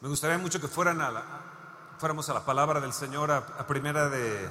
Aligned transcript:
Me 0.00 0.08
gustaría 0.08 0.36
mucho 0.36 0.60
que 0.60 0.68
fueran 0.68 1.00
a 1.00 1.10
la, 1.10 1.24
fuéramos 1.98 2.28
a 2.28 2.34
la 2.34 2.44
palabra 2.44 2.80
del 2.80 2.92
Señor 2.92 3.30
a, 3.30 3.38
a 3.38 3.66
primera 3.66 4.10
de, 4.10 4.48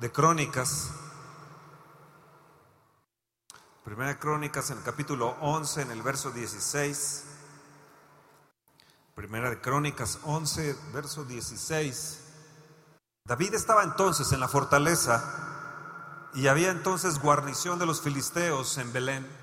de 0.00 0.12
Crónicas. 0.12 0.90
Primera 3.84 4.10
de 4.10 4.18
Crónicas 4.18 4.70
en 4.70 4.78
el 4.78 4.84
capítulo 4.84 5.36
11, 5.40 5.82
en 5.82 5.90
el 5.92 6.02
verso 6.02 6.30
16. 6.30 7.24
Primera 9.14 9.48
de 9.48 9.60
Crónicas 9.60 10.18
11, 10.24 10.76
verso 10.92 11.24
16. 11.24 12.20
David 13.24 13.54
estaba 13.54 13.82
entonces 13.82 14.30
en 14.32 14.40
la 14.40 14.48
fortaleza 14.48 16.28
y 16.34 16.48
había 16.48 16.70
entonces 16.70 17.18
guarnición 17.18 17.78
de 17.78 17.86
los 17.86 18.02
filisteos 18.02 18.76
en 18.78 18.92
Belén. 18.92 19.41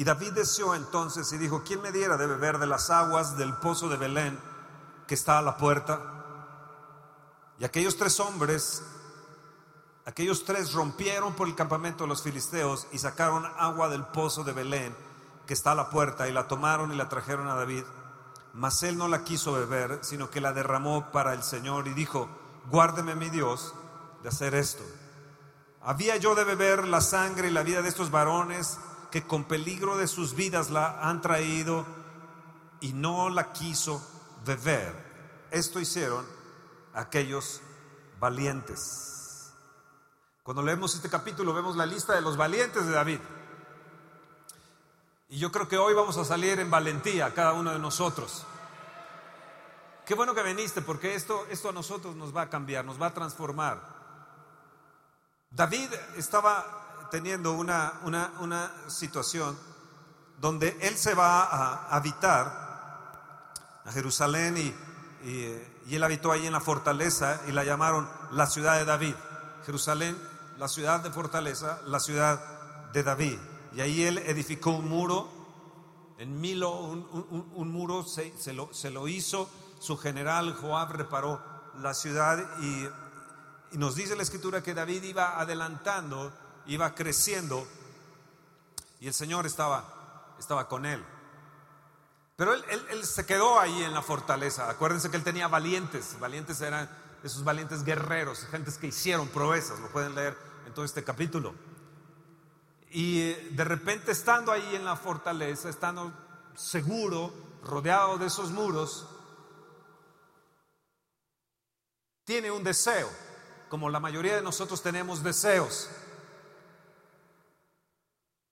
Y 0.00 0.04
David 0.04 0.32
deseó 0.32 0.74
entonces 0.74 1.30
y 1.30 1.36
dijo, 1.36 1.62
¿quién 1.62 1.82
me 1.82 1.92
diera 1.92 2.16
de 2.16 2.26
beber 2.26 2.56
de 2.56 2.66
las 2.66 2.88
aguas 2.88 3.36
del 3.36 3.52
pozo 3.52 3.86
de 3.90 3.98
Belén 3.98 4.40
que 5.06 5.12
está 5.12 5.36
a 5.36 5.42
la 5.42 5.58
puerta? 5.58 6.00
Y 7.58 7.66
aquellos 7.66 7.98
tres 7.98 8.18
hombres 8.18 8.82
Aquellos 10.06 10.46
tres 10.46 10.72
rompieron 10.72 11.34
por 11.34 11.48
el 11.48 11.54
campamento 11.54 12.04
de 12.04 12.08
los 12.08 12.22
filisteos 12.22 12.86
y 12.92 12.98
sacaron 12.98 13.44
agua 13.58 13.90
del 13.90 14.02
pozo 14.06 14.42
de 14.42 14.54
Belén, 14.54 14.96
que 15.46 15.52
está 15.52 15.72
a 15.72 15.74
la 15.74 15.90
puerta, 15.90 16.26
y 16.26 16.32
la 16.32 16.48
tomaron 16.48 16.94
y 16.94 16.96
la 16.96 17.10
trajeron 17.10 17.48
a 17.48 17.54
David. 17.54 17.84
Mas 18.54 18.82
él 18.82 18.96
no 18.96 19.06
la 19.06 19.22
quiso 19.22 19.52
beber, 19.52 19.98
sino 20.00 20.30
que 20.30 20.40
la 20.40 20.54
derramó 20.54 21.12
para 21.12 21.34
el 21.34 21.42
Señor 21.42 21.86
y 21.86 21.92
dijo, 21.92 22.26
guárdeme 22.70 23.14
mi 23.14 23.28
Dios 23.28 23.74
de 24.22 24.30
hacer 24.30 24.54
esto. 24.54 24.82
¿Había 25.82 26.16
yo 26.16 26.34
de 26.34 26.44
beber 26.44 26.88
la 26.88 27.02
sangre 27.02 27.48
y 27.48 27.52
la 27.52 27.62
vida 27.62 27.82
de 27.82 27.90
estos 27.90 28.10
varones 28.10 28.78
que 29.10 29.26
con 29.26 29.44
peligro 29.44 29.96
de 29.96 30.08
sus 30.08 30.34
vidas 30.34 30.70
la 30.70 31.00
han 31.08 31.20
traído 31.20 31.84
y 32.80 32.92
no 32.92 33.30
la 33.30 33.52
quiso 33.52 34.02
beber? 34.44 34.94
Esto 35.50 35.80
hicieron 35.80 36.26
aquellos 36.94 37.60
valientes. 38.18 39.52
Cuando 40.42 40.62
leemos 40.62 40.94
este 40.94 41.08
capítulo 41.08 41.54
vemos 41.54 41.76
la 41.76 41.86
lista 41.86 42.14
de 42.14 42.22
los 42.22 42.36
valientes 42.36 42.86
de 42.86 42.92
David. 42.92 43.20
Y 45.28 45.38
yo 45.38 45.52
creo 45.52 45.68
que 45.68 45.78
hoy 45.78 45.94
vamos 45.94 46.16
a 46.16 46.24
salir 46.24 46.58
en 46.58 46.70
valentía, 46.70 47.32
cada 47.34 47.52
uno 47.52 47.72
de 47.72 47.78
nosotros. 47.78 48.46
Qué 50.04 50.14
bueno 50.14 50.34
que 50.34 50.42
viniste, 50.42 50.82
porque 50.82 51.14
esto, 51.14 51.46
esto 51.50 51.68
a 51.68 51.72
nosotros 51.72 52.16
nos 52.16 52.34
va 52.34 52.42
a 52.42 52.50
cambiar, 52.50 52.84
nos 52.84 53.00
va 53.00 53.06
a 53.06 53.14
transformar. 53.14 53.80
David 55.52 55.88
estaba 56.16 56.79
teniendo 57.10 57.52
una, 57.52 58.00
una, 58.04 58.32
una 58.40 58.72
situación 58.88 59.58
donde 60.38 60.76
él 60.80 60.96
se 60.96 61.14
va 61.14 61.42
a 61.42 61.94
habitar 61.94 62.70
a 63.84 63.92
Jerusalén 63.92 64.56
y, 64.56 65.28
y, 65.28 65.62
y 65.86 65.96
él 65.96 66.02
habitó 66.02 66.32
ahí 66.32 66.46
en 66.46 66.52
la 66.52 66.60
fortaleza 66.60 67.40
y 67.46 67.52
la 67.52 67.64
llamaron 67.64 68.08
la 68.32 68.46
ciudad 68.46 68.78
de 68.78 68.84
David. 68.84 69.14
Jerusalén 69.66 70.16
la 70.60 70.68
ciudad 70.68 71.00
de 71.00 71.10
fortaleza, 71.10 71.80
la 71.86 71.98
ciudad 71.98 72.90
de 72.92 73.02
David. 73.02 73.38
Y 73.72 73.80
ahí 73.80 74.02
él 74.04 74.18
edificó 74.18 74.72
un 74.72 74.90
muro, 74.90 75.26
en 76.18 76.38
Milo 76.38 76.78
un, 76.78 77.72
muro 77.72 78.04
se, 78.04 78.36
se, 78.36 78.52
lo, 78.52 78.68
se, 78.74 78.90
lo, 78.90 79.08
hizo, 79.08 79.48
su 79.78 79.96
general 79.96 80.54
Joab 80.54 80.92
reparó 80.92 81.40
la 81.78 81.94
ciudad 81.94 82.44
y, 82.60 82.86
nos 83.78 83.94
dice 83.94 84.16
la 84.16 84.22
escritura 84.22 84.62
que 84.62 84.74
David 84.74 85.02
iba 85.04 85.40
adelantando, 85.40 86.30
iba 86.66 86.94
creciendo 86.94 87.66
y 89.00 89.08
el 89.08 89.14
Señor 89.14 89.46
estaba, 89.46 90.34
estaba 90.38 90.68
con 90.68 90.86
él. 90.86 91.04
Pero 92.36 92.54
él, 92.54 92.64
él, 92.90 93.04
se 93.04 93.26
quedó 93.26 93.58
ahí 93.60 93.82
en 93.82 93.92
la 93.92 94.02
fortaleza. 94.02 94.70
Acuérdense 94.70 95.10
que 95.10 95.16
él 95.16 95.24
tenía 95.24 95.48
valientes, 95.48 96.18
valientes 96.18 96.60
eran 96.60 96.88
esos 97.22 97.44
valientes 97.44 97.84
guerreros, 97.84 98.46
gentes 98.46 98.78
que 98.78 98.86
hicieron 98.86 99.28
proezas, 99.28 99.78
lo 99.78 99.88
pueden 99.88 100.14
leer 100.14 100.36
en 100.66 100.72
todo 100.72 100.84
este 100.84 101.04
capítulo. 101.04 101.54
Y 102.90 103.20
eh, 103.20 103.48
de 103.52 103.64
repente 103.64 104.12
estando 104.12 104.52
ahí 104.52 104.74
en 104.74 104.84
la 104.84 104.96
fortaleza, 104.96 105.68
estando 105.68 106.12
seguro, 106.56 107.32
rodeado 107.62 108.18
de 108.18 108.26
esos 108.26 108.50
muros, 108.50 109.06
tiene 112.24 112.50
un 112.50 112.64
deseo, 112.64 113.08
como 113.68 113.90
la 113.90 114.00
mayoría 114.00 114.36
de 114.36 114.42
nosotros 114.42 114.82
tenemos 114.82 115.22
deseos. 115.22 115.88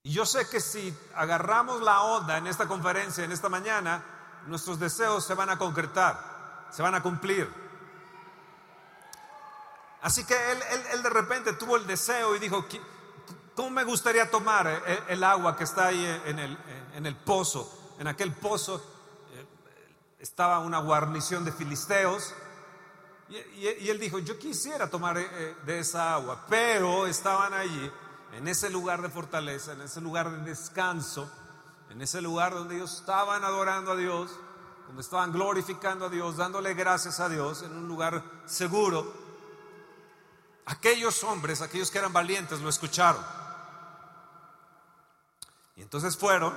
Y 0.03 0.13
yo 0.13 0.25
sé 0.25 0.49
que 0.49 0.61
si 0.61 0.97
agarramos 1.15 1.83
la 1.83 2.03
onda 2.03 2.39
en 2.39 2.47
esta 2.47 2.67
conferencia, 2.67 3.25
en 3.25 3.33
esta 3.33 3.49
mañana, 3.49 4.03
nuestros 4.47 4.79
deseos 4.79 5.25
se 5.25 5.35
van 5.35 5.51
a 5.51 5.59
concretar, 5.59 6.67
se 6.71 6.83
van 6.83 6.95
a 6.95 7.03
cumplir. 7.03 7.49
Así 10.01 10.25
que 10.25 10.35
él, 10.93 11.03
de 11.03 11.11
repente 11.11 11.53
tuvo 11.55 11.77
el 11.77 11.87
deseo 11.87 12.37
y 12.37 12.39
dijo, 12.39 12.65
¿cómo 13.55 13.71
me 13.71 13.85
gustaría 13.85 14.31
tomar 14.31 14.67
eh, 14.67 14.81
eh, 14.87 15.05
el, 15.09 15.25
agua 15.25 15.57
que 15.57 15.65
está 15.65 15.89
ahí 15.89 16.21
en 16.25 16.39
el, 16.39 16.59
en 16.95 17.07
el 17.07 17.17
pozo? 17.17 17.97
En 17.99 18.07
aquel 18.07 18.33
pozo 18.33 18.77
eh, 19.35 19.47
estaba 20.21 20.61
una 20.61 20.79
guarnición 20.79 21.45
de 21.45 21.53
filisteos. 21.53 22.33
Y, 23.29 23.89
él 23.89 23.99
dijo, 23.99 24.21
yo 24.21 24.39
quisiera 24.39 24.89
tomar 24.89 25.19
de 25.19 25.79
esa 25.79 26.15
agua, 26.15 26.47
pero 26.49 27.07
estaban 27.07 27.53
allí, 27.53 27.93
en 28.33 28.49
ese 28.49 28.71
lugar 28.71 29.03
de 29.03 29.09
fortaleza, 29.09 29.73
en 29.73 29.81
ese 29.81 30.01
lugar 30.01 30.31
de 30.31 30.51
descanso, 30.51 31.31
en 31.91 32.03
ese 32.03 32.21
lugar 32.21 32.55
donde 32.55 32.77
ellos 32.77 33.01
estaban 33.01 33.45
adorando 33.45 33.93
a 33.93 33.97
Dios, 33.97 34.31
donde 34.87 35.03
estaban 35.03 35.33
glorificando 35.33 36.07
a 36.07 36.09
Dios, 36.09 36.37
dándole 36.37 36.75
gracias 36.75 37.21
a 37.21 37.29
Dios, 37.29 37.63
en 37.63 37.73
un 37.73 37.89
lugar 37.89 38.23
seguro. 38.47 39.13
Aquellos 40.67 41.25
hombres, 41.25 41.63
aquellos 41.63 41.91
que 41.91 41.99
eran 41.99 42.13
valientes, 42.13 42.61
lo 42.61 42.69
escucharon. 42.69 43.25
Y 45.77 45.83
entonces 45.83 46.17
fueron 46.17 46.55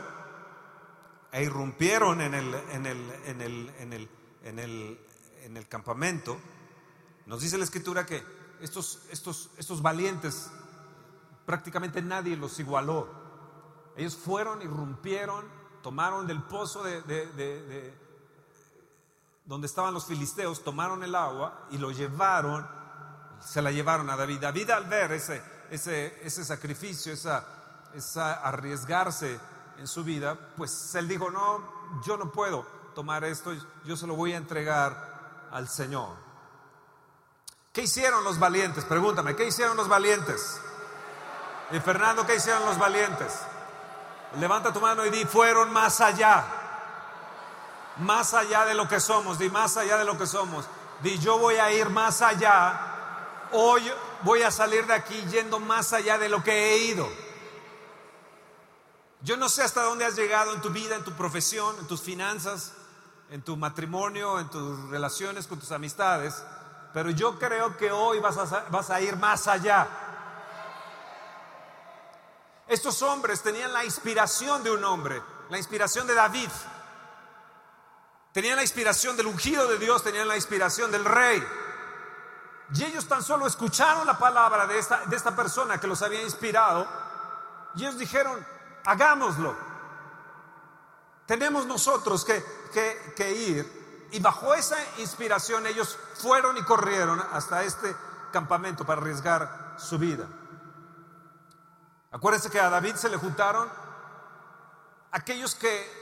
e 1.32 1.44
irrumpieron 1.44 2.20
en 2.22 2.34
el, 2.34 2.54
en 2.54 2.86
el, 2.86 3.12
en 3.26 3.42
el, 3.42 3.70
en 3.80 3.94
el, 3.94 4.10
en 4.44 4.60
el, 4.60 5.00
en 5.44 5.58
el 5.58 5.68
campamento. 5.68 6.38
Nos 7.26 7.42
dice 7.42 7.58
la 7.58 7.64
escritura 7.64 8.06
que 8.06 8.24
estos, 8.60 9.00
estos, 9.12 9.50
estos 9.58 9.82
valientes, 9.82 10.50
prácticamente 11.52 12.02
nadie 12.02 12.38
los 12.38 12.58
igualó. 12.62 13.10
Ellos 13.98 14.16
fueron, 14.16 14.62
irrumpieron, 14.62 15.46
tomaron 15.84 16.26
del 16.26 16.42
pozo 16.44 16.82
de, 16.82 17.02
de, 17.02 17.28
de, 17.28 17.94
donde 19.44 19.68
estaban 19.68 19.94
los 19.94 20.06
filisteos, 20.06 20.64
tomaron 20.64 21.04
el 21.04 21.14
agua 21.14 21.68
y 21.72 21.78
lo 21.78 21.92
llevaron 21.92 22.66
se 23.42 23.62
la 23.62 23.70
llevaron 23.70 24.10
a 24.10 24.16
David. 24.16 24.40
David 24.40 24.70
al 24.70 24.86
ver 24.86 25.12
ese, 25.12 25.44
ese, 25.70 26.26
ese 26.26 26.46
sacrificio, 26.46 27.12
esa, 27.12 27.46
esa 27.94 28.36
arriesgarse 28.36 29.38
en 29.78 29.88
su 29.88 30.06
vida, 30.06 30.38
pues 30.56 30.96
él 30.96 31.10
dijo, 31.10 31.30
no, 31.32 32.02
yo 32.06 32.16
no 32.16 32.32
puedo 32.32 32.66
tomar 32.96 33.26
esto, 33.26 33.52
yo 33.84 33.98
se 33.98 34.08
lo 34.08 34.16
voy 34.16 34.32
a 34.32 34.38
entregar 34.38 35.50
al 35.52 35.68
Señor. 35.68 36.16
¿Qué 37.74 37.82
hicieron 37.82 38.24
los 38.24 38.40
valientes? 38.40 38.86
Pregúntame, 38.86 39.36
¿qué 39.36 39.48
hicieron 39.48 39.76
los 39.76 39.90
valientes? 39.90 40.62
Y 41.72 41.80
Fernando, 41.80 42.26
¿qué 42.26 42.36
hicieron 42.36 42.66
los 42.66 42.78
valientes? 42.78 43.34
Levanta 44.40 44.72
tu 44.72 44.80
mano 44.80 45.06
y 45.06 45.10
di, 45.10 45.26
fueron 45.26 45.72
más 45.72 46.02
allá. 46.02 46.44
Más 47.98 48.34
allá 48.34 48.66
de 48.66 48.74
lo 48.74 48.88
que 48.88 49.00
somos, 49.00 49.38
di 49.38 49.50
más 49.50 49.78
allá 49.78 49.98
de 49.98 50.06
lo 50.06 50.18
que 50.18 50.26
somos. 50.26 50.66
Di, 51.02 51.20
yo 51.20 51.38
voy 51.38 51.56
a 51.56 51.72
ir 51.72 51.90
más 51.90 52.22
allá 52.22 52.92
hoy 53.52 53.84
voy 54.24 54.42
a 54.42 54.52
salir 54.52 54.86
de 54.86 54.94
aquí 54.94 55.22
yendo 55.30 55.60
más 55.60 55.94
allá 55.94 56.18
de 56.18 56.30
lo 56.30 56.44
que 56.44 56.52
he 56.52 56.78
ido. 56.86 57.08
Yo 59.22 59.38
no 59.38 59.50
sé 59.50 59.62
hasta 59.62 59.84
dónde 59.84 60.06
has 60.06 60.16
llegado 60.16 60.54
en 60.54 60.62
tu 60.62 60.70
vida, 60.70 60.96
en 60.96 61.04
tu 61.04 61.12
profesión, 61.14 61.76
en 61.80 61.88
tus 61.88 62.02
finanzas, 62.02 62.74
en 63.30 63.42
tu 63.42 63.56
matrimonio, 63.56 64.40
en 64.40 64.50
tus 64.50 64.90
relaciones 64.90 65.48
con 65.48 65.60
tus 65.60 65.72
amistades, 65.72 66.44
pero 66.94 67.12
yo 67.12 67.38
creo 67.38 67.78
que 67.78 67.92
hoy 67.92 68.20
vas 68.20 68.38
a, 68.38 68.66
vas 68.70 68.90
a 68.90 69.00
ir 69.00 69.16
más 69.18 69.48
allá. 69.48 69.88
Estos 72.72 73.02
hombres 73.02 73.42
tenían 73.42 73.74
la 73.74 73.84
inspiración 73.84 74.64
de 74.64 74.72
un 74.72 74.82
hombre, 74.86 75.22
la 75.50 75.58
inspiración 75.58 76.08
de 76.08 76.14
David. 76.14 76.48
Tenían 78.32 78.56
la 78.56 78.62
inspiración 78.62 79.18
del 79.18 79.28
ungido 79.28 79.68
de 79.68 79.78
Dios, 79.78 80.02
tenían 80.02 80.26
la 80.26 80.38
inspiración 80.38 80.90
del 80.90 81.04
rey. 81.04 81.46
Y 82.74 82.86
ellos 82.86 83.10
tan 83.10 83.24
solo 83.24 83.46
escucharon 83.46 84.08
la 84.08 84.18
palabra 84.18 84.68
de 84.68 84.80
esta, 84.80 85.02
de 85.06 85.18
esta 85.18 85.36
persona 85.36 85.82
que 85.82 85.88
los 85.88 86.02
había 86.02 86.22
inspirado 86.22 86.88
y 87.76 87.82
ellos 87.82 87.98
dijeron, 87.98 88.42
hagámoslo. 88.86 89.54
Tenemos 91.26 91.66
nosotros 91.66 92.24
que, 92.24 92.42
que, 93.18 93.32
ir. 93.34 94.08
Y 94.14 94.22
bajo 94.22 94.54
esa 94.54 94.78
inspiración 95.00 95.68
ellos 95.68 96.00
fueron 96.16 96.58
y 96.58 96.64
corrieron 96.64 97.22
hasta 97.34 97.66
este 97.66 97.94
campamento 98.32 98.86
para 98.86 99.02
arriesgar 99.02 99.76
su 99.78 99.98
vida. 99.98 100.26
Acuérdense 102.12 102.50
que 102.50 102.60
a 102.60 102.70
David 102.70 102.96
se 102.96 103.10
le 103.10 103.18
juntaron 103.18 103.70
aquellos 105.12 105.56
que 105.56 106.02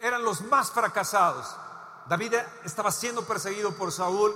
eran 0.00 0.24
los 0.24 0.42
más 0.42 0.70
fracasados. 0.70 1.56
David 2.06 2.34
estaba 2.64 2.90
siendo 2.90 3.24
perseguido 3.24 3.72
por 3.72 3.92
Saúl, 3.92 4.34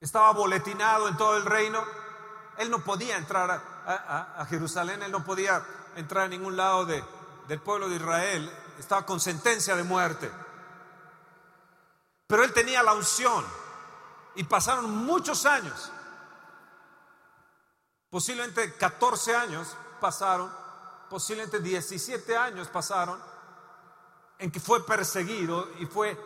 estaba 0.00 0.32
boletinado 0.32 1.08
en 1.08 1.16
todo 1.16 1.36
el 1.36 1.44
reino. 1.44 1.84
Él 2.58 2.70
no 2.70 2.82
podía 2.82 3.16
entrar 3.16 3.50
a, 3.86 4.46
Jerusalén, 4.48 5.02
él 5.02 5.12
no 5.12 5.24
podía 5.24 5.64
entrar 5.96 6.24
a 6.24 6.28
ningún 6.28 6.56
lado 6.56 6.84
del 6.84 7.60
pueblo 7.60 7.88
de 7.88 7.96
Israel, 7.96 8.50
estaba 8.78 9.06
con 9.06 9.20
sentencia 9.20 9.76
de 9.76 9.82
muerte. 9.82 10.30
Pero 12.26 12.44
él 12.44 12.52
tenía 12.52 12.82
la 12.82 12.92
unción 12.92 13.44
y 14.34 14.44
pasaron 14.44 15.04
muchos 15.04 15.46
años, 15.46 15.90
posiblemente 18.10 18.74
14 18.74 19.34
años 19.34 19.76
pasaron, 20.00 20.50
posiblemente 21.08 21.60
17 21.60 22.36
años 22.36 22.68
pasaron, 22.68 23.18
en 24.38 24.50
que 24.50 24.60
fue 24.60 24.84
perseguido 24.84 25.68
y 25.78 25.86
fue 25.86 26.18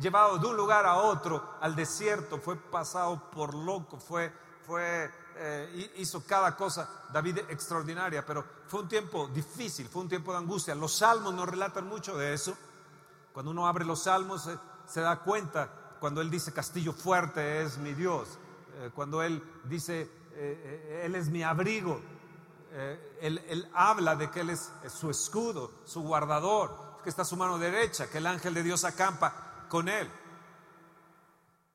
llevado 0.00 0.38
de 0.38 0.46
un 0.46 0.56
lugar 0.56 0.84
a 0.84 0.96
otro, 0.96 1.56
al 1.60 1.74
desierto, 1.74 2.38
fue 2.38 2.56
pasado 2.56 3.30
por 3.30 3.54
loco, 3.54 3.98
fue, 3.98 4.32
fue, 4.66 5.10
eh, 5.36 5.92
hizo 5.96 6.24
cada 6.26 6.56
cosa, 6.56 7.04
David 7.12 7.38
extraordinaria, 7.48 8.24
pero 8.24 8.44
fue 8.66 8.80
un 8.80 8.88
tiempo 8.88 9.28
difícil, 9.28 9.88
fue 9.88 10.02
un 10.02 10.08
tiempo 10.08 10.32
de 10.32 10.38
angustia. 10.38 10.74
Los 10.74 10.96
salmos 10.96 11.34
nos 11.34 11.48
relatan 11.48 11.86
mucho 11.86 12.16
de 12.16 12.32
eso. 12.32 12.56
Cuando 13.32 13.50
uno 13.50 13.66
abre 13.66 13.84
los 13.84 14.02
salmos 14.02 14.46
eh, 14.46 14.58
se, 14.86 15.00
da 15.00 15.20
cuenta, 15.20 15.70
cuando 16.00 16.20
él 16.20 16.30
dice 16.30 16.52
castillo 16.52 16.92
fuerte 16.92 17.62
es 17.62 17.78
mi 17.78 17.94
Dios, 17.94 18.38
eh, 18.74 18.90
cuando 18.94 19.22
él 19.22 19.42
dice 19.64 20.10
Él 20.36 21.14
es 21.14 21.28
mi 21.28 21.42
abrigo, 21.42 22.00
él, 23.20 23.44
él, 23.48 23.70
habla 23.74 24.16
de 24.16 24.30
que 24.30 24.40
Él 24.40 24.50
es 24.50 24.70
su 24.88 25.10
escudo, 25.10 25.70
su 25.84 26.00
guardador, 26.02 27.00
que 27.02 27.10
está 27.10 27.22
a 27.22 27.26
su 27.26 27.36
mano 27.36 27.58
derecha, 27.58 28.08
que 28.08 28.18
el 28.18 28.26
ángel 28.26 28.54
de 28.54 28.62
Dios 28.62 28.84
acampa 28.84 29.66
con 29.68 29.88
él. 29.88 30.10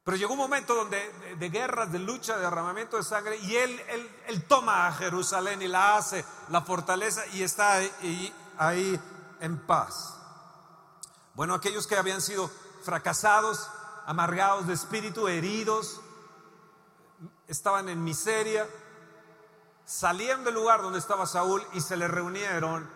Pero 0.08 0.16
llegó 0.16 0.34
un 0.34 0.40
momento 0.40 0.74
donde 0.74 1.36
de, 1.38 1.50
guerras, 1.50 1.92
de 1.92 2.00
lucha, 2.00 2.38
de 2.38 2.44
derramamiento 2.44 2.96
de 2.96 3.04
sangre, 3.04 3.38
y 3.40 3.58
él, 3.58 4.46
toma 4.48 4.88
a 4.88 4.94
Jerusalén 4.94 5.62
y 5.62 5.68
la 5.68 5.98
hace 5.98 6.24
la 6.50 6.62
fortaleza 6.62 7.28
y 7.34 7.44
está 7.44 7.82
ahí 8.58 9.00
en 9.42 9.58
paz. 9.60 10.16
Bueno, 11.34 11.54
aquellos 11.54 11.88
que 11.88 11.98
habían 11.98 12.22
sido 12.22 12.50
fracasados, 12.84 13.70
amargados 14.06 14.66
de 14.68 14.76
espíritu, 14.76 15.28
heridos, 15.28 16.00
estaban 17.48 17.90
en 17.90 18.04
miseria, 18.04 18.68
salían 19.86 20.44
del 20.44 20.54
lugar 20.54 20.82
donde 20.82 21.00
estaba 21.00 21.26
Saúl 21.26 21.66
y 21.74 21.82
se 21.82 21.98
le 21.98 22.08
reunieron 22.08 22.90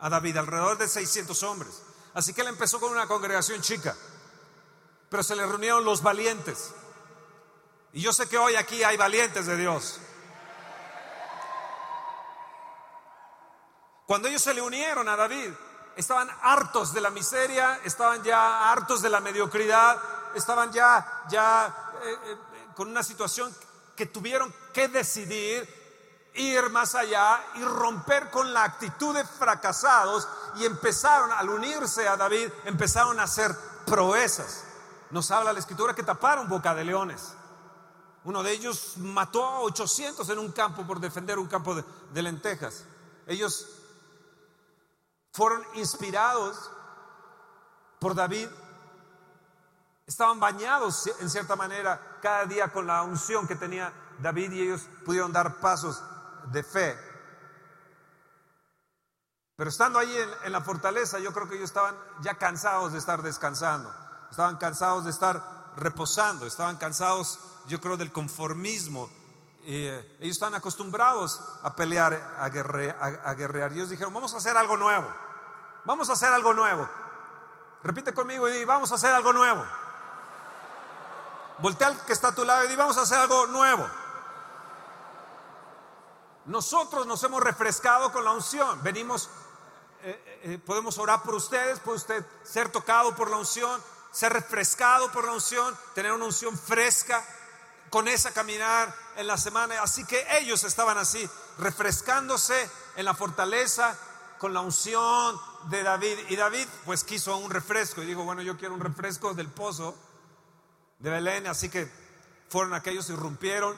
a 0.00 0.08
David, 0.08 0.36
alrededor 0.36 0.78
de 0.78 0.88
600 0.88 1.42
hombres. 1.42 1.82
Así 2.14 2.32
que 2.32 2.42
él 2.42 2.48
empezó 2.48 2.80
con 2.80 2.92
una 2.92 3.06
congregación 3.06 3.60
chica 3.60 3.94
pero 5.08 5.22
se 5.22 5.36
le 5.36 5.46
reunieron 5.46 5.84
los 5.84 6.02
valientes. 6.02 6.72
Y 7.92 8.02
yo 8.02 8.12
sé 8.12 8.28
que 8.28 8.38
hoy 8.38 8.56
aquí 8.56 8.82
hay 8.82 8.96
valientes 8.96 9.46
de 9.46 9.56
Dios. 9.56 10.00
Cuando 14.06 14.28
ellos 14.28 14.42
se 14.42 14.54
le 14.54 14.60
unieron 14.60 15.08
a 15.08 15.16
David, 15.16 15.52
estaban 15.96 16.28
hartos 16.42 16.92
de 16.92 17.00
la 17.00 17.10
miseria, 17.10 17.80
estaban 17.84 18.22
ya 18.22 18.70
hartos 18.70 19.02
de 19.02 19.10
la 19.10 19.20
mediocridad, 19.20 19.98
estaban 20.34 20.72
ya, 20.72 21.24
ya 21.28 21.92
eh, 22.02 22.16
eh, 22.24 22.36
con 22.74 22.88
una 22.88 23.02
situación 23.02 23.54
que 23.98 24.06
tuvieron 24.06 24.54
que 24.72 24.88
decidir 24.88 25.68
ir 26.34 26.70
más 26.70 26.94
allá 26.94 27.44
y 27.56 27.62
romper 27.64 28.30
con 28.30 28.54
la 28.54 28.64
actitud 28.64 29.14
de 29.14 29.24
fracasados 29.24 30.26
y 30.56 30.64
empezaron, 30.64 31.32
al 31.32 31.50
unirse 31.50 32.08
a 32.08 32.16
David, 32.16 32.48
empezaron 32.64 33.20
a 33.20 33.24
hacer 33.24 33.54
proezas 33.84 34.64
nos 35.10 35.30
habla 35.30 35.52
la 35.52 35.58
escritura 35.58 35.94
que 35.94 36.02
taparon 36.02 36.48
boca 36.48 36.74
de 36.74 36.84
leones. 36.84 37.32
Uno 38.24 38.42
de 38.42 38.52
ellos 38.52 38.98
mató 38.98 39.44
a 39.44 39.60
800 39.60 40.28
en 40.28 40.38
un 40.38 40.52
campo 40.52 40.86
por 40.86 41.00
defender 41.00 41.38
un 41.38 41.46
campo 41.46 41.74
de, 41.74 42.22
lentejas. 42.22 42.84
Ellos 43.26 43.66
fueron 45.32 45.62
inspirados 45.74 46.70
por 47.98 48.14
David. 48.14 48.48
Estaban 50.08 50.40
bañados 50.40 51.08
en 51.20 51.30
cierta 51.30 51.54
manera 51.54 52.18
cada 52.20 52.46
día 52.46 52.72
con 52.72 52.88
la 52.88 53.02
unción 53.02 53.46
que 53.46 53.54
tenía 53.54 53.92
David 54.18 54.50
y 54.50 54.62
ellos 54.62 54.80
pudieron 55.04 55.32
dar 55.32 55.60
pasos 55.60 56.02
de 56.50 56.64
fe. 56.64 56.98
Pero 59.54 59.70
estando 59.70 60.00
ahí 60.00 60.12
en, 60.44 60.50
la 60.50 60.62
fortaleza, 60.62 61.20
yo 61.20 61.32
creo 61.32 61.48
que 61.48 61.56
ellos 61.56 61.70
estaban 61.70 61.94
ya 62.22 62.34
cansados 62.34 62.92
de 62.92 62.98
estar 62.98 63.22
descansando 63.22 63.92
estaban 64.30 64.56
cansados 64.56 65.04
de 65.04 65.10
estar 65.10 65.72
reposando, 65.76 66.46
estaban 66.46 66.76
cansados, 66.76 67.38
yo 67.66 67.80
creo, 67.80 67.96
del 67.96 68.12
conformismo. 68.12 69.08
Eh, 69.64 70.18
ellos 70.20 70.36
estaban 70.36 70.54
acostumbrados 70.54 71.40
a 71.62 71.74
pelear, 71.74 72.14
a, 72.14 72.44
a, 72.44 73.34
guerrear. 73.34 73.72
Y 73.72 73.76
ellos 73.76 73.90
dijeron, 73.90 74.12
vamos 74.12 74.34
a 74.34 74.38
hacer 74.38 74.56
algo 74.56 74.76
nuevo, 74.76 75.06
vamos 75.84 76.08
a 76.10 76.12
hacer 76.12 76.32
algo 76.32 76.54
nuevo. 76.54 76.88
Repite 77.82 78.12
conmigo 78.12 78.48
y 78.48 78.52
di, 78.52 78.64
vamos 78.64 78.90
a 78.92 78.96
hacer 78.96 79.12
algo 79.14 79.32
nuevo. 79.32 79.64
Voltea 81.58 81.88
al 81.88 82.04
que 82.04 82.12
está 82.12 82.28
a 82.28 82.34
tu 82.34 82.44
lado 82.44 82.64
y 82.64 82.68
di, 82.68 82.76
vamos 82.76 82.96
a 82.98 83.02
hacer 83.02 83.18
algo 83.18 83.46
nuevo. 83.46 83.88
Nosotros 86.46 87.06
nos 87.06 87.22
hemos 87.24 87.42
refrescado 87.42 88.12
con 88.12 88.24
la 88.24 88.32
unción. 88.32 88.82
Venimos, 88.82 89.28
eh, 90.02 90.40
eh, 90.44 90.58
podemos 90.64 90.96
orar 90.98 91.22
por 91.22 91.34
ustedes, 91.34 91.80
puede 91.80 91.98
usted 91.98 92.24
ser 92.42 92.70
tocado 92.70 93.14
por 93.14 93.30
la 93.30 93.36
unción, 93.36 93.82
ser 94.12 94.32
refrescado 94.32 95.10
por 95.12 95.24
la 95.24 95.32
unción, 95.32 95.76
tener 95.94 96.12
una 96.12 96.24
unción 96.24 96.56
fresca, 96.56 97.22
con 97.90 98.08
esa 98.08 98.32
caminar 98.32 98.94
en 99.16 99.26
la 99.26 99.36
semana. 99.36 99.82
Así 99.82 100.04
que 100.04 100.26
ellos 100.38 100.64
estaban 100.64 100.98
así, 100.98 101.28
refrescándose 101.58 102.70
en 102.96 103.04
la 103.04 103.14
fortaleza 103.14 103.96
con 104.38 104.54
la 104.54 104.60
unción 104.60 105.40
de 105.64 105.82
David. 105.82 106.18
Y 106.28 106.36
David 106.36 106.66
pues 106.84 107.04
quiso 107.04 107.36
un 107.36 107.50
refresco 107.50 108.02
y 108.02 108.06
dijo, 108.06 108.24
bueno, 108.24 108.42
yo 108.42 108.56
quiero 108.56 108.74
un 108.74 108.80
refresco 108.80 109.34
del 109.34 109.48
pozo 109.48 109.94
de 110.98 111.10
Belén. 111.10 111.46
Así 111.46 111.68
que 111.68 111.90
fueron 112.48 112.74
aquellos, 112.74 113.10
irrumpieron 113.10 113.76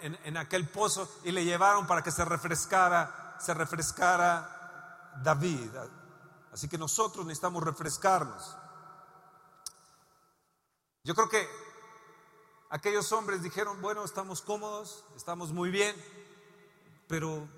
en, 0.00 0.18
en 0.24 0.36
aquel 0.36 0.68
pozo 0.68 1.10
y 1.24 1.32
le 1.32 1.44
llevaron 1.44 1.86
para 1.86 2.02
que 2.02 2.10
se 2.10 2.24
refrescara, 2.24 3.36
se 3.40 3.54
refrescara 3.54 5.18
David. 5.22 5.70
Así 6.52 6.68
que 6.68 6.78
nosotros 6.78 7.24
necesitamos 7.26 7.62
refrescarnos. 7.62 8.56
Yo 11.04 11.14
creo 11.14 11.28
que 11.28 11.48
aquellos 12.70 13.10
hombres 13.12 13.42
dijeron, 13.42 13.80
bueno, 13.82 14.04
estamos 14.04 14.40
cómodos, 14.40 15.04
estamos 15.16 15.52
muy 15.52 15.70
bien, 15.70 15.96
pero 17.08 17.48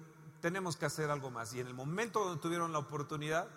tenemos 0.40 0.76
que 0.76 0.86
hacer 0.86 1.10
algo 1.10 1.30
más. 1.30 1.52
Y 1.54 1.60
en 1.60 1.66
el 1.66 1.74
momento 1.74 2.24
donde 2.24 2.40
tuvieron 2.40 2.72
la 2.72 2.78
oportunidad, 2.78 3.48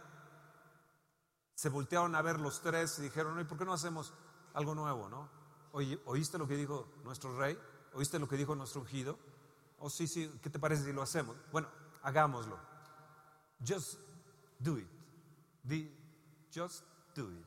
se 1.56 1.70
voltearon 1.70 2.16
a 2.16 2.22
ver 2.22 2.40
los 2.40 2.62
tres 2.62 3.00
y 3.00 3.04
dijeron, 3.04 3.40
¿y 3.40 3.44
por 3.44 3.58
qué 3.58 3.66
no 3.66 3.74
hacemos 3.74 4.14
algo 4.54 4.76
nuevo, 4.76 5.08
no? 5.10 5.37
¿Oíste 5.72 6.38
lo 6.38 6.48
que 6.48 6.56
dijo 6.56 6.88
nuestro 7.04 7.38
rey? 7.38 7.58
¿Oíste 7.94 8.20
lo 8.20 8.28
que 8.28 8.38
dijo 8.38 8.56
nuestro 8.56 8.82
ungido? 8.82 9.18
Oh, 9.80 9.90
sí, 9.90 10.08
sí, 10.08 10.32
¿qué 10.42 10.50
te 10.50 10.60
parece 10.60 10.84
si 10.84 10.94
lo 10.94 11.02
hacemos? 11.02 11.36
Bueno, 11.52 11.68
hagámoslo. 12.02 12.58
Just 13.66 14.00
do 14.60 14.78
it. 14.78 14.88
just 16.54 16.84
do 17.16 17.32
it. 17.32 17.46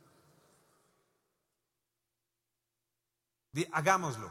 hagámoslo. 3.72 4.30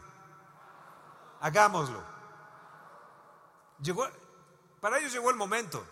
Hagámoslo. 1.41 2.03
Llegó, 3.81 4.08
para 4.79 5.00
ellos 5.00 5.13
llegó 5.13 5.29
el 5.29 5.36
momento. 5.36 5.86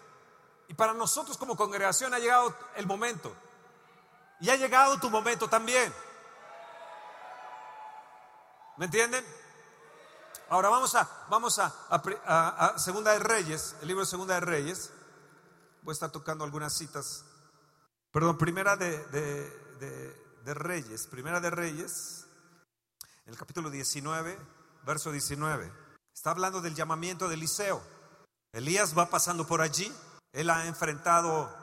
Y 0.70 0.74
para 0.74 0.94
nosotros 0.94 1.38
como 1.38 1.56
congregación 1.56 2.14
ha 2.14 2.20
llegado 2.20 2.56
el 2.76 2.86
momento. 2.86 3.34
Y 4.40 4.50
ha 4.50 4.56
llegado 4.56 5.00
tu 5.00 5.10
momento 5.10 5.50
también. 5.50 5.94
¿Me 8.78 8.86
entienden? 8.86 9.26
Ahora 10.50 10.70
vamos 10.70 10.96
a, 10.96 11.10
vamos 11.30 11.60
a, 11.60 12.76
Segunda 12.78 13.12
de 13.12 13.20
Reyes, 13.20 13.76
el 13.82 13.88
libro 13.88 14.04
de 14.04 14.10
Segunda 14.10 14.36
de 14.36 14.42
Reyes. 14.42 14.92
Voy 15.82 15.92
a 15.92 15.94
estar 15.94 16.12
tocando 16.12 16.44
algunas 16.44 16.74
citas. 16.74 17.26
Perdón, 18.12 18.38
primera 18.38 18.76
de, 18.76 19.04
de 20.44 20.54
Reyes. 20.54 21.08
Primera 21.08 21.40
de 21.40 21.50
Reyes, 21.50 22.26
en 23.26 23.34
el 23.34 23.38
capítulo 23.38 23.70
19, 23.70 24.38
verso 24.86 25.12
19. 25.12 25.74
Está 26.14 26.32
hablando 26.32 26.62
del 26.62 26.76
llamamiento 26.76 27.28
de 27.28 27.34
Eliseo. 27.34 27.82
Elías 28.54 28.98
va 28.98 29.10
pasando 29.10 29.46
por 29.46 29.62
allí. 29.62 29.92
Él 30.32 30.50
ha 30.50 30.68
enfrentado 30.68 31.54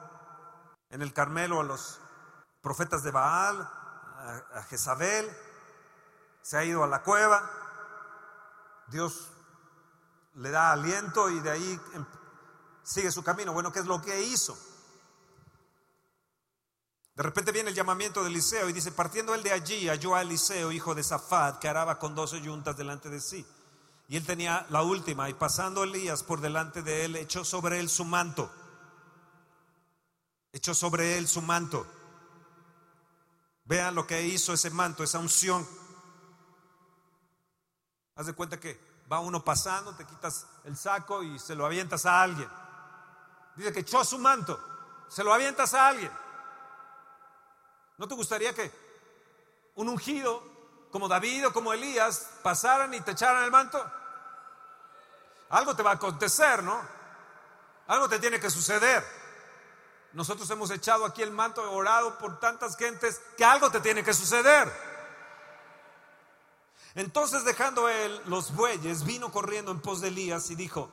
en 0.91 1.01
el 1.01 1.13
Carmelo 1.13 1.61
a 1.61 1.65
los 1.65 2.01
profetas 2.61 3.03
de 3.03 3.11
Baal, 3.11 3.61
a, 3.61 4.63
Jezabel. 4.69 5.31
Se 6.45 6.59
ha 6.59 6.65
ido 6.65 6.85
a 6.85 6.87
la 6.87 7.03
cueva. 7.03 7.51
Dios 8.89 9.31
le 10.35 10.51
da 10.51 10.73
aliento 10.73 11.31
y 11.31 11.41
de 11.41 11.51
ahí 11.51 11.81
em, 11.95 12.05
sigue 12.83 13.11
su 13.11 13.25
camino. 13.25 13.55
Bueno, 13.55 13.73
¿qué 13.73 13.79
es 13.79 13.87
lo 13.87 14.03
que 14.03 14.23
hizo? 14.25 14.55
De 17.15 17.23
repente 17.23 17.51
viene 17.51 17.71
el 17.71 17.75
llamamiento 17.75 18.23
de 18.23 18.29
Eliseo 18.29 18.69
y 18.69 18.75
dice, 18.75 18.93
partiendo 18.93 19.35
él 19.35 19.43
de 19.43 19.53
allí, 19.53 19.89
halló 19.89 20.17
a 20.17 20.21
Eliseo, 20.21 20.71
hijo 20.71 20.95
de 20.95 21.03
Safat, 21.03 21.61
que 21.61 21.69
araba 21.69 21.99
con 21.99 22.15
doce 22.15 22.39
yuntas 22.43 22.77
delante 22.77 23.09
de 23.09 23.21
sí. 23.21 23.47
Y 24.09 24.19
él 24.19 24.27
tenía 24.27 24.67
la 24.69 24.83
última, 24.83 25.31
y 25.31 25.33
pasando 25.33 25.83
Elías 25.83 26.23
por 26.25 26.43
delante 26.43 26.83
de 26.83 27.07
él, 27.07 27.17
echó 27.17 27.43
sobre 27.43 27.81
él 27.81 27.89
su 27.89 28.05
manto. 28.05 28.53
Echó 30.53 30.75
sobre 30.75 31.17
él 31.17 31.27
su 31.27 31.41
manto. 31.41 31.87
Vean 33.65 33.95
lo 33.95 34.07
que 34.07 34.27
hizo 34.27 34.53
ese 34.53 34.69
manto, 34.69 35.03
esa 35.03 35.21
unción. 35.21 35.67
Haz 38.17 38.27
de 38.27 38.35
cuenta 38.35 38.61
que 38.61 38.79
va 39.11 39.21
uno 39.21 39.45
pasando, 39.45 39.95
te 39.95 40.05
quitas 40.05 40.47
el 40.65 40.77
saco 40.77 41.23
y 41.23 41.39
se 41.39 41.55
lo 41.55 41.67
avientas 41.67 42.07
a 42.07 42.23
alguien. 42.23 42.49
Dice 43.57 43.73
que 43.73 43.81
echó 43.81 44.05
su 44.05 44.19
manto, 44.19 44.61
se 45.09 45.25
lo 45.25 45.33
avientas 45.33 45.75
a 45.75 45.89
alguien. 45.89 46.13
¿No 47.99 48.09
te 48.09 48.15
gustaría 48.15 48.55
que 48.55 48.73
un 49.77 49.89
ungido 49.89 50.43
como 50.91 51.09
David 51.09 51.49
o 51.49 51.53
como 51.53 51.73
Elías 51.73 52.31
pasaran 52.43 52.95
y 52.95 53.01
te 53.01 53.13
echaran 53.13 53.45
el 53.45 53.51
manto? 53.51 53.85
Algo 55.51 55.77
te 55.77 55.83
va 55.83 55.93
a 55.93 55.95
acontecer, 55.95 56.63
¿no? 56.63 56.81
Algo 57.87 58.09
te 58.09 58.19
tiene 58.19 58.41
que 58.41 58.51
suceder. 58.51 59.05
Nosotros 60.13 60.49
hemos 60.51 60.71
echado 60.71 61.05
aquí 61.05 61.23
el 61.23 61.33
manto, 61.33 61.71
orado 61.73 62.19
por 62.19 62.39
tantas 62.39 62.77
gentes, 62.77 63.21
que 63.37 63.45
algo 63.45 63.71
te 63.71 63.81
tiene 63.81 64.03
que 64.03 64.15
suceder. 64.15 64.94
Entonces 66.95 67.45
dejando 67.45 67.89
él 67.89 68.21
los 68.27 68.55
bueyes, 68.55 69.05
vino 69.05 69.33
corriendo 69.33 69.73
en 69.73 69.81
pos 69.81 70.01
de 70.01 70.09
Elías 70.09 70.51
y 70.51 70.55
dijo, 70.55 70.91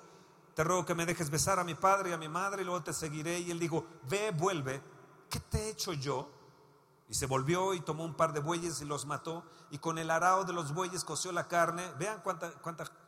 te 0.55 0.63
ruego 0.63 0.85
que 0.85 0.95
me 0.95 1.05
dejes 1.05 1.29
besar 1.29 1.59
a 1.59 1.63
mi 1.63 1.75
padre 1.75 2.09
y 2.09 2.13
a 2.13 2.17
mi 2.17 2.27
madre 2.27 2.63
y 2.63 2.65
luego 2.65 2.83
te 2.83 2.93
seguiré. 2.93 3.39
Y 3.39 3.51
él 3.51 3.59
dijo, 3.59 3.85
ve, 4.09 4.31
vuelve, 4.31 4.81
¿qué 5.29 5.39
te 5.39 5.59
he 5.59 5.69
hecho 5.69 5.93
yo? 5.93 6.29
Y 7.07 7.13
se 7.13 7.25
volvió 7.25 7.73
y 7.73 7.81
tomó 7.81 8.03
un 8.03 8.15
par 8.15 8.33
de 8.33 8.39
bueyes 8.39 8.81
y 8.81 8.85
los 8.85 9.05
mató. 9.05 9.43
Y 9.69 9.77
con 9.77 9.97
el 9.97 10.09
arao 10.09 10.43
de 10.43 10.53
los 10.53 10.73
bueyes 10.73 11.03
coció 11.03 11.31
la 11.31 11.47
carne. 11.47 11.91
Vean 11.99 12.21
cuánta, 12.21 12.51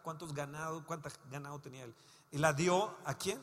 cuántos 0.03 0.33
ganado, 0.33 0.85
cuánta 0.85 1.09
ganado 1.31 1.59
tenía 1.59 1.83
él. 1.83 1.95
Y 2.31 2.37
la 2.37 2.53
dio 2.53 2.95
a 3.05 3.13
quién? 3.15 3.41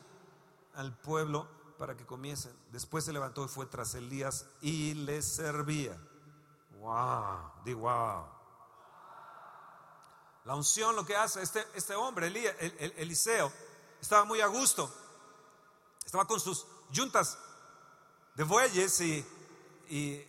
Al 0.75 0.95
pueblo 0.95 1.47
para 1.77 1.97
que 1.97 2.05
comiesen. 2.05 2.53
Después 2.71 3.03
se 3.03 3.11
levantó 3.11 3.43
y 3.43 3.47
fue 3.47 3.65
tras 3.65 3.95
Elías 3.95 4.45
y 4.61 4.93
le 4.93 5.21
servía. 5.21 5.97
Wow, 6.79 7.63
di 7.65 7.73
wow. 7.73 8.40
La 10.45 10.55
unción 10.55 10.95
lo 10.95 11.05
que 11.05 11.15
hace 11.15 11.41
este, 11.41 11.65
este 11.75 11.95
hombre, 11.95 12.27
Eliseo, 12.97 13.51
estaba 14.01 14.25
muy 14.25 14.41
a 14.41 14.47
gusto. 14.47 14.93
Estaba 16.05 16.25
con 16.25 16.39
sus 16.39 16.65
yuntas 16.91 17.37
de 18.35 18.43
bueyes 18.43 18.99
y, 19.01 19.25
y, 19.89 20.25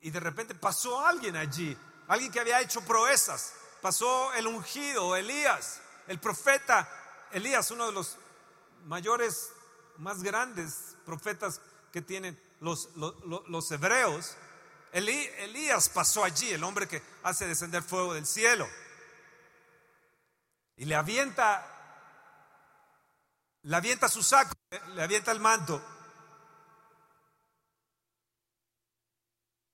y 0.00 0.10
de 0.10 0.20
repente 0.20 0.54
pasó 0.54 1.04
alguien 1.04 1.36
allí, 1.36 1.76
alguien 2.08 2.32
que 2.32 2.40
había 2.40 2.60
hecho 2.60 2.80
proezas. 2.82 3.54
Pasó 3.80 4.32
el 4.34 4.46
ungido, 4.46 5.16
Elías, 5.16 5.80
el 6.06 6.18
profeta 6.18 6.88
Elías, 7.32 7.70
uno 7.70 7.86
de 7.86 7.92
los 7.92 8.16
mayores, 8.86 9.52
más 9.98 10.22
grandes 10.22 10.96
profetas 11.04 11.60
que 11.92 12.02
tienen 12.02 12.40
los, 12.60 12.88
los, 12.96 13.70
hebreos. 13.70 14.34
Elías 14.92 15.88
pasó 15.88 16.24
allí, 16.24 16.50
el 16.50 16.64
hombre 16.64 16.88
que 16.88 17.02
hace 17.22 17.46
descender 17.46 17.82
fuego 17.82 18.14
del 18.14 18.26
cielo. 18.26 18.66
Y 20.80 20.86
le 20.86 20.94
avienta, 20.94 21.62
le 23.64 23.76
avienta 23.76 24.08
su 24.08 24.22
saco, 24.22 24.54
le 24.94 25.02
avienta 25.02 25.30
el 25.30 25.38
manto. 25.38 25.78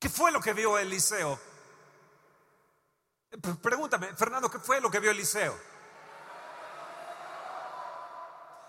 ¿Qué 0.00 0.08
fue 0.08 0.32
lo 0.32 0.40
que 0.40 0.52
vio 0.52 0.76
Eliseo? 0.76 1.38
Pregúntame, 3.62 4.16
Fernando, 4.16 4.50
¿qué 4.50 4.58
fue 4.58 4.80
lo 4.80 4.90
que 4.90 4.98
vio 4.98 5.12
Eliseo? 5.12 5.56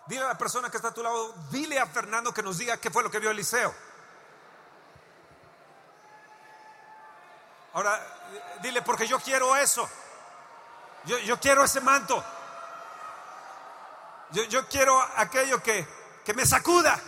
Dile 0.06 0.22
a 0.22 0.27
la 0.27 0.38
persona 0.38 0.70
que 0.70 0.77
está 0.77 0.89
a 0.89 0.94
tu 0.94 1.01
lado, 1.01 1.34
dile 1.50 1.79
a 1.79 1.88
Fernando 1.88 2.32
que 2.32 2.44
nos 2.44 2.60
diga 2.60 2.77
qué 2.77 2.91
fue 2.91 3.01
lo 3.01 3.10
que 3.10 3.17
vio 3.17 3.32
Eliseo. 3.32 3.74
Ahora, 7.74 8.60
dile, 8.62 8.84
porque 8.84 9.08
yo 9.08 9.20
quiero 9.20 9.56
eso. 9.56 9.89
Yo, 11.07 11.39
quiero 11.39 11.63
ese 11.63 11.79
manto. 11.79 12.23
Yo, 14.31 14.43
yo 14.43 14.67
quiero 14.67 15.01
aquello 15.15 15.63
que, 15.63 15.87
que 16.25 16.33
me 16.33 16.45
sacuda. 16.45 16.99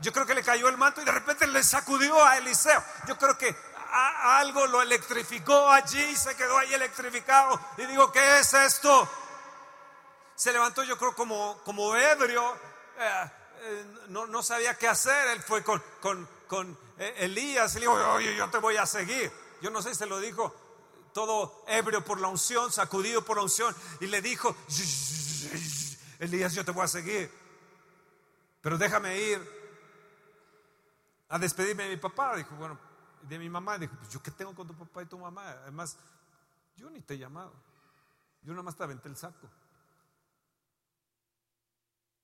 Yo 0.00 0.12
creo 0.12 0.24
que 0.24 0.34
le 0.34 0.42
cayó 0.42 0.68
el 0.68 0.78
manto 0.78 1.02
y 1.02 1.04
de 1.04 1.12
repente 1.12 1.46
le 1.46 1.62
sacudió 1.62 2.24
a 2.24 2.38
Eliseo. 2.38 2.82
Yo 3.06 3.18
creo 3.18 3.36
que 3.36 3.54
algo 3.92 4.66
lo 4.66 4.80
electrificó 4.80 5.68
allí 5.68 6.02
y 6.02 6.16
se 6.16 6.34
quedó 6.36 6.56
ahí 6.56 6.72
electrificado. 6.72 7.60
Y 7.76 7.84
digo, 7.84 8.10
¿qué 8.10 8.38
es 8.38 8.54
esto? 8.54 9.08
Se 10.34 10.50
levantó 10.52 10.82
yo 10.82 10.96
creo 10.96 11.14
como, 11.14 11.60
como 11.64 11.94
ebrio. 11.94 12.56
Eh, 12.98 13.30
eh, 13.62 13.84
no, 14.08 14.26
no, 14.26 14.42
sabía 14.42 14.78
qué 14.78 14.88
hacer. 14.88 15.28
Él 15.28 15.42
fue 15.42 15.62
con, 15.62 15.82
con, 16.00 16.26
con 16.46 16.78
eh, 16.98 17.14
Elías 17.18 17.72
y 17.72 17.80
le 17.80 17.80
dijo, 17.80 18.12
oye, 18.12 18.34
yo 18.34 18.48
te 18.48 18.56
voy 18.56 18.78
a 18.78 18.86
seguir. 18.86 19.30
Yo 19.60 19.68
no 19.68 19.82
sé 19.82 19.90
si 19.90 19.96
se 19.96 20.06
lo 20.06 20.18
dijo 20.18 20.69
todo 21.12 21.64
ebrio 21.68 22.04
por 22.04 22.20
la 22.20 22.28
unción, 22.28 22.70
sacudido 22.72 23.24
por 23.24 23.36
la 23.36 23.42
unción. 23.42 23.74
Y 24.00 24.06
le 24.06 24.20
dijo, 24.22 24.56
Elías, 26.18 26.54
yo 26.54 26.64
te 26.64 26.70
voy 26.70 26.84
a 26.84 26.88
seguir. 26.88 27.30
Pero 28.60 28.76
déjame 28.76 29.18
ir 29.18 29.60
a 31.28 31.38
despedirme 31.38 31.84
de 31.84 31.90
mi 31.90 31.96
papá. 31.96 32.36
Dijo, 32.36 32.54
bueno, 32.56 32.78
de 33.22 33.38
mi 33.38 33.48
mamá. 33.48 33.78
Dijo, 33.78 33.94
pues 33.96 34.10
yo 34.10 34.22
qué 34.22 34.30
tengo 34.30 34.54
con 34.54 34.66
tu 34.66 34.74
papá 34.74 35.02
y 35.02 35.06
tu 35.06 35.18
mamá. 35.18 35.50
Además, 35.62 35.96
yo 36.76 36.90
ni 36.90 37.00
te 37.00 37.14
he 37.14 37.18
llamado. 37.18 37.52
Yo 38.42 38.52
nada 38.52 38.62
más 38.62 38.76
te 38.76 38.82
aventé 38.82 39.08
el 39.08 39.16
saco. 39.16 39.48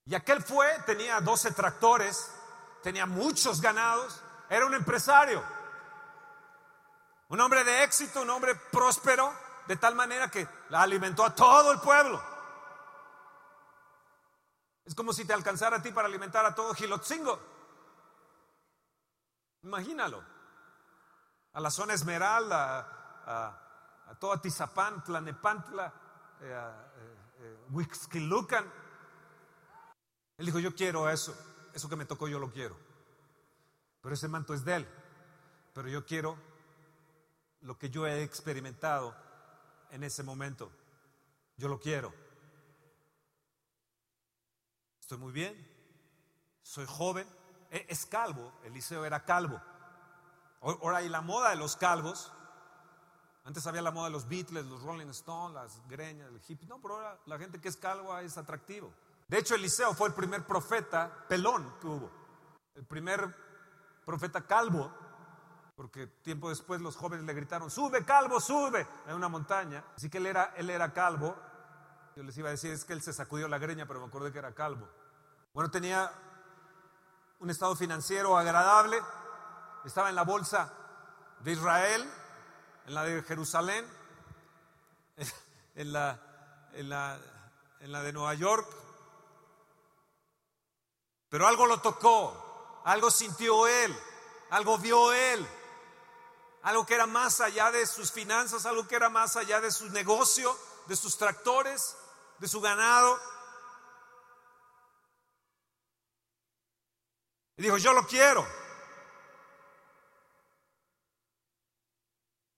Y 0.05 0.15
aquel 0.15 0.41
fue, 0.41 0.67
tenía 0.85 1.19
12 1.19 1.51
tractores, 1.51 2.31
tenía 2.81 3.05
muchos 3.05 3.59
ganados, 3.59 4.21
era 4.49 4.65
un 4.65 4.73
empresario. 4.73 5.43
Un 7.29 7.41
hombre 7.41 7.63
de 7.63 7.83
éxito, 7.83 8.21
un 8.21 8.29
hombre 8.29 8.55
próspero, 8.55 9.33
de 9.67 9.75
tal 9.75 9.95
manera 9.95 10.31
que 10.31 10.47
la 10.69 10.81
alimentó 10.81 11.25
a 11.25 11.35
todo 11.35 11.71
el 11.73 11.79
pueblo. 11.79 12.21
Es 14.85 14.95
como 14.95 15.11
si 15.11 15.25
te 15.25 15.33
alcanzara 15.33 15.77
a 15.77 15.81
ti 15.81 15.91
para 15.91 16.07
alimentar 16.07 16.45
a 16.45 16.55
todo 16.55 16.73
Gilotzingo. 16.73 17.37
Imagínalo. 19.63 20.23
A 21.51 21.59
la 21.59 21.69
zona 21.69 21.93
Esmeralda, 21.93 22.79
a, 23.25 24.15
toda 24.19 24.39
Tizapán, 24.39 25.03
Tlanepantla, 25.03 25.93
eh, 26.39 26.71
eh, 26.95 27.17
eh 27.39 28.67
Él 30.37 30.45
dijo, 30.45 30.59
yo 30.59 30.73
quiero 30.73 31.09
eso, 31.09 31.35
eso 31.73 31.89
que 31.89 31.97
me 31.97 32.05
tocó 32.05 32.29
yo 32.29 32.39
lo 32.39 32.49
quiero. 32.49 32.77
Pero 34.01 34.15
ese 34.15 34.29
manto 34.29 34.53
es 34.53 34.63
de 34.63 34.75
él. 34.75 34.87
Pero 35.73 35.89
yo 35.89 36.05
quiero 36.05 36.37
lo 37.61 37.77
que 37.77 37.89
yo 37.89 38.07
he 38.07 38.23
experimentado 38.23 39.15
en 39.91 40.03
ese 40.03 40.23
momento. 40.23 40.71
Yo 41.57 41.67
lo 41.67 41.79
quiero. 41.79 42.13
Estoy 44.99 45.17
muy 45.17 45.31
bien, 45.31 45.55
soy 46.61 46.85
joven, 46.85 47.27
e, 47.71 47.85
es 47.87 48.05
calvo, 48.05 48.53
Eliseo 48.63 49.05
era 49.05 49.23
calvo. 49.23 49.61
Ahora 50.61 50.97
hay 50.97 51.09
la 51.09 51.21
moda 51.21 51.51
de 51.51 51.55
los 51.55 51.75
calvos. 51.77 52.31
Antes 53.45 53.65
había 53.67 53.81
la 53.81 53.91
moda 53.91 54.07
de 54.07 54.11
los 54.11 54.27
Beatles, 54.27 54.65
los 54.65 54.81
Rolling 54.81 55.07
Stones, 55.07 55.55
las 55.55 55.87
greñas, 55.87 56.29
el 56.29 56.41
hippie. 56.45 56.67
No, 56.67 56.81
pero 56.81 56.95
ahora 56.95 57.19
la 57.25 57.37
gente 57.37 57.61
que 57.61 57.69
es 57.69 57.77
calva 57.77 58.21
es 58.21 58.37
atractivo. 58.37 58.93
De 59.27 59.37
hecho, 59.37 59.55
Eliseo 59.55 59.93
fue 59.93 60.09
el 60.09 60.13
primer 60.13 60.45
profeta 60.45 61.25
pelón 61.29 61.73
que 61.79 61.87
hubo. 61.87 62.11
El 62.75 62.85
primer 62.85 63.33
profeta 64.05 64.45
calvo, 64.45 64.91
porque 65.77 66.07
tiempo 66.07 66.49
después 66.49 66.81
los 66.81 66.95
jóvenes 66.95 67.23
le 67.27 67.35
gritaron, 67.35 67.69
sube 67.69 68.03
calvo, 68.03 68.41
sube, 68.41 68.87
en 69.05 69.13
una 69.13 69.29
montaña. 69.29 69.83
Así 69.95 70.09
que 70.09 70.17
él 70.17 70.25
era, 70.25 70.55
él 70.57 70.71
era 70.71 70.91
calvo. 70.91 71.35
Yo 72.15 72.23
les 72.23 72.35
iba 72.35 72.47
a 72.47 72.51
decir, 72.51 72.71
es 72.71 72.83
que 72.83 72.93
él 72.93 73.01
se 73.03 73.13
sacudió 73.13 73.47
la 73.47 73.59
greña, 73.59 73.85
pero 73.85 73.99
me 73.99 74.07
acordé 74.07 74.31
que 74.31 74.39
era 74.39 74.55
calvo. 74.55 74.89
Bueno, 75.53 75.69
tenía 75.69 76.11
un 77.37 77.51
estado 77.51 77.75
financiero 77.75 78.35
agradable, 78.39 78.99
estaba 79.85 80.09
en 80.09 80.15
la 80.15 80.23
bolsa 80.23 80.73
de 81.41 81.51
Israel, 81.51 82.11
en 82.87 82.93
la 82.95 83.03
de 83.03 83.21
Jerusalén, 83.21 83.85
en 85.75 85.93
la, 85.93 86.19
en 86.73 86.89
la, 86.89 87.19
en 87.81 87.91
la 87.91 88.01
de 88.01 88.13
Nueva 88.13 88.33
York, 88.33 88.67
pero 91.29 91.45
algo 91.45 91.67
lo 91.67 91.79
tocó, 91.81 92.81
algo 92.83 93.11
sintió 93.11 93.67
él, 93.67 93.95
algo 94.49 94.79
vio 94.79 95.13
él, 95.13 95.47
algo 96.67 96.85
que 96.85 96.95
era 96.95 97.07
más 97.07 97.39
allá 97.39 97.71
de 97.71 97.85
sus 97.87 98.11
finanzas, 98.11 98.65
algo 98.65 98.85
que 98.89 98.97
era 98.97 99.07
más 99.07 99.37
allá 99.37 99.61
de 99.61 99.71
su 99.71 99.87
negocio, 99.89 100.53
de 100.87 100.97
sus 100.97 101.17
tractores, 101.17 101.95
de 102.39 102.47
su 102.49 102.59
ganado. 102.59 103.17
Y 107.55 107.61
dijo, 107.61 107.77
yo 107.77 107.93
lo 107.93 108.05
quiero. 108.05 108.45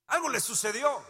Algo 0.08 0.30
le 0.30 0.40
sucedió. 0.40 1.04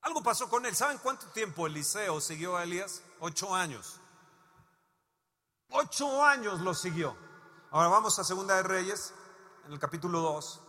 Algo 0.00 0.22
pasó 0.22 0.48
con 0.48 0.64
él. 0.64 0.74
¿Saben 0.74 0.96
cuánto 0.96 1.26
tiempo 1.32 1.66
Eliseo 1.66 2.18
siguió 2.22 2.56
a 2.56 2.62
Elías? 2.62 3.02
Ocho 3.20 3.54
años. 3.54 4.00
Ocho 5.68 6.24
años 6.24 6.60
lo 6.60 6.72
siguió. 6.72 7.14
Ahora 7.72 7.88
vamos 7.88 8.18
a 8.18 8.24
Segunda 8.24 8.56
de 8.56 8.62
Reyes, 8.62 9.12
en 9.66 9.72
el 9.74 9.78
capítulo 9.78 10.20
2. 10.20 10.62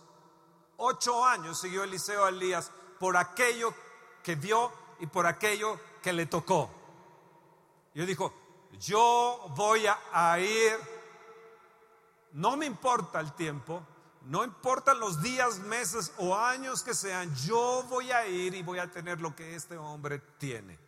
Ocho 0.82 1.26
años 1.26 1.60
siguió 1.60 1.84
Eliseo 1.84 2.24
a 2.24 2.30
Elías 2.30 2.72
por 2.98 3.14
aquello 3.18 3.74
que 4.22 4.34
vio 4.34 4.72
y 4.98 5.06
por 5.06 5.26
aquello 5.26 5.78
que 6.02 6.10
le 6.10 6.24
tocó. 6.24 6.70
Yo 7.94 8.06
dijo, 8.06 8.32
yo 8.78 9.44
voy 9.56 9.84
a 10.12 10.38
ir, 10.38 10.78
no 12.32 12.56
me 12.56 12.64
importa 12.64 13.20
el 13.20 13.34
tiempo, 13.34 13.82
no 14.22 14.42
importan 14.42 14.98
los 15.00 15.20
días, 15.20 15.58
meses 15.58 16.12
o 16.16 16.34
años 16.34 16.82
que 16.82 16.94
sean, 16.94 17.34
yo 17.36 17.84
voy 17.90 18.10
a 18.10 18.26
ir 18.26 18.54
y 18.54 18.62
voy 18.62 18.78
a 18.78 18.90
tener 18.90 19.20
lo 19.20 19.36
que 19.36 19.54
este 19.54 19.76
hombre 19.76 20.18
tiene. 20.38 20.78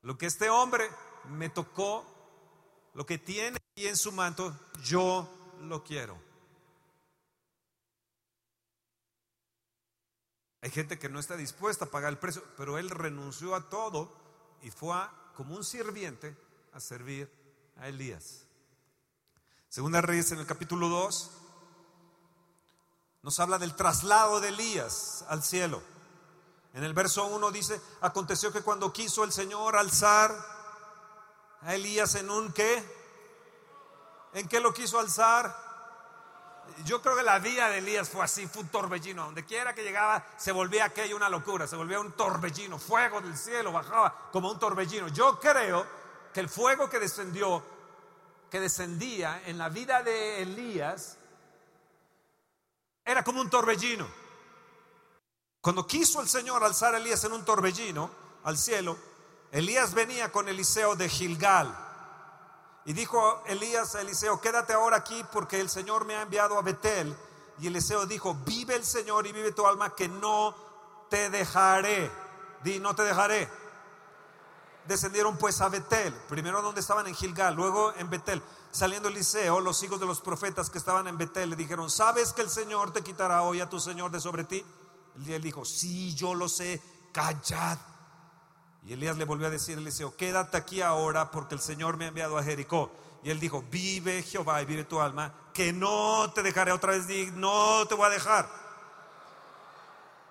Lo 0.00 0.16
que 0.16 0.24
este 0.24 0.48
hombre 0.48 0.88
me 1.28 1.50
tocó, 1.50 2.02
lo 2.94 3.04
que 3.04 3.18
tiene 3.18 3.58
aquí 3.72 3.86
en 3.86 3.96
su 3.98 4.10
manto, 4.10 4.56
yo 4.82 5.28
lo 5.60 5.84
quiero. 5.84 6.29
Hay 10.62 10.70
gente 10.70 10.98
que 10.98 11.08
no 11.08 11.18
está 11.18 11.36
dispuesta 11.36 11.86
a 11.86 11.90
pagar 11.90 12.10
el 12.10 12.18
precio, 12.18 12.44
pero 12.56 12.78
él 12.78 12.90
renunció 12.90 13.54
a 13.54 13.68
todo 13.70 14.12
y 14.62 14.70
fue 14.70 14.94
como 15.34 15.56
un 15.56 15.64
sirviente 15.64 16.36
a 16.72 16.80
servir 16.80 17.30
a 17.78 17.88
Elías. 17.88 18.44
Segunda 19.68 20.00
Reyes 20.00 20.32
en 20.32 20.40
el 20.40 20.46
capítulo 20.46 20.88
2 20.88 21.30
nos 23.22 23.40
habla 23.40 23.58
del 23.58 23.74
traslado 23.74 24.40
de 24.40 24.48
Elías 24.48 25.24
al 25.28 25.42
cielo. 25.42 25.82
En 26.74 26.84
el 26.84 26.92
verso 26.92 27.24
1 27.26 27.50
dice, 27.50 27.80
aconteció 28.00 28.52
que 28.52 28.62
cuando 28.62 28.92
quiso 28.92 29.24
el 29.24 29.32
Señor 29.32 29.76
alzar 29.76 30.34
a 31.62 31.74
Elías 31.74 32.14
en 32.14 32.30
un 32.30 32.52
qué, 32.52 32.84
¿en 34.34 34.48
qué 34.48 34.60
lo 34.60 34.72
quiso 34.72 34.98
alzar? 34.98 35.69
Yo 36.84 37.02
creo 37.02 37.16
que 37.16 37.22
la 37.22 37.38
vida 37.38 37.68
de 37.68 37.78
Elías 37.78 38.08
fue 38.08 38.24
así, 38.24 38.46
fue 38.46 38.62
un 38.62 38.68
torbellino. 38.68 39.26
Donde 39.26 39.44
quiera 39.44 39.74
que 39.74 39.82
llegaba, 39.82 40.26
se 40.36 40.52
volvía 40.52 40.86
aquello 40.86 41.16
una 41.16 41.28
locura, 41.28 41.66
se 41.66 41.76
volvía 41.76 42.00
un 42.00 42.12
torbellino. 42.12 42.78
Fuego 42.78 43.20
del 43.20 43.36
cielo 43.36 43.72
bajaba 43.72 44.30
como 44.32 44.50
un 44.50 44.58
torbellino. 44.58 45.08
Yo 45.08 45.38
creo 45.38 45.86
que 46.32 46.40
el 46.40 46.48
fuego 46.48 46.88
que 46.88 46.98
descendió, 46.98 47.62
que 48.50 48.60
descendía 48.60 49.42
en 49.46 49.58
la 49.58 49.68
vida 49.68 50.02
de 50.02 50.42
Elías, 50.42 51.16
era 53.04 53.24
como 53.24 53.40
un 53.40 53.50
torbellino. 53.50 54.06
Cuando 55.60 55.86
quiso 55.86 56.20
el 56.20 56.28
Señor 56.28 56.64
alzar 56.64 56.94
a 56.94 56.98
Elías 56.98 57.22
en 57.24 57.32
un 57.32 57.44
torbellino 57.44 58.10
al 58.44 58.56
cielo, 58.56 58.96
Elías 59.52 59.94
venía 59.94 60.30
con 60.30 60.48
Eliseo 60.48 60.96
de 60.96 61.08
Gilgal. 61.08 61.89
Y 62.84 62.92
dijo 62.92 63.42
Elías 63.46 63.94
a 63.94 64.00
Eliseo, 64.00 64.40
quédate 64.40 64.72
ahora 64.72 64.96
aquí 64.96 65.24
porque 65.32 65.60
el 65.60 65.68
Señor 65.68 66.04
me 66.04 66.16
ha 66.16 66.22
enviado 66.22 66.58
a 66.58 66.62
Betel. 66.62 67.14
Y 67.58 67.66
Eliseo 67.66 68.06
dijo, 68.06 68.34
vive 68.46 68.74
el 68.74 68.84
Señor 68.84 69.26
y 69.26 69.32
vive 69.32 69.52
tu 69.52 69.66
alma 69.66 69.94
que 69.94 70.08
no 70.08 70.54
te 71.10 71.28
dejaré. 71.28 72.10
Di, 72.64 72.78
no 72.78 72.94
te 72.94 73.02
dejaré. 73.02 73.48
Descendieron 74.86 75.36
pues 75.36 75.60
a 75.60 75.68
Betel, 75.68 76.12
primero 76.28 76.62
donde 76.62 76.80
estaban 76.80 77.06
en 77.06 77.14
Gilgal, 77.14 77.54
luego 77.54 77.92
en 77.96 78.08
Betel. 78.08 78.42
Saliendo 78.70 79.08
Eliseo, 79.08 79.60
los 79.60 79.82
hijos 79.82 80.00
de 80.00 80.06
los 80.06 80.20
profetas 80.20 80.70
que 80.70 80.78
estaban 80.78 81.06
en 81.06 81.18
Betel 81.18 81.50
le 81.50 81.56
dijeron, 81.56 81.90
¿sabes 81.90 82.32
que 82.32 82.40
el 82.42 82.50
Señor 82.50 82.92
te 82.92 83.02
quitará 83.02 83.42
hoy 83.42 83.60
a 83.60 83.68
tu 83.68 83.78
Señor 83.78 84.10
de 84.10 84.20
sobre 84.20 84.44
ti? 84.44 84.64
Y 85.26 85.32
él 85.32 85.42
dijo, 85.42 85.64
sí, 85.64 86.14
yo 86.14 86.34
lo 86.34 86.48
sé, 86.48 86.80
callad 87.12 87.78
y 88.86 88.94
Elías 88.94 89.16
le 89.16 89.24
volvió 89.24 89.46
a 89.46 89.50
decir 89.50 89.76
a 89.76 89.80
Eliseo, 89.80 90.16
quédate 90.16 90.56
aquí 90.56 90.80
ahora 90.80 91.30
porque 91.30 91.54
el 91.54 91.60
Señor 91.60 91.96
me 91.96 92.06
ha 92.06 92.08
enviado 92.08 92.38
a 92.38 92.42
Jericó. 92.42 92.90
Y 93.22 93.30
él 93.30 93.38
dijo, 93.38 93.62
vive 93.70 94.22
Jehová 94.22 94.62
y 94.62 94.64
vive 94.64 94.84
tu 94.84 95.00
alma, 95.00 95.34
que 95.52 95.72
no 95.72 96.32
te 96.32 96.42
dejaré 96.42 96.72
otra 96.72 96.92
vez, 96.92 97.06
no 97.34 97.86
te 97.86 97.94
voy 97.94 98.06
a 98.06 98.10
dejar. 98.10 98.48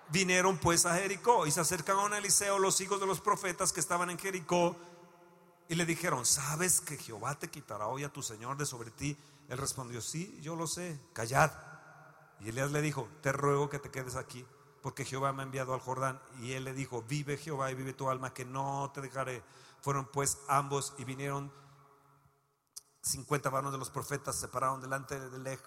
Vinieron 0.10 0.58
pues 0.58 0.88
a 0.88 0.96
Jericó 0.96 1.46
y 1.46 1.52
se 1.52 1.60
acercaron 1.60 2.14
a 2.14 2.18
Eliseo 2.18 2.58
los 2.58 2.82
hijos 2.82 3.00
de 3.00 3.06
los 3.06 3.22
profetas 3.22 3.72
que 3.72 3.80
estaban 3.80 4.10
en 4.10 4.18
Jericó 4.18 4.76
y 5.68 5.76
le 5.76 5.86
dijeron, 5.86 6.26
¿sabes 6.26 6.82
que 6.82 6.98
Jehová 6.98 7.38
te 7.38 7.50
quitará 7.50 7.86
hoy 7.86 8.04
a 8.04 8.10
tu 8.12 8.24
Señor 8.24 8.58
de 8.58 8.66
sobre 8.66 8.90
ti? 8.90 9.16
Él 9.50 9.60
respondió, 9.60 10.02
sí, 10.02 10.40
yo 10.42 10.56
lo 10.56 10.66
sé, 10.66 11.00
callad. 11.14 11.52
Y 12.40 12.50
Elías 12.50 12.72
le 12.72 12.82
dijo, 12.82 13.08
te 13.22 13.32
ruego 13.32 13.70
que 13.70 13.78
te 13.78 13.92
quedes 13.92 14.16
aquí 14.16 14.44
porque 14.82 15.06
Jehová 15.06 15.34
me 15.34 15.42
ha 15.42 15.46
enviado 15.46 15.74
al 15.74 15.80
Jordán. 15.80 16.22
Y 16.40 16.54
él 16.54 16.64
le 16.64 16.74
dijo, 16.74 17.04
vive 17.04 17.38
Jehová 17.38 17.72
y 17.72 17.76
vive 17.76 17.94
tu 17.94 18.10
alma, 18.10 18.34
que 18.34 18.46
no 18.46 18.92
te 18.94 19.02
dejaré. 19.02 19.44
Fueron 19.82 20.06
pues 20.06 20.40
ambos 20.48 20.94
y 20.98 21.06
vinieron 21.06 21.52
50 23.02 23.50
varones 23.50 23.72
de 23.72 23.78
los 23.78 23.90
profetas, 23.90 24.36
se 24.36 24.48
pararon 24.48 24.82
delante 24.82 25.20
de 25.20 25.60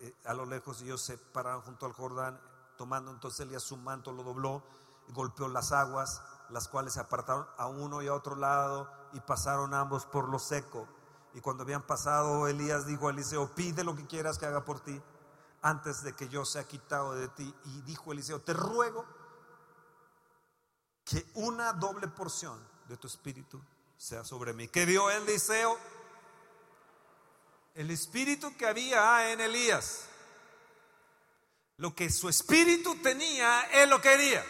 eh, 0.00 0.14
a 0.24 0.34
lo 0.34 0.46
lejos 0.46 0.82
y 0.82 0.86
ellos 0.86 1.00
se 1.00 1.16
pararon 1.16 1.62
junto 1.62 1.86
al 1.86 1.92
Jordán, 1.92 2.40
tomando 2.76 3.10
entonces 3.12 3.40
Elías 3.40 3.62
su 3.62 3.76
manto, 3.76 4.12
lo 4.12 4.24
dobló, 4.24 4.64
y 5.08 5.12
golpeó 5.12 5.48
las 5.48 5.72
aguas, 5.72 6.22
las 6.50 6.68
cuales 6.68 6.94
se 6.94 7.00
apartaron 7.00 7.46
a 7.56 7.66
uno 7.66 8.02
y 8.02 8.08
a 8.08 8.14
otro 8.14 8.34
lado 8.34 8.90
y 9.12 9.20
pasaron 9.20 9.74
ambos 9.74 10.06
por 10.06 10.28
lo 10.28 10.38
seco. 10.38 10.88
Y 11.34 11.40
cuando 11.40 11.62
habían 11.62 11.82
pasado, 11.82 12.46
Elías 12.48 12.86
dijo 12.86 13.08
a 13.08 13.10
Eliseo, 13.10 13.54
pide 13.54 13.84
lo 13.84 13.96
que 13.96 14.06
quieras 14.06 14.38
que 14.38 14.46
haga 14.46 14.64
por 14.64 14.80
ti 14.80 15.00
antes 15.62 16.02
de 16.02 16.14
que 16.14 16.28
yo 16.28 16.44
sea 16.44 16.64
quitado 16.64 17.14
de 17.14 17.28
ti. 17.28 17.54
Y 17.64 17.80
dijo 17.82 18.12
Eliseo, 18.12 18.40
te 18.40 18.52
ruego 18.52 19.06
que 21.04 21.24
una 21.34 21.72
doble 21.72 22.08
porción 22.08 22.60
de 22.88 22.96
tu 22.96 23.06
espíritu 23.06 23.62
sea 23.96 24.24
sobre 24.24 24.52
mí. 24.52 24.68
¿Qué 24.68 24.84
vio 24.84 25.10
Eliseo? 25.10 25.78
El 27.74 27.90
espíritu 27.90 28.56
que 28.56 28.66
había 28.66 29.32
en 29.32 29.40
Elías. 29.40 30.08
Lo 31.78 31.94
que 31.94 32.10
su 32.10 32.28
espíritu 32.28 33.00
tenía, 33.02 33.62
él 33.72 33.88
lo 33.88 34.00
quería. 34.00 34.44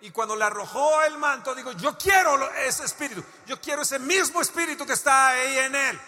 Y 0.00 0.10
cuando 0.12 0.36
le 0.36 0.44
arrojó 0.44 1.02
el 1.02 1.18
manto, 1.18 1.54
dijo, 1.54 1.72
yo 1.72 1.98
quiero 1.98 2.48
ese 2.52 2.84
espíritu, 2.84 3.24
yo 3.46 3.60
quiero 3.60 3.82
ese 3.82 3.98
mismo 3.98 4.40
espíritu 4.40 4.86
que 4.86 4.92
está 4.92 5.28
ahí 5.28 5.58
en 5.58 5.74
él. 5.74 6.00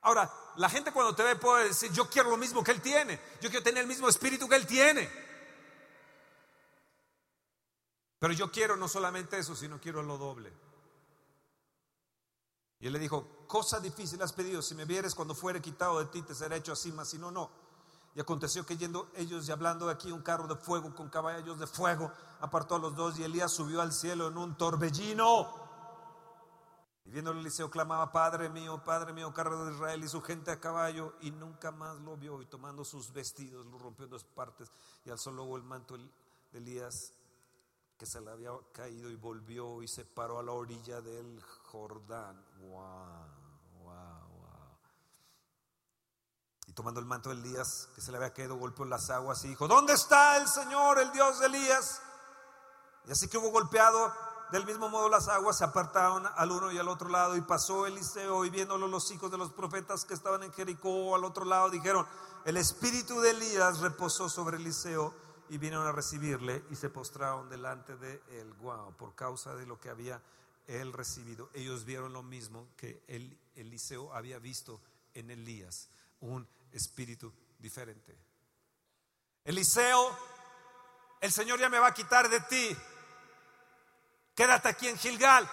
Ahora, 0.00 0.32
la 0.56 0.68
gente 0.68 0.92
cuando 0.92 1.14
te 1.14 1.22
ve 1.22 1.36
puede 1.36 1.68
decir, 1.68 1.92
yo 1.92 2.08
quiero 2.08 2.30
lo 2.30 2.36
mismo 2.36 2.62
que 2.62 2.72
él 2.72 2.80
tiene, 2.80 3.20
yo 3.40 3.48
quiero 3.48 3.62
tener 3.62 3.82
el 3.82 3.88
mismo 3.88 4.08
espíritu 4.08 4.48
que 4.48 4.56
él 4.56 4.66
tiene. 4.66 5.10
Pero 8.18 8.34
yo 8.34 8.50
quiero 8.52 8.76
no 8.76 8.86
solamente 8.86 9.38
eso, 9.38 9.56
sino 9.56 9.80
quiero 9.80 10.02
lo 10.02 10.16
doble. 10.16 10.52
Y 12.78 12.86
él 12.86 12.92
le 12.92 12.98
dijo, 12.98 13.44
cosa 13.46 13.80
difícil 13.80 14.20
has 14.22 14.32
pedido, 14.32 14.62
si 14.62 14.74
me 14.74 14.84
vieres 14.84 15.14
cuando 15.14 15.34
fuere 15.34 15.60
quitado 15.60 15.98
de 15.98 16.06
ti, 16.06 16.22
te 16.22 16.34
será 16.34 16.56
hecho 16.56 16.72
así, 16.72 16.92
mas 16.92 17.08
si 17.08 17.18
no, 17.18 17.30
no. 17.30 17.50
Y 18.14 18.20
aconteció 18.20 18.66
que 18.66 18.76
yendo 18.76 19.10
ellos 19.16 19.48
y 19.48 19.52
hablando 19.52 19.86
de 19.86 19.92
aquí, 19.92 20.12
un 20.12 20.22
carro 20.22 20.46
de 20.46 20.56
fuego 20.56 20.94
con 20.94 21.08
caballos 21.08 21.58
de 21.58 21.66
fuego 21.66 22.12
apartó 22.40 22.74
a 22.74 22.78
los 22.78 22.94
dos 22.94 23.18
y 23.18 23.24
Elías 23.24 23.52
subió 23.52 23.80
al 23.80 23.92
cielo 23.92 24.28
en 24.28 24.36
un 24.36 24.56
torbellino. 24.56 25.61
Y 27.12 27.16
viendo 27.16 27.32
Eliseo 27.32 27.70
clamaba, 27.70 28.10
Padre 28.10 28.48
mío, 28.48 28.82
Padre 28.82 29.12
mío, 29.12 29.34
carro 29.34 29.66
de 29.66 29.74
Israel 29.74 30.02
y 30.02 30.08
su 30.08 30.22
gente 30.22 30.50
a 30.50 30.58
caballo, 30.58 31.12
y 31.20 31.30
nunca 31.30 31.70
más 31.70 31.98
lo 31.98 32.16
vio, 32.16 32.40
y 32.40 32.46
tomando 32.46 32.86
sus 32.86 33.12
vestidos, 33.12 33.66
lo 33.66 33.76
rompió 33.78 34.06
en 34.06 34.10
dos 34.12 34.24
partes, 34.24 34.72
y 35.04 35.10
alzó 35.10 35.30
luego 35.30 35.58
el 35.58 35.62
manto 35.62 35.98
de 35.98 36.08
Elías, 36.54 37.12
que 37.98 38.06
se 38.06 38.18
le 38.18 38.30
había 38.30 38.52
caído, 38.72 39.10
y 39.10 39.16
volvió 39.16 39.82
y 39.82 39.88
se 39.88 40.06
paró 40.06 40.38
a 40.38 40.42
la 40.42 40.52
orilla 40.52 41.02
del 41.02 41.38
Jordán. 41.70 42.42
Wow, 42.60 43.28
wow, 43.82 44.28
wow. 44.30 44.78
Y 46.66 46.72
tomando 46.72 46.98
el 46.98 47.04
manto 47.04 47.28
de 47.28 47.34
Elías, 47.34 47.90
que 47.94 48.00
se 48.00 48.10
le 48.10 48.16
había 48.16 48.32
caído, 48.32 48.56
golpeó 48.56 48.86
las 48.86 49.10
aguas 49.10 49.44
y 49.44 49.48
dijo, 49.48 49.68
¿dónde 49.68 49.92
está 49.92 50.38
el 50.38 50.48
Señor, 50.48 50.98
el 50.98 51.12
Dios 51.12 51.40
de 51.40 51.44
Elías? 51.44 52.00
Y 53.04 53.12
así 53.12 53.28
que 53.28 53.36
hubo 53.36 53.50
golpeado 53.50 54.31
del 54.52 54.66
mismo 54.66 54.90
modo 54.90 55.08
las 55.08 55.28
aguas 55.28 55.56
se 55.56 55.64
apartaron 55.64 56.26
al 56.36 56.52
uno 56.52 56.70
y 56.70 56.76
al 56.76 56.88
otro 56.88 57.08
lado 57.08 57.36
y 57.36 57.40
pasó 57.40 57.86
Eliseo 57.86 58.44
y 58.44 58.50
viéndolo 58.50 58.86
los 58.86 59.10
hijos 59.10 59.30
de 59.30 59.38
los 59.38 59.50
profetas 59.50 60.04
que 60.04 60.12
estaban 60.12 60.42
en 60.42 60.52
Jericó 60.52 61.16
al 61.16 61.24
otro 61.24 61.46
lado 61.46 61.70
dijeron, 61.70 62.06
el 62.44 62.58
espíritu 62.58 63.18
de 63.22 63.30
Elías 63.30 63.78
reposó 63.78 64.28
sobre 64.28 64.58
Eliseo 64.58 65.14
y 65.48 65.56
vinieron 65.56 65.86
a 65.86 65.92
recibirle 65.92 66.62
y 66.70 66.76
se 66.76 66.90
postraron 66.90 67.48
delante 67.48 67.96
de 67.96 68.22
él, 68.28 68.52
wow, 68.60 68.94
por 68.98 69.14
causa 69.14 69.54
de 69.56 69.64
lo 69.64 69.80
que 69.80 69.88
había 69.88 70.20
él 70.66 70.92
recibido. 70.92 71.48
Ellos 71.54 71.86
vieron 71.86 72.12
lo 72.12 72.22
mismo 72.22 72.68
que 72.76 73.02
el, 73.08 73.38
Eliseo 73.56 74.12
había 74.12 74.38
visto 74.38 74.82
en 75.14 75.30
Elías, 75.30 75.88
un 76.20 76.46
espíritu 76.72 77.32
diferente. 77.58 78.14
Eliseo, 79.44 80.14
el 81.22 81.32
Señor 81.32 81.58
ya 81.58 81.70
me 81.70 81.78
va 81.78 81.86
a 81.86 81.94
quitar 81.94 82.28
de 82.28 82.40
ti 82.40 82.76
quédate 84.34 84.68
aquí 84.68 84.88
en 84.88 84.98
Gilgal. 84.98 85.48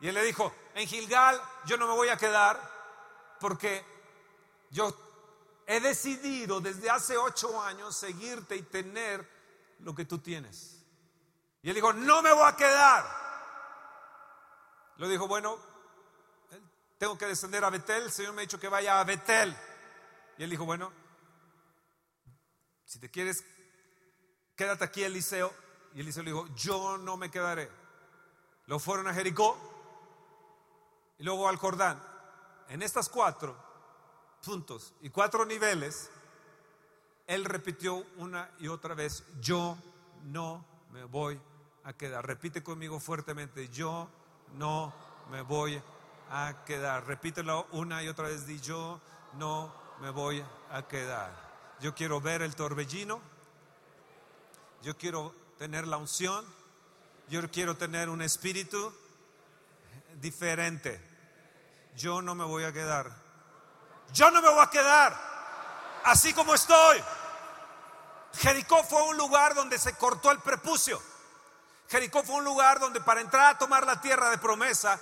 Y 0.00 0.08
él 0.08 0.14
le 0.14 0.24
dijo, 0.24 0.54
en 0.74 0.86
Gilgal 0.86 1.40
yo 1.64 1.76
no 1.76 1.86
me 1.86 1.94
voy 1.94 2.08
a 2.08 2.16
quedar 2.16 2.60
porque 3.38 3.84
yo 4.70 4.92
he 5.66 5.80
decidido 5.80 6.60
desde 6.60 6.90
hace 6.90 7.16
ocho 7.16 7.60
años 7.62 7.96
seguirte 7.96 8.56
y 8.56 8.62
tener 8.62 9.28
lo 9.80 9.94
que 9.94 10.04
tú 10.04 10.18
tienes. 10.18 10.84
Y 11.62 11.68
él 11.68 11.74
dijo, 11.74 11.92
no 11.92 12.22
me 12.22 12.32
voy 12.32 12.48
a 12.48 12.56
quedar. 12.56 13.04
Lo 14.96 15.08
dijo, 15.08 15.28
bueno, 15.28 15.58
tengo 16.98 17.16
que 17.18 17.26
descender 17.26 17.64
a 17.64 17.70
Betel, 17.70 18.04
el 18.04 18.12
Señor 18.12 18.32
me 18.32 18.42
ha 18.42 18.46
dicho 18.46 18.60
que 18.60 18.68
vaya 18.68 19.00
a 19.00 19.04
Betel. 19.04 19.56
Y 20.38 20.44
él 20.44 20.50
dijo, 20.50 20.64
bueno, 20.64 20.92
si 22.84 22.98
te 22.98 23.10
quieres, 23.10 23.44
quédate 24.56 24.84
aquí 24.84 25.02
Eliseo. 25.02 25.61
Y 25.94 26.00
Eliseo 26.00 26.22
le 26.22 26.30
dijo, 26.30 26.46
yo 26.54 26.98
no 26.98 27.16
me 27.16 27.30
quedaré. 27.30 27.70
Luego 28.66 28.80
fueron 28.80 29.08
a 29.08 29.14
Jericó 29.14 29.56
y 31.18 31.24
luego 31.24 31.48
al 31.48 31.56
Jordán. 31.56 32.02
En 32.68 32.82
estas 32.82 33.08
cuatro 33.08 33.56
puntos 34.44 34.94
y 35.00 35.10
cuatro 35.10 35.44
niveles, 35.44 36.10
él 37.26 37.44
repitió 37.44 38.04
una 38.16 38.50
y 38.58 38.68
otra 38.68 38.94
vez, 38.94 39.24
yo 39.40 39.76
no 40.24 40.64
me 40.90 41.04
voy 41.04 41.40
a 41.84 41.92
quedar. 41.92 42.26
Repite 42.26 42.62
conmigo 42.62 43.00
fuertemente, 43.00 43.68
yo 43.68 44.08
no 44.54 44.92
me 45.30 45.42
voy 45.42 45.80
a 46.30 46.64
quedar. 46.64 47.06
Repítelo 47.06 47.66
una 47.72 48.02
y 48.02 48.08
otra 48.08 48.28
vez, 48.28 48.46
di 48.46 48.60
yo 48.60 49.00
no 49.34 49.72
me 50.00 50.10
voy 50.10 50.44
a 50.70 50.86
quedar. 50.88 51.30
Yo 51.80 51.94
quiero 51.94 52.20
ver 52.20 52.42
el 52.42 52.54
torbellino, 52.54 53.20
yo 54.82 54.96
quiero 54.96 55.41
tener 55.62 55.86
la 55.86 55.96
unción, 55.96 56.44
yo 57.28 57.48
quiero 57.48 57.76
tener 57.76 58.08
un 58.08 58.20
espíritu 58.20 58.92
diferente. 60.14 61.00
Yo 61.94 62.20
no 62.20 62.34
me 62.34 62.42
voy 62.42 62.64
a 62.64 62.72
quedar. 62.72 63.12
Yo 64.12 64.28
no 64.32 64.42
me 64.42 64.48
voy 64.48 64.60
a 64.60 64.70
quedar 64.70 65.16
así 66.02 66.34
como 66.34 66.52
estoy. 66.52 67.00
Jericó 68.40 68.82
fue 68.82 69.02
un 69.02 69.16
lugar 69.16 69.54
donde 69.54 69.78
se 69.78 69.94
cortó 69.94 70.32
el 70.32 70.40
prepucio. 70.40 71.00
Jericó 71.88 72.24
fue 72.24 72.34
un 72.34 72.44
lugar 72.44 72.80
donde 72.80 73.00
para 73.00 73.20
entrar 73.20 73.54
a 73.54 73.58
tomar 73.58 73.86
la 73.86 74.00
tierra 74.00 74.30
de 74.30 74.38
promesa 74.38 74.98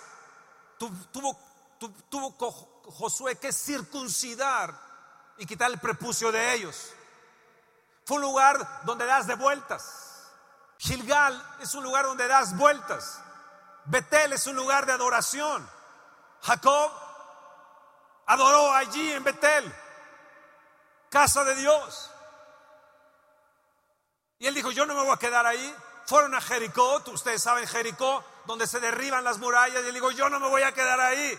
tuvo, 0.76 1.38
tuvo, 2.10 2.36
Josué 2.98 3.36
que 3.36 3.50
circuncidar 3.50 4.78
y 5.38 5.46
quitar 5.46 5.70
el 5.70 5.80
prepucio 5.80 6.30
de 6.30 6.52
ellos. 6.52 6.92
Fue 8.04 8.16
un 8.16 8.22
lugar 8.24 8.82
donde 8.84 9.06
das 9.06 9.26
de 9.26 9.36
vueltas. 9.36 10.09
Gilgal 10.80 11.56
es 11.60 11.74
un 11.74 11.84
lugar 11.84 12.06
donde 12.06 12.26
das 12.26 12.56
vueltas. 12.56 13.20
Betel 13.84 14.32
es 14.32 14.46
un 14.46 14.56
lugar 14.56 14.86
de 14.86 14.92
adoración. 14.92 15.68
Jacob 16.40 16.90
adoró 18.24 18.72
allí 18.72 19.12
en 19.12 19.22
Betel, 19.22 19.74
casa 21.10 21.44
de 21.44 21.54
Dios. 21.56 22.10
Y 24.38 24.46
él 24.46 24.54
dijo, 24.54 24.70
yo 24.70 24.86
no 24.86 24.94
me 24.94 25.02
voy 25.02 25.12
a 25.12 25.18
quedar 25.18 25.44
ahí. 25.44 25.76
Fueron 26.06 26.34
a 26.34 26.40
Jericó, 26.40 27.02
ustedes 27.08 27.42
saben 27.42 27.66
Jericó, 27.66 28.24
donde 28.46 28.66
se 28.66 28.80
derriban 28.80 29.22
las 29.22 29.36
murallas. 29.36 29.84
Y 29.84 29.88
él 29.88 29.94
dijo, 29.94 30.10
yo 30.12 30.30
no 30.30 30.40
me 30.40 30.48
voy 30.48 30.62
a 30.62 30.72
quedar 30.72 30.98
ahí. 30.98 31.38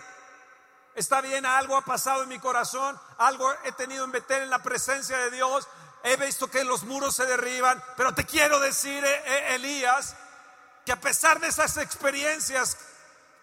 Está 0.94 1.20
bien, 1.20 1.44
algo 1.46 1.76
ha 1.76 1.84
pasado 1.84 2.22
en 2.22 2.28
mi 2.28 2.38
corazón, 2.38 3.00
algo 3.18 3.52
he 3.64 3.72
tenido 3.72 4.04
en 4.04 4.12
Betel 4.12 4.44
en 4.44 4.50
la 4.50 4.62
presencia 4.62 5.18
de 5.18 5.32
Dios. 5.32 5.66
He 6.04 6.16
visto 6.16 6.50
que 6.50 6.64
los 6.64 6.82
muros 6.84 7.14
se 7.14 7.26
derriban, 7.26 7.82
pero 7.96 8.12
te 8.14 8.24
quiero 8.24 8.58
decir, 8.58 9.04
eh, 9.04 9.22
eh, 9.24 9.54
Elías, 9.54 10.16
que 10.84 10.92
a 10.92 11.00
pesar 11.00 11.38
de 11.38 11.48
esas 11.48 11.76
experiencias 11.76 12.76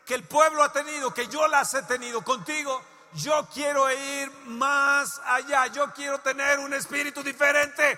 que 0.05 0.15
el 0.15 0.23
pueblo 0.23 0.63
ha 0.63 0.73
tenido, 0.73 1.13
que 1.13 1.27
yo 1.27 1.47
las 1.47 1.73
he 1.73 1.83
tenido 1.83 2.21
contigo, 2.21 2.83
yo 3.13 3.47
quiero 3.53 3.89
ir 3.91 4.31
más 4.45 5.21
allá, 5.25 5.67
yo 5.67 5.93
quiero 5.93 6.19
tener 6.19 6.59
un 6.59 6.73
espíritu 6.73 7.23
diferente. 7.23 7.97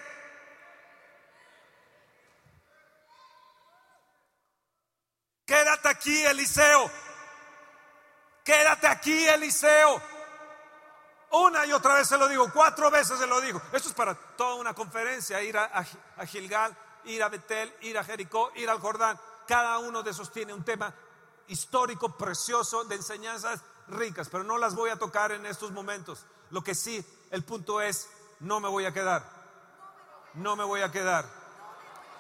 Quédate 5.46 5.90
aquí, 5.90 6.24
Eliseo. 6.24 6.90
Quédate 8.44 8.88
aquí, 8.88 9.28
Eliseo. 9.28 10.02
Una 11.32 11.66
y 11.66 11.72
otra 11.72 11.96
vez 11.96 12.08
se 12.08 12.18
lo 12.18 12.28
digo, 12.28 12.52
cuatro 12.52 12.92
veces 12.92 13.18
se 13.18 13.28
lo 13.28 13.40
digo. 13.42 13.62
Esto 13.72 13.90
es 13.90 13.96
para 13.96 14.14
toda 14.14 14.56
una 14.56 14.74
conferencia, 14.74 15.42
ir 15.42 15.58
a, 15.58 15.86
Gilgal, 16.26 16.76
ir 17.06 17.24
a 17.24 17.30
Betel, 17.30 17.74
ir 17.82 17.98
a 17.98 18.04
Jericó, 18.04 18.52
ir 18.56 18.70
al 18.70 18.80
Jordán. 18.80 19.20
Cada 19.48 19.80
uno 19.80 20.04
de 20.04 20.12
esos 20.12 20.32
tiene 20.32 20.54
un 20.54 20.64
tema 20.64 20.94
histórico, 21.48 22.18
precioso, 22.18 22.84
de 22.84 22.96
enseñanzas 22.96 23.62
ricas, 23.88 24.30
pero 24.30 24.44
no 24.44 24.58
las 24.58 24.76
voy 24.76 24.90
a 24.90 25.00
tocar 25.00 25.32
en 25.32 25.46
estos 25.46 25.72
momentos. 25.72 26.26
Lo 26.50 26.64
que 26.64 26.76
sí, 26.76 27.04
el 27.32 27.44
punto 27.44 27.82
es, 27.82 28.10
no 28.42 28.60
me 28.60 28.68
voy 28.68 28.86
a 28.86 28.94
quedar. 28.94 29.24
No 30.34 30.56
me 30.56 30.64
voy 30.64 30.82
a 30.82 30.92
quedar. 30.92 31.26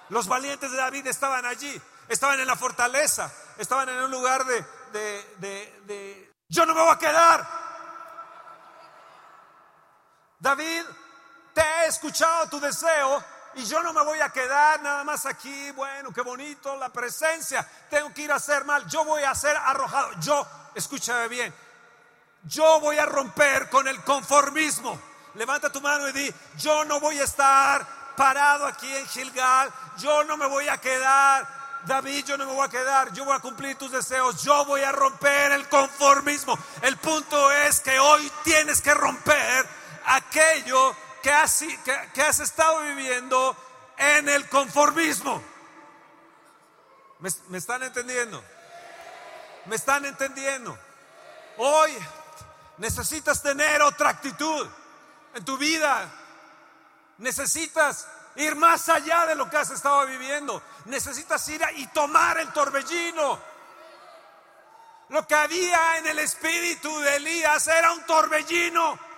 Los 0.09 0.27
valientes 0.27 0.71
de 0.71 0.77
David 0.77 1.07
estaban 1.07 1.45
allí 1.45 1.81
estaban 2.11 2.39
en 2.39 2.47
la 2.47 2.55
fortaleza, 2.55 3.31
estaban 3.57 3.87
en 3.89 4.01
un 4.03 4.11
lugar 4.11 4.45
de, 4.45 4.65
de, 5.39 6.31
yo 6.49 6.65
no 6.65 6.75
me 6.75 6.81
voy 6.81 6.91
a 6.91 6.99
quedar. 6.99 7.60
David, 10.41 10.81
te 11.53 11.61
he 11.61 11.85
escuchado 11.85 12.47
tu 12.49 12.59
deseo 12.59 13.23
y 13.53 13.63
yo 13.63 13.83
no 13.83 13.93
me 13.93 14.03
voy 14.03 14.19
a 14.21 14.29
quedar 14.29 14.81
nada 14.81 15.03
más 15.03 15.27
aquí, 15.27 15.69
bueno, 15.71 16.11
qué 16.11 16.21
bonito 16.21 16.75
la 16.77 16.89
presencia, 16.89 17.67
tengo 17.91 18.11
que 18.11 18.23
ir 18.23 18.31
a 18.31 18.37
hacer 18.37 18.65
mal, 18.65 18.87
yo 18.87 19.05
voy 19.05 19.21
a 19.21 19.35
ser 19.35 19.55
arrojado, 19.55 20.09
yo, 20.19 20.47
escúchame 20.73 21.27
bien, 21.27 21.53
yo 22.45 22.79
voy 22.79 22.97
a 22.97 23.05
romper 23.05 23.69
con 23.69 23.87
el 23.87 24.03
conformismo. 24.03 24.99
Levanta 25.35 25.71
tu 25.71 25.79
mano 25.79 26.09
y 26.09 26.11
di, 26.11 26.33
yo 26.57 26.85
no 26.85 26.99
voy 26.99 27.19
a 27.19 27.23
estar 27.23 27.85
parado 28.15 28.65
aquí 28.65 28.91
en 28.93 29.07
Gilgal, 29.07 29.71
yo 29.99 30.23
no 30.23 30.37
me 30.37 30.47
voy 30.47 30.67
a 30.67 30.79
quedar. 30.79 31.61
David, 31.85 32.25
yo 32.25 32.37
no 32.37 32.45
me 32.45 32.53
voy 32.53 32.67
a 32.67 32.69
quedar, 32.69 33.11
yo 33.11 33.25
voy 33.25 33.35
a 33.35 33.39
cumplir 33.39 33.75
tus 33.75 33.91
deseos, 33.91 34.43
yo 34.43 34.65
voy 34.65 34.81
a 34.81 34.91
romper 34.91 35.51
el 35.51 35.67
conformismo. 35.67 36.57
El 36.81 36.97
punto 36.97 37.51
es 37.51 37.79
que 37.79 37.97
hoy 37.99 38.31
tienes 38.43 38.81
que 38.81 38.93
romper 38.93 39.80
aquello 40.15 40.95
que 41.21 41.31
has, 41.31 41.63
que, 42.13 42.21
has 42.21 42.39
estado 42.39 42.81
viviendo 42.81 43.55
en 43.97 44.27
el 44.29 44.47
conformismo. 44.49 45.41
¿Me, 47.19 47.29
¿Me 47.49 47.57
están 47.57 47.83
entendiendo? 47.83 48.43
¿Me 49.65 49.75
están 49.75 50.05
entendiendo? 50.05 50.77
Hoy 51.57 51.95
necesitas 52.77 53.41
tener 53.41 53.81
otra 53.81 54.09
actitud 54.09 54.67
en 55.35 55.45
tu 55.45 55.57
vida. 55.57 56.09
Necesitas 57.19 58.07
ir 58.35 58.55
más 58.55 58.89
allá 58.89 59.27
de 59.27 59.35
lo 59.35 59.49
que 59.49 59.57
has 59.57 59.69
estado 59.69 60.05
viviendo. 60.07 60.61
Necesitas 60.85 61.47
ir 61.49 61.61
y 61.75 61.87
tomar 61.87 62.39
el 62.39 62.51
torbellino. 62.51 63.39
Lo 65.09 65.27
que 65.27 65.35
había 65.35 65.97
en 65.97 66.07
el 66.07 66.19
espíritu 66.19 66.99
de 66.99 67.17
Elías 67.17 67.67
era 67.67 67.91
un 67.91 68.03
torbellino. 68.05 69.10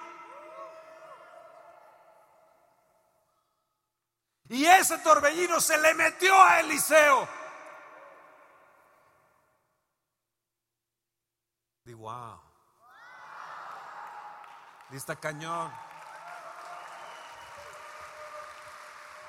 Y 4.49 4.65
ese 4.65 4.97
torbellino 4.99 5.59
se 5.61 5.77
le 5.77 5.93
metió 5.93 6.41
a 6.41 6.59
Eliseo. 6.59 7.27
Y 11.85 11.93
wow. 11.93 12.39
Lista 14.89 15.15
cañón. 15.15 15.73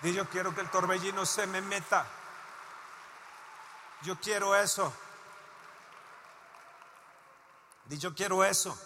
Y 0.03 0.13
yo 0.13 0.29
quiero 0.29 0.55
que 0.55 0.61
el 0.61 0.71
torbellino 0.71 1.25
se 1.25 1.47
me 1.47 1.63
meta. 1.63 2.07
Yo 4.03 4.21
quiero 4.21 4.55
eso. 4.55 4.93
Di 7.87 7.99
yo 7.99 8.15
quiero 8.15 8.45
eso. 8.45 8.79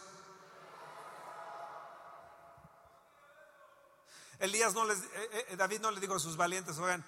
Elías 4.39 4.75
no 4.75 4.85
les, 4.85 5.03
eh, 5.03 5.47
eh, 5.49 5.57
David 5.57 5.81
no 5.81 5.91
le 5.91 6.01
dijo 6.01 6.15
a 6.15 6.21
sus 6.21 6.37
valientes, 6.37 6.79
oigan, 6.79 7.05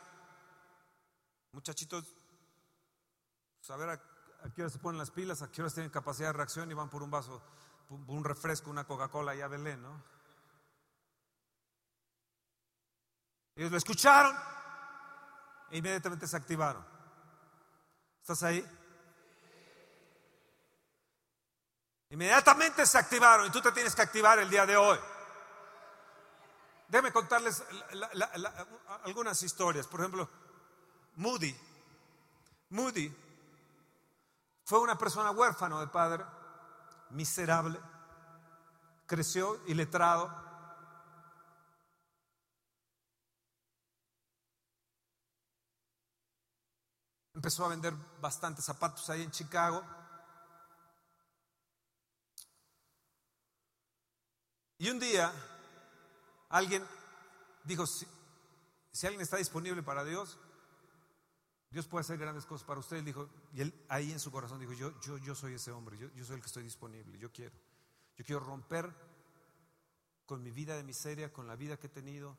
muchachitos, 1.53 2.05
pues 3.59 3.71
a 3.71 3.77
ver 3.77 3.91
a, 3.91 4.03
qué 4.55 4.63
hora 4.63 4.71
se 4.71 4.79
ponen 4.79 4.99
las 4.99 5.11
pilas, 5.11 5.43
a 5.43 5.51
qué 5.51 5.63
tienen 5.63 5.91
capacidad 5.91 6.29
de 6.29 6.33
reacción 6.33 6.71
y 6.71 6.75
van 6.75 6.91
por 6.91 7.03
un 7.03 7.11
vaso, 7.11 7.43
un 7.89 8.25
refresco, 8.25 8.71
una 8.71 8.85
Coca-Cola 8.85 9.35
y 9.35 9.41
a 9.41 9.49
Belén, 9.49 9.83
¿no? 9.83 10.03
Ellos 13.55 13.71
lo 13.71 13.77
escucharon 13.77 14.35
e 15.71 15.79
inmediatamente 15.79 16.27
se 16.27 16.37
activaron. 16.37 16.85
¿Estás 18.23 18.43
ahí? 18.43 18.67
Inmediatamente 22.11 22.87
se 22.87 22.99
activaron 22.99 23.47
y 23.47 23.51
tú 23.51 23.61
te 23.61 23.71
tienes 23.71 23.95
que 23.95 24.03
activar 24.03 24.39
el 24.41 24.51
día 24.51 24.67
de 24.67 24.77
hoy. 24.77 24.99
Déjenme 26.91 27.13
contarles 27.13 27.63
algunas 29.05 29.41
historias. 29.45 29.87
Por 29.87 30.01
ejemplo, 30.01 30.29
Moody. 31.15 31.57
Moody 32.71 33.17
fue 34.65 34.81
una 34.81 34.99
persona 34.99 35.31
huérfano 35.31 35.79
de 35.79 35.87
padre, 35.87 36.25
miserable, 37.11 37.79
creció 39.07 39.65
iletrado. 39.69 40.35
Empezó 47.35 47.67
a 47.67 47.69
vender 47.69 47.95
bastantes 48.21 48.65
zapatos 48.65 49.09
ahí 49.11 49.23
en 49.23 49.31
Chicago. 49.31 49.85
Y 54.79 54.91
un 54.91 54.99
día 54.99 55.33
alguien 56.51 56.87
dijo, 57.65 57.87
si, 57.87 58.07
alguien 59.07 59.23
está 59.23 59.39
disponible 59.39 59.83
para 59.83 60.05
Dios, 60.05 60.39
Dios 61.71 61.87
puede 61.87 62.03
hacer 62.03 62.19
grandes 62.19 62.45
cosas 62.45 62.67
para 62.67 62.81
usted. 62.81 63.03
Dijo, 63.03 63.29
y 63.55 63.63
él 63.63 63.87
ahí 63.89 64.13
en 64.13 64.21
su 64.21 64.31
corazón 64.31 64.61
dijo, 64.61 64.73
yo, 64.73 64.93
yo, 65.01 65.17
yo 65.19 65.35
soy 65.35 65.55
ese 65.55 65.71
hombre, 65.71 65.97
yo, 65.97 66.09
yo 66.15 66.25
soy 66.25 66.37
el 66.37 66.43
que 66.43 66.49
estoy 66.49 66.65
disponible, 66.65 67.19
yo 67.19 67.33
quiero. 67.33 67.57
Yo 68.17 68.25
quiero 68.25 68.41
romper 68.41 68.93
con 70.27 70.43
mi 70.43 70.51
vida 70.51 70.77
de 70.77 70.83
miseria, 70.83 71.33
con 71.33 71.47
la 71.47 71.57
vida 71.57 71.79
que 71.79 71.87
he 71.87 71.91
tenido, 71.91 72.37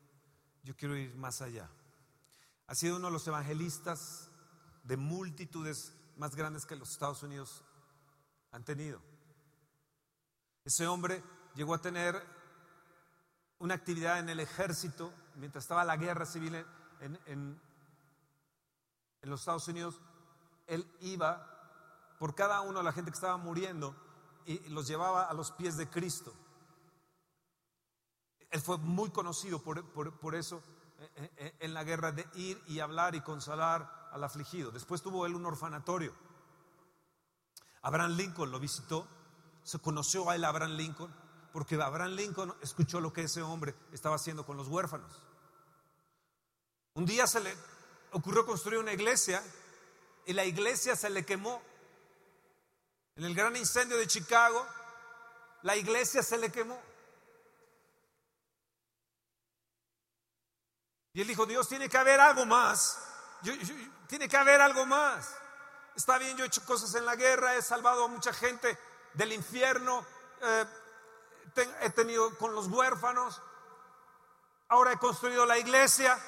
yo 0.62 0.76
quiero 0.76 0.96
ir 0.96 1.14
más 1.16 1.42
allá. 1.42 1.68
Ha 2.66 2.74
sido 2.74 2.96
uno 2.96 3.08
de 3.08 3.12
los 3.12 3.26
evangelistas 3.26 4.30
de 4.84 4.96
multitudes 4.96 5.92
más 6.16 6.36
grandes 6.36 6.64
que 6.64 6.76
los 6.76 6.90
Estados 6.90 7.22
Unidos 7.22 7.64
han 8.50 8.64
tenido. 8.64 9.00
Ese 10.64 10.86
hombre 10.86 11.22
llegó 11.54 11.74
a 11.74 11.82
tener 11.82 12.22
una 13.62 13.74
actividad 13.74 14.18
en 14.18 14.28
el 14.28 14.40
ejército 14.40 15.12
mientras 15.36 15.62
estaba 15.64 15.84
la 15.84 15.96
guerra 15.96 16.26
civil 16.26 16.66
en, 17.00 17.60
los 19.22 19.40
Estados 19.40 19.68
Unidos. 19.68 20.00
Él 20.66 20.84
iba 21.00 21.46
por 22.18 22.34
cada 22.34 22.60
uno 22.62 22.80
de 22.80 22.84
la 22.84 22.92
gente 22.92 23.12
que 23.12 23.14
estaba 23.14 23.36
muriendo 23.36 23.94
y 24.46 24.58
los 24.70 24.88
llevaba 24.88 25.26
a 25.26 25.32
los 25.32 25.52
pies 25.52 25.76
de 25.76 25.88
Cristo. 25.88 26.34
Él 28.50 28.60
fue 28.60 28.78
muy 28.78 29.10
conocido 29.10 29.62
por, 29.62 29.84
por 30.18 30.34
eso 30.34 30.60
eh, 30.98 31.30
eh, 31.36 31.56
en 31.60 31.72
la 31.72 31.84
guerra 31.84 32.10
de 32.10 32.26
ir 32.34 32.60
y 32.66 32.80
hablar 32.80 33.14
y 33.14 33.20
consolar 33.20 34.08
al 34.10 34.24
afligido. 34.24 34.72
Después 34.72 35.02
tuvo 35.02 35.24
él 35.24 35.36
un 35.36 35.46
orfanatorio. 35.46 36.12
Abraham 37.82 38.16
Lincoln 38.16 38.50
lo 38.50 38.58
visitó, 38.58 39.06
se 39.62 39.78
conoció 39.78 40.28
a 40.28 40.34
él 40.34 40.44
Abraham 40.44 40.72
Lincoln, 40.72 41.14
porque 41.52 41.80
Abraham 41.80 42.12
Lincoln 42.12 42.54
escuchó 42.62 43.00
lo 43.00 43.12
que 43.12 43.24
ese 43.24 43.42
hombre 43.42 43.74
estaba 43.92 44.16
haciendo 44.16 44.44
con 44.46 44.56
los 44.56 44.68
huérfanos. 44.68 45.22
Un 46.94 47.06
día 47.06 47.26
se 47.26 47.40
le 47.40 47.54
ocurrió 48.12 48.44
construir 48.44 48.78
una 48.78 48.92
iglesia 48.92 49.42
y 50.26 50.32
la 50.32 50.44
iglesia 50.44 50.96
se 50.96 51.10
le 51.10 51.24
quemó. 51.24 51.62
En 53.16 53.24
el 53.24 53.34
gran 53.34 53.54
incendio 53.56 53.96
de 53.98 54.06
Chicago, 54.06 54.66
la 55.62 55.76
iglesia 55.76 56.22
se 56.22 56.38
le 56.38 56.50
quemó. 56.50 56.80
Y 61.14 61.20
él 61.20 61.28
dijo, 61.28 61.44
Dios, 61.44 61.68
tiene 61.68 61.88
que 61.88 61.98
haber 61.98 62.20
algo 62.20 62.46
más. 62.46 62.98
tiene 64.08 64.28
que 64.28 64.36
haber 64.36 64.60
algo 64.60 64.86
más. 64.86 65.36
Está 65.94 66.16
bien, 66.16 66.36
yo 66.36 66.44
he 66.44 66.46
hecho 66.46 66.64
cosas 66.64 66.94
en 66.94 67.04
la 67.04 67.16
guerra, 67.16 67.54
he 67.54 67.60
salvado 67.62 68.04
a 68.04 68.08
mucha 68.08 68.32
gente 68.32 68.78
del 69.12 69.32
infierno, 69.32 70.06
eh, 70.40 70.64
he 71.80 71.90
tenido 71.90 72.36
con 72.38 72.54
los 72.54 72.66
huérfanos, 72.68 73.40
ahora 74.68 74.92
he 74.92 74.98
construido 74.98 75.44
la 75.46 75.58
iglesia, 75.58 76.18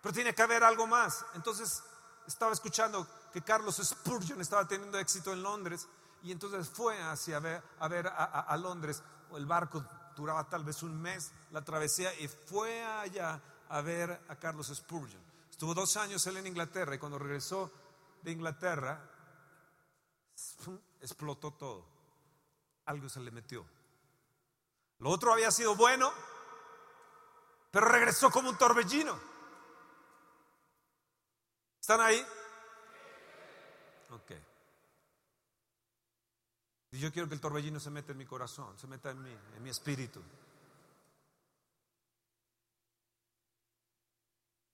pero 0.00 0.12
tiene 0.12 0.34
que 0.34 0.42
haber 0.42 0.64
algo 0.64 0.86
más. 0.86 1.24
Entonces 1.34 1.82
estaba 2.26 2.52
escuchando 2.52 3.06
que 3.32 3.42
Carlos 3.42 3.76
Spurgeon 3.82 4.40
estaba 4.40 4.66
teniendo 4.66 4.98
éxito 4.98 5.32
en 5.32 5.42
Londres 5.42 5.88
y 6.22 6.32
entonces 6.32 6.68
fue 6.68 7.00
hacia 7.02 7.38
ver, 7.40 7.62
a 7.78 7.88
ver 7.88 8.06
a, 8.06 8.24
a 8.24 8.56
Londres, 8.56 9.02
el 9.32 9.46
barco 9.46 9.84
duraba 10.16 10.48
tal 10.48 10.64
vez 10.64 10.82
un 10.82 11.00
mes 11.00 11.32
la 11.50 11.62
travesía 11.62 12.12
y 12.20 12.28
fue 12.28 12.84
allá 12.84 13.40
a 13.68 13.80
ver 13.80 14.20
a 14.28 14.36
Carlos 14.36 14.72
Spurgeon. 14.74 15.22
Estuvo 15.50 15.74
dos 15.74 15.96
años 15.96 16.26
él 16.26 16.36
en 16.36 16.46
Inglaterra 16.46 16.94
y 16.94 16.98
cuando 16.98 17.18
regresó 17.18 17.70
de 18.22 18.32
Inglaterra 18.32 19.00
explotó 21.00 21.52
todo. 21.52 21.86
Algo 22.86 23.08
se 23.08 23.20
le 23.20 23.30
metió. 23.30 23.66
Lo 24.98 25.10
otro 25.10 25.32
había 25.32 25.50
sido 25.50 25.76
bueno, 25.76 26.12
pero 27.70 27.86
regresó 27.86 28.30
como 28.30 28.50
un 28.50 28.58
torbellino. 28.58 29.18
¿Están 31.80 32.00
ahí? 32.00 32.26
Ok. 34.10 34.32
Y 36.90 36.98
yo 36.98 37.12
quiero 37.12 37.28
que 37.28 37.34
el 37.34 37.40
torbellino 37.40 37.78
se 37.78 37.90
meta 37.90 38.12
en 38.12 38.18
mi 38.18 38.26
corazón, 38.26 38.76
se 38.78 38.86
meta 38.86 39.10
en 39.10 39.22
mí, 39.22 39.36
en 39.56 39.62
mi 39.62 39.70
espíritu. 39.70 40.22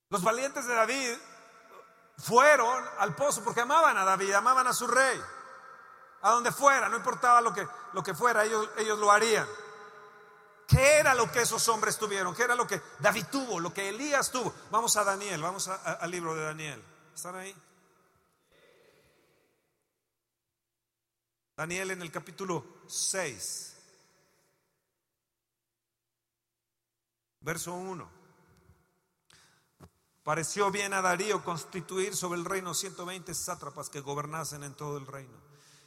Los 0.09 0.23
valientes 0.23 0.67
de 0.67 0.75
David 0.75 1.17
fueron 2.19 2.85
al 2.99 3.15
pozo 3.15 3.43
porque 3.43 3.61
amaban 3.61 3.99
a 3.99 4.05
David, 4.05 4.33
amaban 4.33 4.67
a 4.69 4.73
su 4.73 4.87
rey. 4.87 5.21
A 6.23 6.31
donde 6.31 6.53
fuera, 6.53 6.89
no 6.89 6.97
importaba 6.97 7.41
lo 7.41 7.53
que, 7.53 7.67
lo 7.93 8.03
que 8.03 8.15
fuera, 8.15 8.45
ellos, 8.45 8.71
ellos 8.79 8.99
lo 8.99 9.11
harían. 9.11 9.47
¿Qué 10.66 10.98
era 10.98 11.14
lo 11.14 11.31
que 11.31 11.42
esos 11.42 11.68
hombres 11.68 11.98
tuvieron? 11.98 12.35
¿Qué 12.35 12.42
era 12.42 12.55
lo 12.55 12.66
que 12.66 12.81
David 13.00 13.27
tuvo? 13.31 13.61
Lo 13.61 13.72
que 13.72 13.90
Elías 13.90 14.31
tuvo. 14.31 14.55
Vamos 14.70 14.96
a 14.96 15.05
Daniel, 15.05 15.42
vamos 15.42 15.68
al 15.68 16.11
libro 16.11 16.35
de 16.35 16.42
Daniel. 16.42 16.83
¿Están 17.14 17.37
ahí? 17.37 17.55
Daniel 21.57 21.92
en 21.92 22.03
el 22.03 22.11
capítulo 22.11 22.64
6, 22.88 23.77
verso 27.40 27.74
1. 27.74 28.11
Pareció 30.24 30.70
bien 30.72 30.94
a 30.94 31.03
Darío 31.03 31.44
constituir 31.44 32.16
sobre 32.16 32.40
el 32.40 32.44
reino 32.44 32.74
120 32.74 33.33
sátrapas 33.35 33.88
que 33.88 34.00
gobernasen 34.00 34.64
en 34.64 34.74
todo 34.74 34.96
el 34.96 35.07
reino. 35.07 35.38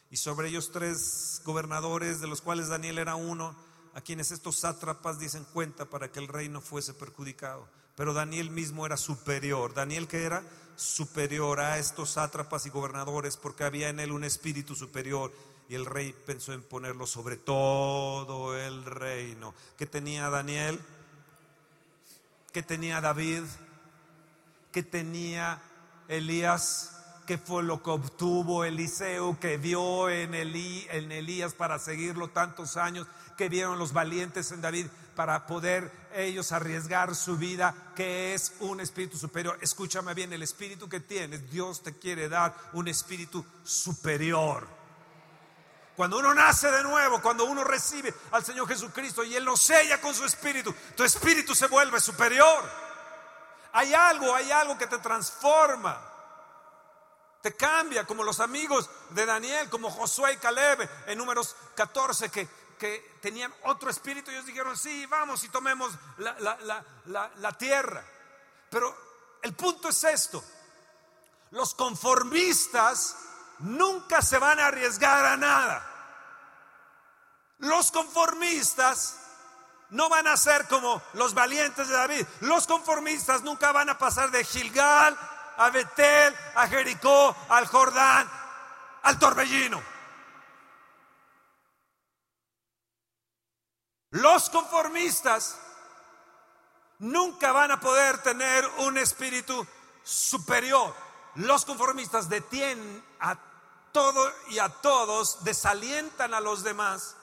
Y 0.09 0.17
sobre 0.17 0.47
ellos 0.47 0.71
tres 0.71 1.41
gobernadores, 1.43 2.21
de 2.21 2.27
los 2.27 2.41
cuales 2.41 2.69
Daniel 2.69 2.99
era 2.99 3.15
uno, 3.15 3.53
a 3.97 4.01
quienes 4.01 4.29
estos 4.29 4.57
sátrapas 4.57 5.17
dicen 5.17 5.43
cuenta 5.53 5.85
para 5.85 6.11
que 6.11 6.19
el 6.19 6.27
reino 6.27 6.61
fuese 6.61 6.93
perjudicado. 6.93 7.67
Pero 7.95 8.13
Daniel 8.13 8.51
mismo 8.51 8.85
era 8.85 8.95
superior. 8.95 9.73
Daniel 9.73 10.07
que 10.07 10.21
era 10.21 10.43
superior 10.75 11.59
a 11.59 11.79
estos 11.79 12.11
sátrapas 12.11 12.67
y 12.67 12.69
gobernadores 12.69 13.37
porque 13.37 13.63
había 13.63 13.89
en 13.89 13.99
él 13.99 14.11
un 14.11 14.23
espíritu 14.23 14.75
superior 14.75 15.33
y 15.67 15.73
el 15.73 15.87
rey 15.87 16.13
pensó 16.27 16.53
en 16.53 16.61
ponerlo 16.61 17.07
sobre 17.07 17.37
todo 17.37 18.55
el 18.55 18.85
reino. 18.85 19.55
¿Qué 19.79 19.87
tenía 19.87 20.29
Daniel? 20.29 20.79
¿Qué 22.53 22.61
tenía 22.61 23.01
David? 23.01 23.45
¿Qué 24.71 24.83
tenía 24.83 25.59
Elías? 26.07 26.96
¿Qué 27.27 27.37
fue 27.37 27.61
lo 27.61 27.83
que 27.83 27.89
obtuvo 27.89 28.63
Eliseo, 28.63 29.37
que 29.37 29.57
vio 29.57 30.09
en, 30.09 30.33
Elías 30.33 31.53
para 31.53 31.77
seguirlo 31.77 32.29
tantos 32.29 32.77
años? 32.77 33.05
que 33.37 33.49
vieron 33.49 33.77
los 33.77 33.93
valientes 33.93 34.51
en 34.51 34.61
David 34.61 34.87
para 35.15 35.45
poder 35.45 35.91
ellos 36.15 36.51
arriesgar 36.51 37.15
su 37.15 37.37
vida, 37.37 37.73
que 37.95 38.33
es 38.33 38.53
un 38.59 38.79
espíritu 38.79 39.15
superior. 39.17 39.57
Escúchame 39.61 40.13
bien, 40.15 40.33
el 40.33 40.41
espíritu 40.41 40.89
que 40.89 40.99
tienes, 40.99 41.49
Dios 41.51 41.83
te 41.83 41.95
quiere 41.97 42.27
dar 42.27 42.55
un 42.73 42.87
espíritu 42.87 43.45
superior. 43.63 44.67
Cuando 45.95 46.17
uno 46.17 46.33
nace 46.33 46.71
de 46.71 46.83
nuevo, 46.83 47.21
cuando 47.21 47.45
uno 47.45 47.63
recibe 47.63 48.13
al 48.31 48.43
Señor 48.43 48.67
Jesucristo 48.67 49.23
y 49.23 49.35
Él 49.35 49.45
lo 49.45 49.55
sella 49.55 50.01
con 50.01 50.13
su 50.13 50.25
espíritu, 50.25 50.73
tu 50.95 51.03
espíritu 51.03 51.53
se 51.53 51.67
vuelve 51.67 51.99
superior. 51.99 52.63
Hay 53.73 53.93
algo, 53.93 54.33
hay 54.33 54.51
algo 54.51 54.77
que 54.77 54.87
te 54.87 54.97
transforma. 54.97 56.16
Te 57.41 57.55
cambia 57.55 58.05
como 58.05 58.23
los 58.23 58.39
amigos 58.39 58.89
de 59.11 59.25
Daniel, 59.25 59.69
como 59.69 59.91
Josué 59.91 60.33
y 60.33 60.37
Caleb 60.37 60.89
en 61.07 61.17
números 61.17 61.55
14 61.75 62.29
que, 62.29 62.47
que 62.79 63.17
tenían 63.21 63.53
otro 63.63 63.89
espíritu. 63.89 64.31
Ellos 64.31 64.45
dijeron, 64.45 64.75
sí, 64.75 65.05
vamos 65.05 65.43
y 65.43 65.49
tomemos 65.49 65.91
la, 66.17 66.83
la 67.37 67.57
tierra. 67.57 68.03
Pero 68.69 68.95
el 69.41 69.53
punto 69.53 69.89
es 69.89 70.03
esto. 70.03 70.43
Los 71.51 71.73
conformistas 71.73 73.15
nunca 73.59 74.21
se 74.21 74.37
van 74.37 74.59
a 74.59 74.67
arriesgar 74.67 75.25
a 75.25 75.37
nada. 75.37 75.93
Los 77.59 77.91
conformistas 77.91 79.17
no 79.89 80.09
van 80.09 80.27
a 80.27 80.37
ser 80.37 80.67
como 80.67 81.01
los 81.13 81.33
valientes 81.33 81.87
de 81.87 81.93
David. 81.93 82.27
Los 82.41 82.67
conformistas 82.67 83.41
nunca 83.43 83.71
van 83.71 83.89
a 83.89 83.97
pasar 83.97 84.31
de 84.31 84.43
Gilgal 84.43 85.17
a 85.57 85.69
Betel, 85.69 86.35
a 86.55 86.67
Jericó, 86.67 87.35
al 87.49 87.67
Jordán, 87.67 88.29
al 89.03 89.19
torbellino. 89.19 89.81
Los 94.11 94.49
conformistas 94.49 95.57
nunca 96.99 97.51
van 97.51 97.71
a 97.71 97.79
poder 97.79 98.21
tener 98.23 98.65
un 98.79 98.97
espíritu 98.97 99.67
superior. 100.03 100.95
Los 101.35 101.65
conformistas 101.65 102.29
detienen 102.29 103.03
a 103.19 103.37
todo 103.91 104.31
y 104.49 104.59
a 104.59 104.69
todos, 104.69 105.43
desalientan 105.43 106.33
a 106.33 106.39
los 106.39 106.63
demás, 106.63 107.15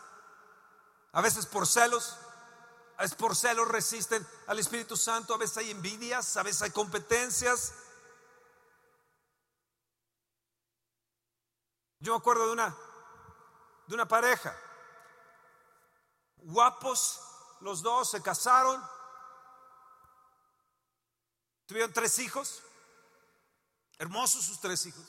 a 1.12 1.20
veces 1.20 1.46
por 1.46 1.66
celos, 1.66 2.16
a 2.96 3.02
veces 3.02 3.16
por 3.16 3.36
celos 3.36 3.68
resisten 3.68 4.26
al 4.46 4.58
Espíritu 4.58 4.96
Santo, 4.96 5.34
a 5.34 5.38
veces 5.38 5.58
hay 5.58 5.70
envidias, 5.70 6.36
a 6.36 6.42
veces 6.42 6.62
hay 6.62 6.70
competencias. 6.70 7.72
Yo 12.04 12.12
me 12.12 12.18
acuerdo 12.18 12.48
de 12.48 12.52
una, 12.52 12.76
de 13.86 13.94
una 13.94 14.06
pareja, 14.06 14.54
guapos 16.36 17.18
los 17.60 17.80
dos, 17.80 18.10
se 18.10 18.20
casaron, 18.20 18.78
tuvieron 21.64 21.94
tres 21.94 22.18
hijos, 22.18 22.62
hermosos 23.96 24.44
sus 24.44 24.60
tres 24.60 24.84
hijos. 24.84 25.02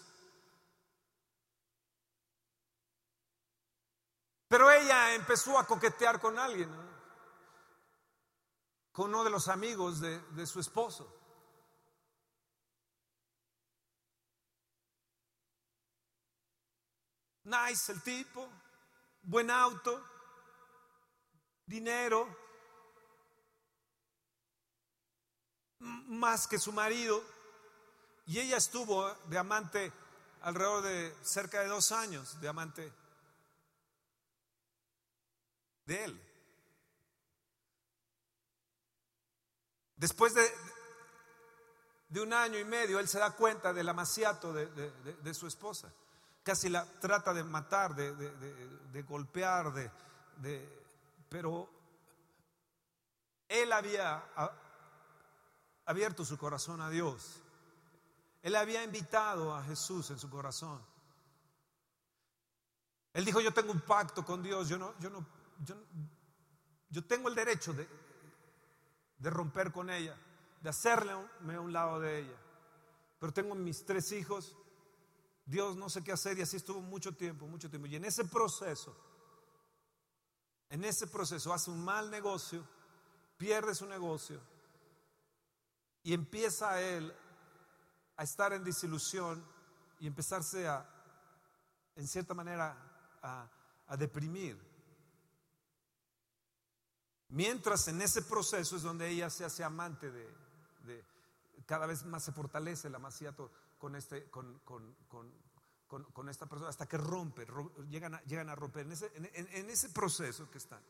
Pero 4.48 4.72
ella 4.72 5.16
empezó 5.16 5.60
a 5.60 5.68
coquetear 5.68 6.22
con 6.22 6.40
alguien, 6.40 6.70
con 8.94 9.10
uno 9.10 9.26
de 9.26 9.32
los 9.32 9.50
amigos 9.50 10.00
de, 10.00 10.18
de 10.18 10.48
su 10.48 10.62
esposo. 10.62 11.14
Nice 17.46 17.92
el 17.92 18.02
tipo, 18.02 18.50
buen 19.22 19.52
auto, 19.52 20.04
dinero, 21.68 22.28
más 25.80 26.48
que 26.48 26.58
su 26.58 26.72
marido. 26.72 27.24
Y 28.26 28.40
ella 28.40 28.58
estuvo 28.58 29.08
de 29.26 29.38
amante 29.38 29.94
alrededor 30.42 30.84
de 30.84 31.16
cerca 31.22 31.62
de 31.62 31.68
dos 31.68 31.92
años, 31.92 32.42
de 32.42 32.48
amante 32.48 32.92
de 35.86 36.04
él. 36.04 36.22
Después 39.98 40.34
de, 40.34 40.52
de 42.10 42.22
un 42.22 42.34
año 42.34 42.58
y 42.58 42.66
medio, 42.66 42.98
él 42.98 43.08
se 43.08 43.20
da 43.20 43.36
cuenta 43.36 43.72
del 43.72 43.88
amaciato 43.88 44.52
de, 44.52 44.66
de 44.68 45.34
su 45.36 45.46
esposa. 45.46 45.94
Casi 46.46 46.70
la 46.70 46.86
trata 46.86 47.34
de 47.34 47.44
matar, 47.44 47.96
de, 47.96 49.02
golpear, 49.02 49.74
de, 49.74 50.86
pero 51.28 51.68
él 53.48 53.74
había 53.74 54.24
abierto 55.86 56.24
su 56.24 56.38
corazón 56.38 56.82
a 56.82 56.90
Dios. 56.92 57.42
Él 58.44 58.56
había 58.56 58.84
invitado 58.84 59.56
a 59.56 59.64
Jesús 59.64 60.12
en 60.12 60.20
su 60.20 60.30
corazón. 60.30 60.80
Él 63.12 63.26
dijo, 63.26 63.42
yo 63.42 63.52
tengo 63.52 63.72
un 63.72 63.82
pacto 63.82 64.24
con 64.24 64.44
Dios, 64.44 64.70
yo 64.70 64.78
no, 64.78 64.94
yo 65.00 65.10
no, 65.10 65.26
yo, 66.92 67.04
tengo 67.08 67.28
el 67.28 67.34
derecho 67.34 67.74
de, 67.74 67.90
de 69.18 69.30
romper 69.32 69.72
con 69.72 69.90
ella, 69.90 70.16
de 70.62 70.70
hacerle 70.70 71.14
a 71.14 71.60
un 71.60 71.74
lado 71.74 72.00
de 72.00 72.20
ella. 72.20 72.38
Pero 73.18 73.34
tengo 73.34 73.56
mis 73.56 73.84
tres 73.84 74.12
hijos, 74.12 74.56
Dios 75.46 75.76
no 75.76 75.90
sé 75.90 76.04
qué 76.04 76.12
hacer 76.12 76.38
y 76.38 76.42
así 76.42 76.58
estuvo 76.58 76.82
mucho 76.82 77.16
tiempo, 77.16 77.48
mucho 77.48 77.70
tiempo. 77.70 77.88
Y 77.88 77.96
en 77.96 78.06
ese 78.06 78.26
proceso, 78.26 78.96
en 80.70 80.84
ese 80.84 81.08
proceso 81.08 81.54
hace 81.54 81.70
un 81.70 81.84
mal 81.84 82.10
negocio, 82.10 82.68
pierde 83.38 83.76
su 83.76 83.86
negocio 83.86 84.40
y 86.04 86.14
empieza 86.14 86.82
él 86.82 87.14
a 88.18 88.24
estar 88.24 88.54
en 88.54 88.64
disilusión 88.64 89.46
y 90.00 90.08
empezarse 90.08 90.68
a, 90.68 90.88
en 91.96 92.08
cierta 92.08 92.34
manera, 92.34 92.76
a 93.22 93.98
deprimir. 93.98 94.76
Mientras 97.30 97.88
en 97.88 98.02
ese 98.02 98.22
proceso 98.22 98.76
es 98.76 98.84
donde 98.84 99.10
ella 99.10 99.30
se 99.30 99.46
hace 99.46 99.64
amante 99.64 100.12
de, 100.12 100.46
cada 101.66 101.88
vez 101.88 102.06
más 102.06 102.24
se 102.24 102.32
fortalece 102.32 102.88
el 102.88 102.96
amaciato 102.96 103.52
con, 103.86 103.96
este, 103.96 104.30
con, 104.30 106.30
esta 106.30 106.48
persona 106.48 106.70
hasta 106.70 106.88
que 106.88 106.98
rompe, 106.98 107.46
llegan, 107.88 108.16
a, 108.16 108.24
llegan 108.24 108.50
a 108.50 108.56
romper 108.56 108.88
en 108.88 108.94
ese, 108.94 109.12
en 109.16 109.70
ese 109.70 109.90
proceso 109.90 110.50
que 110.50 110.58
están. 110.58 110.82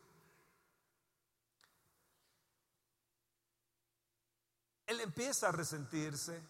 Él 4.86 5.00
empieza 5.00 5.48
a 5.48 5.52
resentirse 5.52 6.40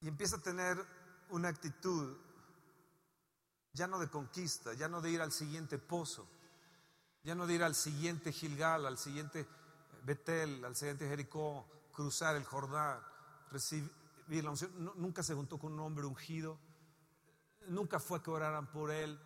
y 0.00 0.08
empieza 0.08 0.36
a 0.36 0.42
tener 0.42 0.84
una 1.30 1.48
actitud 1.48 2.16
ya 3.72 3.86
no 3.86 4.00
de 4.00 4.08
conquista, 4.08 4.72
ya 4.74 4.88
no 4.88 5.00
de 5.00 5.10
ir 5.10 5.20
al 5.20 5.30
siguiente 5.30 5.78
pozo 5.78 6.28
ya 7.22 7.34
no 7.34 7.46
de 7.46 7.54
ir 7.54 7.62
al 7.62 7.74
siguiente 7.74 8.32
Gilgal, 8.32 8.86
al 8.86 8.96
siguiente 8.96 9.46
Betel, 10.04 10.64
al 10.64 10.76
siguiente 10.76 11.08
Jericó, 11.08 11.66
cruzar 11.92 12.36
el 12.36 12.44
Jordán, 12.44 13.02
la 14.42 14.50
unción. 14.50 14.92
nunca 14.96 15.22
se 15.22 15.34
juntó 15.34 15.58
con 15.58 15.72
un 15.72 15.80
hombre 15.80 16.06
ungido. 16.06 16.58
Nunca 17.68 18.00
fue 18.00 18.22
que 18.22 18.30
oraran 18.30 18.70
por 18.70 18.90
él, 18.90 19.18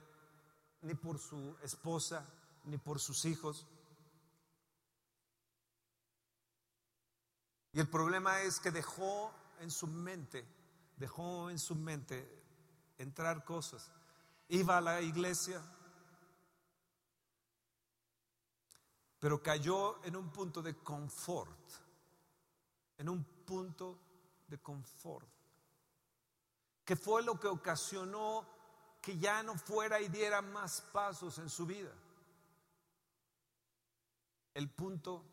ni 0.82 0.94
por 0.94 1.18
su 1.18 1.56
esposa, 1.62 2.26
ni 2.64 2.78
por 2.78 2.98
sus 3.00 3.24
hijos. 3.24 3.66
Y 7.72 7.80
el 7.80 7.88
problema 7.88 8.42
es 8.42 8.60
que 8.60 8.70
dejó 8.70 9.32
en 9.60 9.70
su 9.70 9.86
mente, 9.86 10.46
dejó 10.96 11.50
en 11.50 11.58
su 11.58 11.74
mente 11.74 12.42
entrar 12.98 13.44
cosas. 13.44 13.90
Iba 14.48 14.78
a 14.78 14.80
la 14.82 15.00
iglesia, 15.00 15.62
pero 19.18 19.42
cayó 19.42 20.04
en 20.04 20.16
un 20.16 20.30
punto 20.30 20.60
de 20.60 20.76
confort, 20.76 21.70
en 22.98 23.08
un 23.08 23.24
punto 23.24 24.11
de 24.52 24.58
confort, 24.58 25.26
que 26.84 26.94
fue 26.94 27.22
lo 27.22 27.40
que 27.40 27.48
ocasionó 27.48 28.46
que 29.00 29.18
ya 29.18 29.42
no 29.42 29.56
fuera 29.56 29.98
y 29.98 30.08
diera 30.08 30.42
más 30.42 30.82
pasos 30.92 31.38
en 31.38 31.48
su 31.48 31.64
vida. 31.64 31.90
El 34.52 34.68
punto 34.68 35.24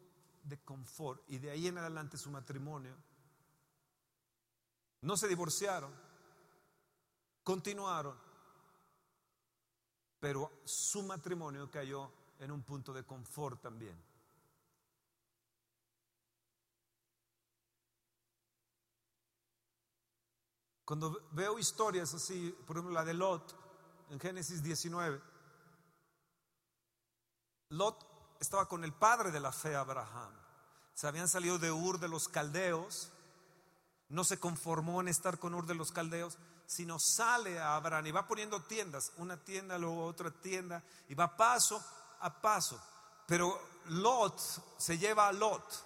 de 0.44 0.58
confort 0.60 1.22
y 1.28 1.38
de 1.38 1.52
ahí 1.52 1.68
en 1.68 1.78
adelante 1.78 2.18
su 2.18 2.32
matrimonio. 2.32 2.96
No 5.02 5.18
se 5.18 5.28
divorciaron, 5.28 5.94
continuaron, 7.44 8.18
pero 10.22 10.62
su 10.64 11.04
matrimonio 11.04 11.70
cayó 11.70 12.10
en 12.40 12.52
un 12.52 12.64
punto 12.64 12.94
de 12.94 13.04
confort 13.04 13.62
también. 13.62 14.02
Cuando 20.90 21.22
veo 21.34 21.60
historias 21.60 22.16
así, 22.16 22.50
por 22.66 22.76
ejemplo 22.76 22.96
la 22.96 23.06
de 23.06 23.14
Lot 23.14 23.56
en 24.10 24.20
Génesis 24.20 24.64
19, 24.64 25.22
Lot 27.70 28.36
estaba 28.40 28.68
con 28.68 28.84
el 28.84 28.92
padre 28.92 29.30
de 29.30 29.40
la 29.40 29.52
fe, 29.52 29.76
Abraham. 29.76 30.34
Se 30.96 31.06
habían 31.06 31.30
salido 31.30 31.60
de 31.60 31.72
Ur 31.72 32.00
de 32.00 32.08
los 32.08 32.28
caldeos, 32.28 33.12
no 34.08 34.24
se 34.24 34.40
conformó 34.40 35.00
en 35.00 35.10
estar 35.10 35.38
con 35.38 35.54
Ur 35.54 35.68
de 35.68 35.76
los 35.76 35.92
caldeos, 35.92 36.40
sino 36.66 36.98
sale 36.98 37.60
a 37.60 37.76
Abraham 37.76 38.08
y 38.08 38.12
va 38.12 38.28
poniendo 38.28 38.64
tiendas, 38.64 39.12
una 39.18 39.38
tienda, 39.38 39.78
luego 39.78 40.08
otra 40.08 40.32
tienda, 40.32 40.84
y 41.08 41.14
va 41.14 41.38
paso 41.38 41.80
a 42.20 42.42
paso. 42.42 42.82
Pero 43.28 43.62
Lot 43.90 44.40
se 44.80 44.98
lleva 44.98 45.28
a 45.28 45.34
Lot. 45.34 45.86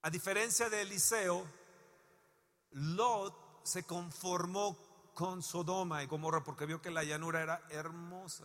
A 0.00 0.08
diferencia 0.08 0.70
de 0.70 0.80
Eliseo, 0.80 1.46
Lot 2.76 3.34
se 3.62 3.84
conformó 3.84 4.76
con 5.14 5.42
Sodoma 5.42 6.02
y 6.02 6.06
Gomorra 6.06 6.44
porque 6.44 6.66
vio 6.66 6.82
que 6.82 6.90
la 6.90 7.04
llanura 7.04 7.40
era 7.40 7.62
hermosa. 7.70 8.44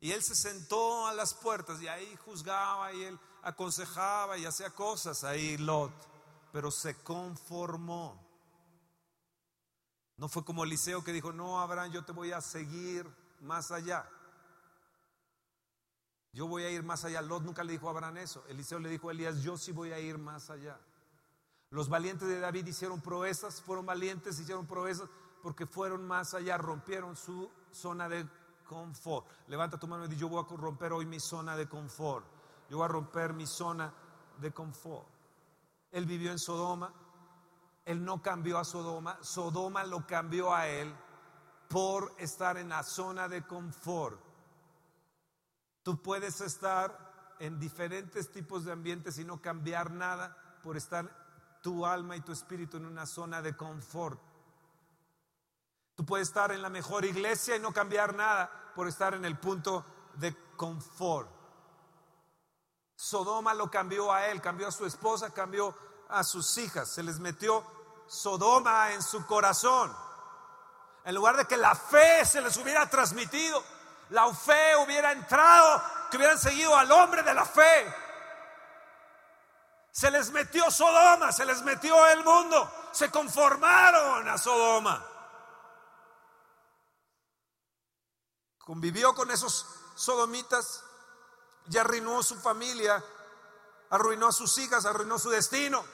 Y 0.00 0.12
él 0.12 0.22
se 0.22 0.34
sentó 0.34 1.06
a 1.06 1.12
las 1.12 1.34
puertas 1.34 1.82
y 1.82 1.88
ahí 1.88 2.16
juzgaba 2.24 2.90
y 2.94 3.04
él 3.04 3.20
aconsejaba 3.42 4.38
y 4.38 4.46
hacía 4.46 4.70
cosas 4.70 5.24
ahí 5.24 5.58
Lot, 5.58 5.92
pero 6.52 6.70
se 6.70 6.94
conformó. 7.02 8.18
No 10.16 10.28
fue 10.30 10.42
como 10.42 10.64
Eliseo 10.64 11.04
que 11.04 11.12
dijo, 11.12 11.30
no, 11.30 11.60
Abraham, 11.60 11.92
yo 11.92 12.04
te 12.04 12.12
voy 12.12 12.32
a 12.32 12.40
seguir 12.40 13.06
más 13.40 13.70
allá. 13.70 14.08
Yo 16.32 16.46
voy 16.46 16.62
a 16.62 16.70
ir 16.70 16.82
más 16.82 17.04
allá. 17.04 17.20
Lot 17.20 17.42
nunca 17.42 17.62
le 17.62 17.72
dijo 17.72 17.88
a 17.88 17.90
Abraham 17.90 18.16
eso. 18.16 18.42
Eliseo 18.48 18.78
le 18.78 18.88
dijo 18.88 19.10
a 19.10 19.12
Elías, 19.12 19.42
yo 19.42 19.58
sí 19.58 19.70
voy 19.70 19.92
a 19.92 19.98
ir 19.98 20.16
más 20.16 20.48
allá. 20.48 20.78
Los 21.70 21.88
valientes 21.88 22.28
de 22.28 22.40
David 22.40 22.66
hicieron 22.66 23.00
proezas, 23.00 23.60
fueron 23.60 23.84
valientes, 23.84 24.38
hicieron 24.40 24.66
proezas 24.66 25.08
porque 25.42 25.66
fueron 25.66 26.06
más 26.06 26.34
allá, 26.34 26.56
rompieron 26.56 27.16
su 27.16 27.50
zona 27.70 28.08
de 28.08 28.26
confort. 28.64 29.26
Levanta 29.48 29.78
tu 29.78 29.86
mano 29.86 30.06
y 30.06 30.08
di, 30.08 30.16
yo 30.16 30.28
voy 30.28 30.44
a 30.44 30.56
romper 30.56 30.92
hoy 30.92 31.06
mi 31.06 31.20
zona 31.20 31.56
de 31.56 31.68
confort. 31.68 32.26
Yo 32.70 32.78
voy 32.78 32.84
a 32.86 32.88
romper 32.88 33.32
mi 33.32 33.46
zona 33.46 33.92
de 34.40 34.52
confort. 34.52 35.06
Él 35.90 36.06
vivió 36.06 36.30
en 36.30 36.38
Sodoma, 36.38 36.92
él 37.84 38.04
no 38.04 38.20
cambió 38.22 38.58
a 38.58 38.64
Sodoma, 38.64 39.18
Sodoma 39.22 39.84
lo 39.84 40.06
cambió 40.06 40.54
a 40.54 40.68
él 40.68 40.94
por 41.68 42.14
estar 42.18 42.56
en 42.56 42.70
la 42.70 42.82
zona 42.82 43.28
de 43.28 43.46
confort. 43.46 44.20
Tú 45.82 46.02
puedes 46.02 46.40
estar 46.40 47.36
en 47.38 47.58
diferentes 47.58 48.30
tipos 48.30 48.64
de 48.64 48.72
ambientes 48.72 49.18
y 49.18 49.24
no 49.24 49.40
cambiar 49.40 49.90
nada 49.90 50.36
por 50.62 50.76
estar 50.76 51.17
tu 51.62 51.84
alma 51.84 52.16
y 52.16 52.20
tu 52.20 52.32
espíritu 52.32 52.76
en 52.76 52.86
una 52.86 53.06
zona 53.06 53.42
de 53.42 53.56
confort. 53.56 54.20
Tú 55.94 56.04
puedes 56.06 56.28
estar 56.28 56.52
en 56.52 56.62
la 56.62 56.68
mejor 56.68 57.04
iglesia 57.04 57.56
y 57.56 57.60
no 57.60 57.72
cambiar 57.72 58.14
nada 58.14 58.50
por 58.74 58.86
estar 58.86 59.14
en 59.14 59.24
el 59.24 59.36
punto 59.36 59.84
de 60.14 60.34
confort. 60.56 61.28
Sodoma 62.94 63.54
lo 63.54 63.70
cambió 63.70 64.12
a 64.12 64.26
él, 64.26 64.40
cambió 64.40 64.68
a 64.68 64.72
su 64.72 64.86
esposa, 64.86 65.30
cambió 65.30 65.74
a 66.08 66.24
sus 66.24 66.56
hijas. 66.58 66.88
Se 66.88 67.02
les 67.02 67.18
metió 67.18 67.64
Sodoma 68.06 68.92
en 68.92 69.02
su 69.02 69.24
corazón. 69.26 69.94
En 71.04 71.14
lugar 71.14 71.36
de 71.36 71.46
que 71.46 71.56
la 71.56 71.74
fe 71.74 72.24
se 72.24 72.40
les 72.40 72.56
hubiera 72.56 72.88
transmitido, 72.88 73.62
la 74.10 74.32
fe 74.34 74.76
hubiera 74.76 75.12
entrado, 75.12 75.82
que 76.10 76.16
hubieran 76.16 76.38
seguido 76.38 76.76
al 76.76 76.90
hombre 76.90 77.22
de 77.22 77.34
la 77.34 77.44
fe. 77.44 77.94
Se 79.98 80.12
les 80.12 80.30
metió 80.30 80.70
Sodoma, 80.70 81.32
se 81.32 81.44
les 81.44 81.60
metió 81.62 82.06
el 82.06 82.22
mundo, 82.22 82.72
se 82.92 83.10
conformaron 83.10 84.28
a 84.28 84.38
Sodoma. 84.38 85.04
Convivió 88.58 89.12
con 89.12 89.28
esos 89.32 89.66
sodomitas 89.96 90.84
y 91.68 91.78
arruinó 91.78 92.22
su 92.22 92.40
familia, 92.40 93.04
arruinó 93.90 94.28
a 94.28 94.32
sus 94.32 94.56
hijas, 94.58 94.86
arruinó 94.86 95.18
su 95.18 95.30
destino. 95.30 95.84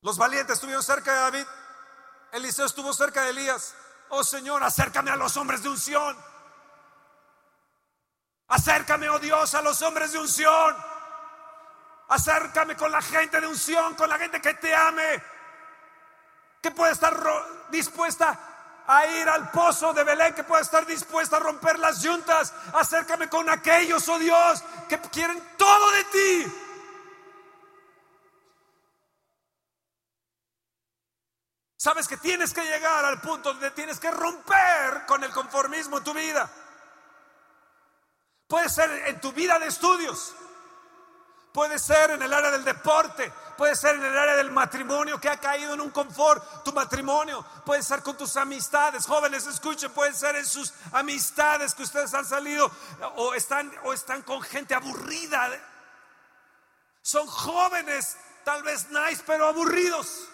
Los 0.00 0.16
valientes 0.16 0.54
estuvieron 0.54 0.82
cerca 0.82 1.12
de 1.12 1.18
David. 1.18 1.46
Eliseo 2.32 2.64
estuvo 2.64 2.94
cerca 2.94 3.24
de 3.24 3.30
Elías. 3.32 3.74
Oh 4.08 4.24
Señor, 4.24 4.64
acércame 4.64 5.10
a 5.10 5.16
los 5.16 5.36
hombres 5.36 5.62
de 5.62 5.68
unción. 5.68 6.31
Acércame, 8.52 9.08
oh 9.08 9.18
Dios, 9.18 9.54
a 9.54 9.62
los 9.62 9.80
hombres 9.80 10.12
de 10.12 10.18
unción. 10.18 10.76
Acércame 12.08 12.76
con 12.76 12.92
la 12.92 13.00
gente 13.00 13.40
de 13.40 13.46
unción, 13.46 13.94
con 13.94 14.10
la 14.10 14.18
gente 14.18 14.42
que 14.42 14.52
te 14.52 14.74
ame, 14.74 15.22
que 16.60 16.70
puede 16.70 16.92
estar 16.92 17.16
dispuesta 17.70 18.38
a 18.86 19.06
ir 19.06 19.26
al 19.26 19.50
pozo 19.50 19.94
de 19.94 20.04
Belén, 20.04 20.34
que 20.34 20.44
puede 20.44 20.60
estar 20.60 20.84
dispuesta 20.84 21.38
a 21.38 21.40
romper 21.40 21.78
las 21.78 22.02
yuntas. 22.02 22.52
Acércame 22.74 23.30
con 23.30 23.48
aquellos, 23.48 24.06
oh 24.10 24.18
Dios, 24.18 24.62
que 24.86 25.00
quieren 25.00 25.42
todo 25.56 25.90
de 25.92 26.04
ti. 26.04 26.52
Sabes 31.78 32.06
que 32.06 32.18
tienes 32.18 32.52
que 32.52 32.64
llegar 32.66 33.02
al 33.06 33.18
punto 33.22 33.54
donde 33.54 33.70
tienes 33.70 33.98
que 33.98 34.10
romper 34.10 35.06
con 35.06 35.24
el 35.24 35.30
conformismo 35.30 35.96
en 35.96 36.04
tu 36.04 36.12
vida. 36.12 36.50
Puede 38.52 38.68
ser 38.68 38.90
en 39.06 39.18
tu 39.18 39.32
vida 39.32 39.58
de 39.58 39.68
estudios, 39.68 40.34
puede 41.54 41.78
ser 41.78 42.10
en 42.10 42.20
el 42.20 42.34
área 42.34 42.50
del 42.50 42.62
deporte, 42.62 43.32
puede 43.56 43.74
ser 43.74 43.94
en 43.94 44.04
el 44.04 44.18
área 44.18 44.36
del 44.36 44.50
matrimonio 44.50 45.18
que 45.18 45.30
ha 45.30 45.40
caído 45.40 45.72
en 45.72 45.80
un 45.80 45.88
confort 45.88 46.62
tu 46.62 46.70
matrimonio, 46.70 47.42
puede 47.64 47.82
ser 47.82 48.02
con 48.02 48.14
tus 48.14 48.36
amistades, 48.36 49.06
jóvenes 49.06 49.46
escuchen, 49.46 49.90
puede 49.92 50.12
ser 50.12 50.36
en 50.36 50.44
sus 50.44 50.70
amistades 50.92 51.74
que 51.74 51.84
ustedes 51.84 52.12
han 52.12 52.26
salido 52.26 52.70
o 53.16 53.32
están 53.32 53.72
o 53.84 53.94
están 53.94 54.20
con 54.20 54.42
gente 54.42 54.74
aburrida. 54.74 55.48
Son 57.00 57.26
jóvenes, 57.26 58.18
tal 58.44 58.62
vez 58.62 58.86
nice, 58.90 59.22
pero 59.26 59.46
aburridos. 59.46 60.28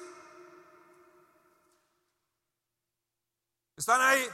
¿Están 3.77 4.03
ahí? 4.03 4.29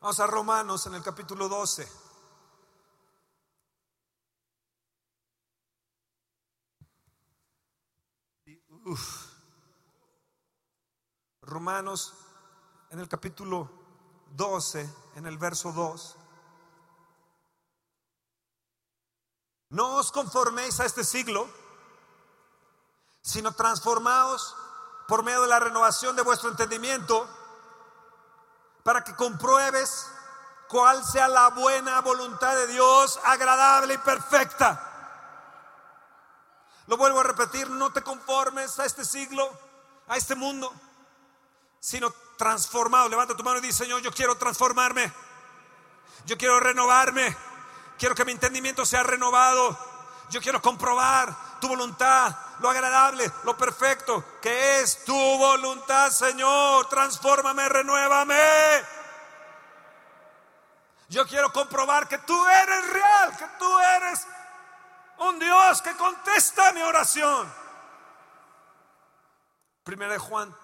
Vamos 0.00 0.20
a 0.20 0.26
Romanos 0.28 0.86
en 0.86 0.94
el 0.94 1.02
capítulo 1.02 1.48
12. 1.48 1.90
Romanos 11.42 12.14
en 12.90 13.00
el 13.00 13.08
capítulo 13.08 13.68
12, 14.36 14.88
en 15.16 15.26
el 15.26 15.36
verso 15.36 15.72
2. 15.72 16.16
No 19.70 19.96
os 19.96 20.12
conforméis 20.12 20.78
a 20.78 20.86
este 20.86 21.02
siglo, 21.02 21.48
sino 23.20 23.52
transformaos 23.52 24.54
por 25.08 25.24
medio 25.24 25.42
de 25.42 25.48
la 25.48 25.58
renovación 25.58 26.14
de 26.14 26.22
vuestro 26.22 26.50
entendimiento, 26.50 27.28
para 28.82 29.04
que 29.04 29.14
compruebes 29.14 30.06
cuál 30.68 31.04
sea 31.04 31.28
la 31.28 31.48
buena 31.48 32.00
voluntad 32.00 32.54
de 32.54 32.66
Dios, 32.68 33.18
agradable 33.24 33.94
y 33.94 33.98
perfecta. 33.98 34.84
Lo 36.86 36.96
vuelvo 36.96 37.20
a 37.20 37.24
repetir, 37.24 37.68
no 37.68 37.92
te 37.92 38.02
conformes 38.02 38.78
a 38.78 38.84
este 38.84 39.04
siglo, 39.04 39.50
a 40.08 40.16
este 40.16 40.34
mundo, 40.34 40.72
sino 41.80 42.10
transformado. 42.38 43.08
Levanta 43.08 43.36
tu 43.36 43.44
mano 43.44 43.58
y 43.58 43.62
dice, 43.62 43.84
Señor, 43.84 44.00
yo 44.00 44.10
quiero 44.10 44.36
transformarme. 44.36 45.12
Yo 46.24 46.38
quiero 46.38 46.58
renovarme. 46.60 47.36
Quiero 47.98 48.14
que 48.14 48.24
mi 48.24 48.32
entendimiento 48.32 48.86
sea 48.86 49.02
renovado. 49.02 49.76
Yo 50.30 50.40
quiero 50.40 50.62
comprobar 50.62 51.47
tu 51.58 51.68
voluntad, 51.68 52.34
lo 52.60 52.70
agradable, 52.70 53.30
lo 53.44 53.56
perfecto, 53.56 54.24
que 54.40 54.80
es 54.80 55.04
tu 55.04 55.14
voluntad, 55.14 56.10
Señor. 56.10 56.88
Transfórmame, 56.88 57.68
renuévame. 57.68 58.84
Yo 61.08 61.26
quiero 61.26 61.52
comprobar 61.52 62.06
que 62.06 62.18
tú 62.18 62.46
eres 62.46 62.90
real, 62.90 63.36
que 63.36 63.46
tú 63.58 63.78
eres 63.78 64.26
un 65.18 65.38
Dios 65.38 65.82
que 65.82 65.96
contesta 65.96 66.72
mi 66.72 66.82
oración. 66.82 67.52
Primera 69.84 70.12
de 70.12 70.18
Juan 70.18 70.54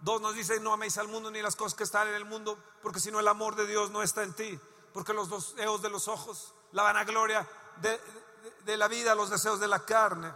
2 0.00 0.20
nos 0.20 0.34
dice, 0.34 0.60
no 0.60 0.72
améis 0.72 0.96
al 0.98 1.08
mundo 1.08 1.30
ni 1.30 1.42
las 1.42 1.56
cosas 1.56 1.74
que 1.74 1.84
están 1.84 2.08
en 2.08 2.14
el 2.14 2.24
mundo, 2.24 2.58
porque 2.82 3.00
si 3.00 3.10
no 3.10 3.20
el 3.20 3.28
amor 3.28 3.56
de 3.56 3.66
Dios 3.66 3.90
no 3.90 4.02
está 4.02 4.22
en 4.22 4.32
ti, 4.32 4.58
porque 4.94 5.12
los 5.12 5.28
deseos 5.28 5.82
de 5.82 5.90
los 5.90 6.08
ojos, 6.08 6.54
la 6.72 6.84
vanagloria 6.84 7.46
de, 7.76 8.00
de 8.64 8.76
la 8.76 8.88
vida, 8.88 9.14
los 9.14 9.30
deseos 9.30 9.60
de 9.60 9.68
la 9.68 9.84
carne. 9.84 10.32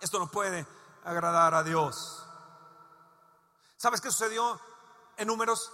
Esto 0.00 0.18
no 0.18 0.30
puede 0.30 0.66
agradar 1.04 1.54
a 1.54 1.62
Dios. 1.62 2.22
¿Sabes 3.76 4.00
qué 4.00 4.10
sucedió 4.10 4.60
en 5.16 5.28
números 5.28 5.70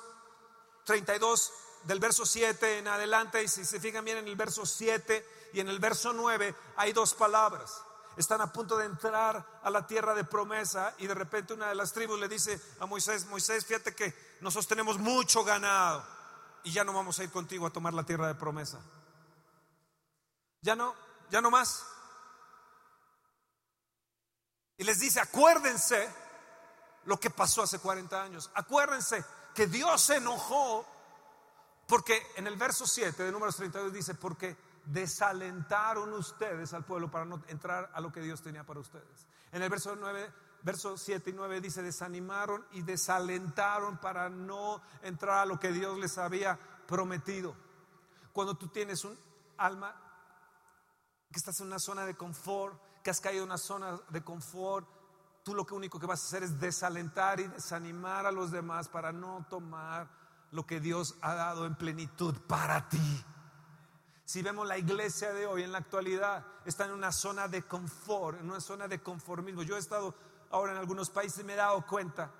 32 0.84 1.52
del 1.84 2.00
verso 2.00 2.26
7 2.26 2.78
en 2.78 2.88
adelante? 2.88 3.42
Y 3.42 3.48
si 3.48 3.64
se 3.64 3.80
fijan 3.80 4.04
bien 4.04 4.18
en 4.18 4.28
el 4.28 4.36
verso 4.36 4.66
7 4.66 5.50
y 5.52 5.60
en 5.60 5.68
el 5.68 5.78
verso 5.78 6.12
9 6.12 6.54
hay 6.76 6.92
dos 6.92 7.14
palabras. 7.14 7.82
Están 8.16 8.42
a 8.42 8.52
punto 8.52 8.76
de 8.76 8.84
entrar 8.84 9.60
a 9.62 9.70
la 9.70 9.86
tierra 9.86 10.14
de 10.14 10.24
promesa 10.24 10.94
y 10.98 11.06
de 11.06 11.14
repente 11.14 11.54
una 11.54 11.68
de 11.68 11.74
las 11.74 11.92
tribus 11.92 12.20
le 12.20 12.28
dice 12.28 12.60
a 12.80 12.86
Moisés, 12.86 13.26
Moisés, 13.26 13.64
fíjate 13.64 13.94
que 13.94 14.14
nosotros 14.40 14.66
tenemos 14.66 14.98
mucho 14.98 15.44
ganado 15.44 16.04
y 16.62 16.72
ya 16.72 16.84
no 16.84 16.92
vamos 16.92 17.18
a 17.18 17.24
ir 17.24 17.30
contigo 17.30 17.66
a 17.66 17.70
tomar 17.70 17.94
la 17.94 18.04
tierra 18.04 18.28
de 18.28 18.34
promesa. 18.34 18.80
Ya 20.60 20.76
no, 20.76 20.94
ya 21.32 21.40
no 21.40 21.50
más. 21.50 21.86
Y 24.76 24.84
les 24.84 25.00
dice, 25.00 25.18
acuérdense 25.18 26.08
lo 27.06 27.18
que 27.18 27.30
pasó 27.30 27.62
hace 27.62 27.78
40 27.78 28.22
años. 28.22 28.50
Acuérdense 28.54 29.24
que 29.54 29.66
Dios 29.66 30.02
se 30.02 30.16
enojó 30.16 30.86
porque 31.88 32.22
en 32.36 32.46
el 32.46 32.56
verso 32.56 32.86
7 32.86 33.22
de 33.22 33.32
números 33.32 33.56
32 33.56 33.92
dice, 33.94 34.14
porque 34.14 34.56
desalentaron 34.84 36.12
ustedes 36.12 36.74
al 36.74 36.84
pueblo 36.84 37.10
para 37.10 37.24
no 37.24 37.42
entrar 37.48 37.90
a 37.94 38.00
lo 38.02 38.12
que 38.12 38.20
Dios 38.20 38.42
tenía 38.42 38.64
para 38.64 38.80
ustedes. 38.80 39.26
En 39.52 39.62
el 39.62 39.70
verso 39.70 39.96
9, 39.96 40.30
verso 40.62 40.98
7 40.98 41.30
y 41.30 41.32
9 41.32 41.62
dice, 41.62 41.82
desanimaron 41.82 42.66
y 42.72 42.82
desalentaron 42.82 43.96
para 43.96 44.28
no 44.28 44.82
entrar 45.02 45.38
a 45.38 45.46
lo 45.46 45.58
que 45.58 45.72
Dios 45.72 45.98
les 45.98 46.18
había 46.18 46.58
prometido. 46.86 47.56
Cuando 48.34 48.54
tú 48.54 48.68
tienes 48.68 49.04
un 49.04 49.18
alma 49.56 50.11
que 51.32 51.38
estás 51.38 51.60
en 51.60 51.66
una 51.66 51.78
zona 51.78 52.04
de 52.04 52.14
confort, 52.14 52.78
que 53.02 53.10
has 53.10 53.20
caído 53.20 53.42
en 53.42 53.48
una 53.48 53.58
zona 53.58 53.98
de 54.10 54.22
confort, 54.22 54.86
tú 55.42 55.54
lo 55.54 55.66
único 55.72 55.98
que 55.98 56.06
vas 56.06 56.22
a 56.22 56.26
hacer 56.26 56.42
es 56.42 56.60
desalentar 56.60 57.40
y 57.40 57.48
desanimar 57.48 58.26
a 58.26 58.32
los 58.32 58.50
demás 58.50 58.88
para 58.88 59.12
no 59.12 59.44
tomar 59.48 60.08
lo 60.52 60.66
que 60.66 60.80
Dios 60.80 61.16
ha 61.22 61.34
dado 61.34 61.66
en 61.66 61.74
plenitud 61.74 62.36
para 62.46 62.88
ti. 62.88 63.24
Si 64.24 64.42
vemos 64.42 64.66
la 64.68 64.78
iglesia 64.78 65.32
de 65.32 65.46
hoy 65.46 65.62
en 65.62 65.72
la 65.72 65.78
actualidad, 65.78 66.46
está 66.64 66.84
en 66.84 66.92
una 66.92 67.10
zona 67.10 67.48
de 67.48 67.62
confort, 67.62 68.38
en 68.38 68.48
una 68.48 68.60
zona 68.60 68.86
de 68.86 69.02
conformismo. 69.02 69.62
Yo 69.62 69.76
he 69.76 69.80
estado 69.80 70.14
ahora 70.50 70.72
en 70.72 70.78
algunos 70.78 71.10
países 71.10 71.40
y 71.40 71.44
me 71.44 71.54
he 71.54 71.56
dado 71.56 71.84
cuenta 71.86 72.30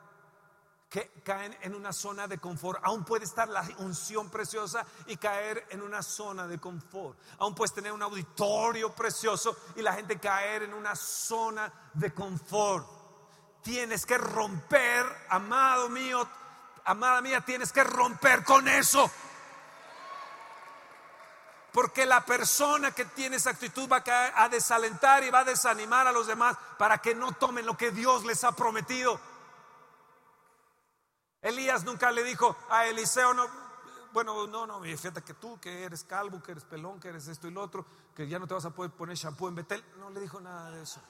que 0.93 1.11
caen 1.25 1.57
en 1.63 1.75
una 1.75 1.91
zona 1.91 2.29
de 2.29 2.37
confort. 2.37 2.79
Aún 2.85 3.03
puede 3.03 3.25
estar 3.25 3.49
la 3.49 3.67
unción 3.79 4.29
preciosa 4.29 4.85
y 5.07 5.17
caer 5.17 5.67
en 5.71 5.81
una 5.81 6.03
zona 6.03 6.47
de 6.47 6.59
confort. 6.59 7.19
Aún 7.39 7.55
puedes 7.55 7.73
tener 7.73 7.93
un 7.93 8.03
auditorio 8.03 8.93
precioso 8.93 9.57
y 9.75 9.81
la 9.81 9.95
gente 9.95 10.21
caer 10.21 10.65
en 10.65 10.75
una 10.75 10.95
zona 10.95 11.73
de 11.95 12.13
confort. 12.13 12.87
Tienes 13.63 14.05
que 14.05 14.19
romper, 14.19 15.07
amado 15.31 15.89
mío, 15.89 16.29
amada 16.85 17.23
mía, 17.23 17.41
tienes 17.41 17.73
que 17.73 17.85
romper 17.85 18.45
con 18.45 18.69
eso. 18.69 19.11
Porque 21.73 22.05
la 22.05 22.23
persona 22.27 22.91
que 22.91 23.07
tiene 23.07 23.37
esa 23.37 23.49
actitud 23.49 23.89
va 23.91 24.05
a 24.37 24.49
desalentar 24.51 25.25
y 25.25 25.31
va 25.31 25.39
a 25.39 25.45
desanimar 25.45 26.07
a 26.07 26.13
los 26.13 26.27
demás 26.27 26.55
para 26.77 26.99
que 26.99 27.15
no 27.15 27.33
tomen 27.33 27.65
lo 27.65 27.79
que 27.79 27.93
Dios 27.93 28.27
les 28.27 28.45
ha 28.45 28.53
prometido. 28.53 29.32
Elías 31.43 31.85
nunca 31.85 32.13
le 32.13 32.23
dijo 32.23 32.57
a 32.71 32.87
Eliseo, 32.87 33.35
no, 33.35 33.47
bueno, 34.13 34.47
no, 34.47 34.65
no, 34.65 34.81
fíjate 34.81 35.23
que 35.23 35.35
tú, 35.35 35.59
que 35.61 35.83
eres 35.83 36.05
calvo, 36.05 36.41
que 36.41 36.53
eres 36.53 36.65
pelón, 36.65 37.01
que 37.01 37.09
eres 37.09 37.27
esto 37.27 37.49
y 37.49 37.51
lo 37.51 37.63
otro, 37.63 37.85
que 38.15 38.29
ya 38.29 38.39
no 38.39 38.47
te 38.47 38.55
vas 38.55 38.65
a 38.65 38.71
poder 38.71 38.93
poner 38.93 39.17
shampoo 39.17 39.49
en 39.49 39.57
Betel. 39.57 39.85
No 39.99 40.09
le 40.11 40.21
dijo 40.21 40.41
nada 40.41 40.71
de 40.71 40.83
eso. 40.83 41.01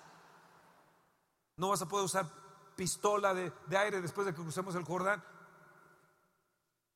No 1.58 1.68
vas 1.68 1.82
a 1.82 1.88
poder 1.88 2.06
usar 2.06 2.26
pistola 2.74 3.34
de, 3.34 3.52
de 3.66 3.76
aire 3.76 4.00
después 4.00 4.26
de 4.26 4.32
que 4.32 4.40
crucemos 4.40 4.74
el 4.74 4.84
Jordán. 4.84 5.22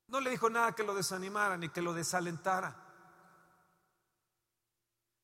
No 0.07 0.19
le 0.19 0.31
dijo 0.31 0.49
nada 0.49 0.71
que 0.71 0.83
lo 0.83 0.95
desanimara 0.95 1.57
ni 1.57 1.69
que 1.69 1.81
lo 1.81 1.93
desalentara. 1.93 2.75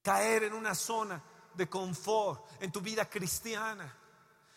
Caer 0.03 0.43
en 0.43 0.53
una 0.53 0.75
zona 0.75 1.23
de 1.55 1.67
confort 1.67 2.45
en 2.61 2.71
tu 2.71 2.81
vida 2.81 3.09
cristiana 3.09 4.02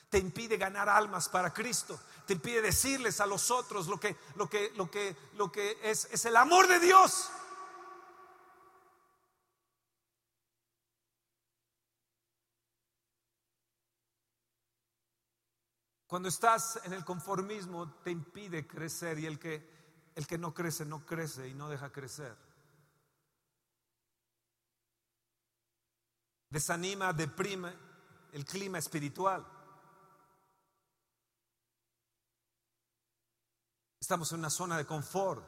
te 0.08 0.18
impide 0.18 0.56
ganar 0.56 0.88
almas 0.88 1.28
para 1.28 1.52
Cristo, 1.52 1.98
te 2.26 2.34
impide 2.34 2.62
decirles 2.62 3.20
a 3.20 3.26
los 3.26 3.50
otros 3.50 3.86
lo 3.86 3.98
que, 3.98 4.16
lo 4.36 4.48
que, 4.48 4.72
lo 4.76 4.90
que, 4.90 5.16
lo 5.34 5.50
que 5.50 5.78
es, 5.82 6.08
es 6.10 6.24
el 6.24 6.36
amor 6.36 6.68
de 6.68 6.80
Dios. 6.80 7.30
Cuando 16.06 16.28
estás 16.28 16.80
en 16.84 16.92
el 16.92 17.04
conformismo 17.04 17.94
te 18.04 18.12
impide 18.12 18.66
crecer 18.66 19.18
y 19.18 19.26
el 19.26 19.38
que 19.38 19.76
el 20.16 20.26
que 20.26 20.38
no 20.38 20.54
crece, 20.54 20.86
no 20.86 21.04
crece 21.04 21.46
y 21.46 21.54
no 21.54 21.68
deja 21.68 21.92
crecer. 21.92 22.34
Desanima, 26.48 27.12
deprime 27.12 27.74
el 28.32 28.46
clima 28.46 28.78
espiritual. 28.78 29.46
Estamos 34.06 34.30
en 34.30 34.38
una 34.38 34.50
zona 34.50 34.76
de 34.76 34.86
confort. 34.86 35.44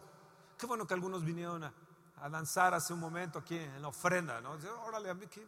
Qué 0.59 0.67
bueno 0.67 0.85
que 0.85 0.93
algunos 0.93 1.25
vinieron 1.25 1.63
a, 1.63 2.29
danzar 2.29 2.75
hace 2.75 2.93
un 2.93 2.99
momento 2.99 3.39
aquí 3.39 3.57
en 3.57 3.81
la 3.81 3.87
ofrenda, 3.87 4.41
¿no? 4.41 4.59
Órale, 4.85 5.11
a 5.11 5.15
mí, 5.15 5.29
¿qué, 5.29 5.47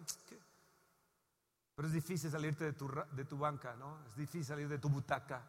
Pero 1.75 1.89
es 1.89 1.93
difícil 1.93 2.31
salirte 2.31 2.67
de 2.67 2.75
tu, 2.75 2.89
de 3.11 3.25
tu 3.25 3.37
banca, 3.37 3.75
¿no? 3.75 3.99
Es 4.07 4.15
difícil 4.15 4.45
salir 4.45 4.69
de 4.69 4.79
tu 4.79 4.89
butaca. 4.89 5.43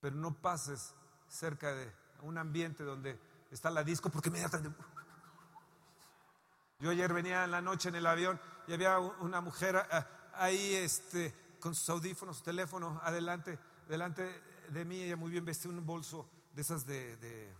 pero 0.00 0.14
no 0.14 0.32
pases 0.32 0.94
cerca 1.26 1.74
de 1.74 1.92
un 2.20 2.38
ambiente 2.38 2.84
donde 2.84 3.20
está 3.50 3.68
la 3.68 3.82
disco 3.82 4.10
porque 4.10 4.28
inmediatamente... 4.28 4.78
Yo 6.78 6.90
ayer 6.90 7.12
venía 7.12 7.42
en 7.42 7.50
la 7.50 7.60
noche 7.60 7.88
en 7.88 7.96
el 7.96 8.06
avión 8.06 8.40
y 8.68 8.74
había 8.74 9.00
una 9.00 9.40
mujer 9.40 9.88
eh, 9.90 10.04
ahí 10.38 10.74
este, 10.74 11.34
con 11.60 11.74
sus 11.74 11.88
audífonos, 11.88 12.38
su 12.38 12.42
teléfono, 12.42 13.00
adelante, 13.02 13.58
delante 13.88 14.42
de 14.68 14.84
mí, 14.84 15.02
ella 15.02 15.16
muy 15.16 15.30
bien 15.30 15.44
vestía 15.44 15.70
un 15.70 15.84
bolso 15.84 16.28
de 16.52 16.62
esas 16.62 16.86
de, 16.86 17.54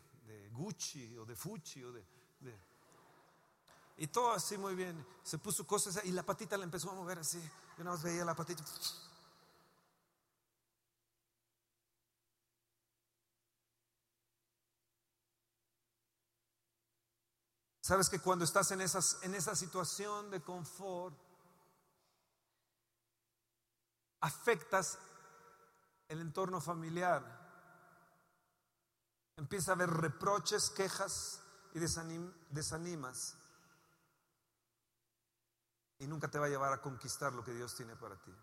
Gucci 0.52 1.18
o 1.18 1.26
de 1.26 1.36
Fucci 1.36 1.84
o 1.84 1.92
de, 1.92 2.02
Y 3.98 4.06
todo 4.06 4.32
así 4.32 4.56
muy 4.56 4.74
bien. 4.74 5.06
Se 5.22 5.38
puso 5.38 5.66
cosas 5.66 6.02
y 6.04 6.12
la 6.12 6.22
patita 6.22 6.56
la 6.56 6.64
empezó 6.64 6.90
a 6.90 6.94
mover 6.94 7.18
así. 7.18 7.40
Yo 7.76 7.84
nada 7.84 7.96
más 7.96 8.02
veía 8.02 8.24
la 8.24 8.34
patita. 8.34 8.64
Sabes 17.86 18.08
que 18.08 18.18
cuando 18.18 18.44
estás 18.44 18.70
en, 18.72 18.80
esas, 18.80 19.18
en 19.22 19.34
esa 19.34 19.54
situación 19.54 20.28
de 20.30 20.40
confort, 20.40 21.16
afectas 24.20 24.98
el 26.08 26.20
entorno 26.20 26.60
familiar. 26.60 27.24
Empieza 29.36 29.72
a 29.72 29.74
haber 29.74 29.90
reproches, 29.90 30.70
quejas 30.70 31.42
y 31.74 31.78
desanimas. 31.78 33.36
Y 35.98 36.06
nunca 36.06 36.28
te 36.28 36.38
va 36.38 36.46
a 36.46 36.50
llevar 36.50 36.72
a 36.72 36.80
conquistar 36.80 37.32
lo 37.32 37.44
que 37.44 37.52
Dios 37.52 37.74
tiene 37.74 37.96
para 37.96 38.16
ti. 38.16 38.34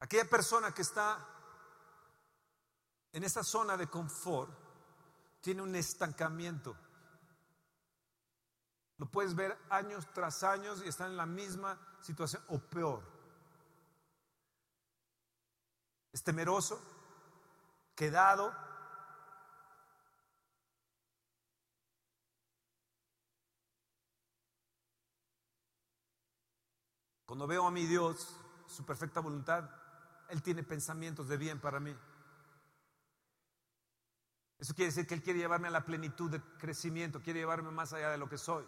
Aquella 0.00 0.28
persona 0.28 0.72
que 0.72 0.82
está 0.82 1.26
en 3.16 3.24
esa 3.24 3.42
zona 3.42 3.78
de 3.78 3.88
confort, 3.88 4.52
tiene 5.40 5.62
un 5.62 5.74
estancamiento. 5.74 6.76
Lo 8.98 9.06
puedes 9.06 9.34
ver 9.34 9.56
años 9.68 10.06
tras 10.14 10.42
años 10.42 10.82
y 10.84 10.88
están 10.88 11.10
en 11.10 11.16
la 11.16 11.26
misma 11.26 11.78
situación 12.00 12.42
o 12.48 12.58
peor. 12.58 13.02
Es 16.12 16.22
temeroso, 16.22 16.80
quedado. 17.94 18.54
Cuando 27.26 27.46
veo 27.46 27.66
a 27.66 27.70
mi 27.70 27.84
Dios, 27.84 28.34
su 28.66 28.86
perfecta 28.86 29.20
voluntad, 29.20 29.68
Él 30.30 30.42
tiene 30.42 30.62
pensamientos 30.62 31.28
de 31.28 31.36
bien 31.36 31.60
para 31.60 31.80
mí. 31.80 31.94
Eso 34.58 34.74
quiere 34.74 34.90
decir 34.90 35.06
que 35.06 35.12
Él 35.12 35.22
quiere 35.22 35.40
llevarme 35.40 35.68
a 35.68 35.72
la 35.72 35.84
plenitud 35.84 36.30
de 36.30 36.40
crecimiento, 36.56 37.20
quiere 37.20 37.40
llevarme 37.40 37.70
más 37.70 37.92
allá 37.92 38.08
de 38.08 38.16
lo 38.16 38.28
que 38.28 38.38
soy. 38.38 38.64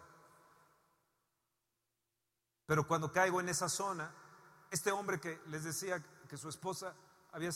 Pero 2.69 2.87
cuando 2.87 3.11
caigo 3.11 3.41
en 3.41 3.49
esa 3.49 3.67
zona, 3.67 4.11
este 4.71 4.93
hombre 4.93 5.19
que 5.19 5.41
les 5.47 5.65
decía 5.65 6.05
que 6.29 6.37
su 6.37 6.51
esposa 6.51 6.93
había, 7.33 7.51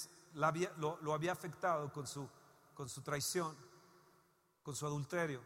lo, 0.78 1.12
había 1.12 1.32
afectado 1.32 1.92
con 1.92 2.06
su, 2.06 2.26
con 2.72 2.88
su 2.88 3.02
traición, 3.02 3.54
con 4.62 4.74
su 4.74 4.86
adulterio, 4.86 5.42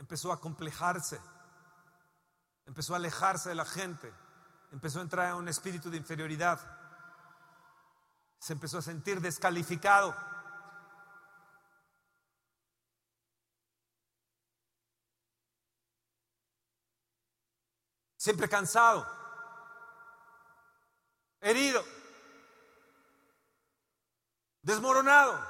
empezó 0.00 0.32
a 0.32 0.40
complejarse, 0.40 1.20
empezó 2.66 2.94
a 2.94 2.96
alejarse 2.96 3.50
de 3.50 3.54
la 3.54 3.64
gente, 3.64 4.12
empezó 4.72 4.98
a 4.98 5.02
entrar 5.02 5.28
en 5.28 5.36
un 5.36 5.46
espíritu 5.46 5.88
de 5.88 5.96
inferioridad, 5.96 6.58
se 8.40 8.54
empezó 8.54 8.78
a 8.78 8.82
sentir 8.82 9.20
descalificado. 9.20 10.16
Siempre 18.20 18.50
cansado, 18.50 19.06
herido, 21.40 21.82
desmoronado. 24.60 25.40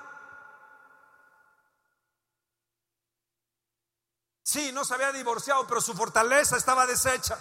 Sí, 4.44 4.70
no 4.70 4.84
se 4.84 4.94
había 4.94 5.10
divorciado, 5.10 5.66
pero 5.66 5.80
su 5.80 5.94
fortaleza 5.94 6.56
estaba 6.56 6.86
deshecha. 6.86 7.36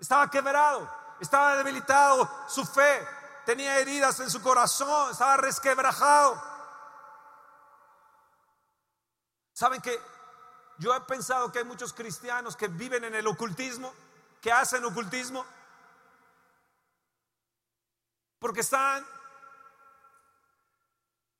Estaba 0.00 0.28
quebrado, 0.28 0.92
estaba 1.20 1.54
debilitado 1.54 2.28
su 2.48 2.66
fe, 2.66 3.06
tenía 3.46 3.78
heridas 3.78 4.18
en 4.18 4.30
su 4.30 4.42
corazón, 4.42 5.12
estaba 5.12 5.36
resquebrajado. 5.36 6.42
¿Saben 9.52 9.80
que 9.80 9.96
yo 10.82 10.92
he 10.96 11.00
pensado 11.02 11.52
que 11.52 11.60
hay 11.60 11.64
muchos 11.64 11.92
cristianos 11.92 12.56
que 12.56 12.66
viven 12.66 13.04
en 13.04 13.14
el 13.14 13.24
ocultismo, 13.28 13.94
que 14.40 14.50
hacen 14.50 14.84
ocultismo, 14.84 15.46
porque 18.40 18.62
están, 18.62 19.06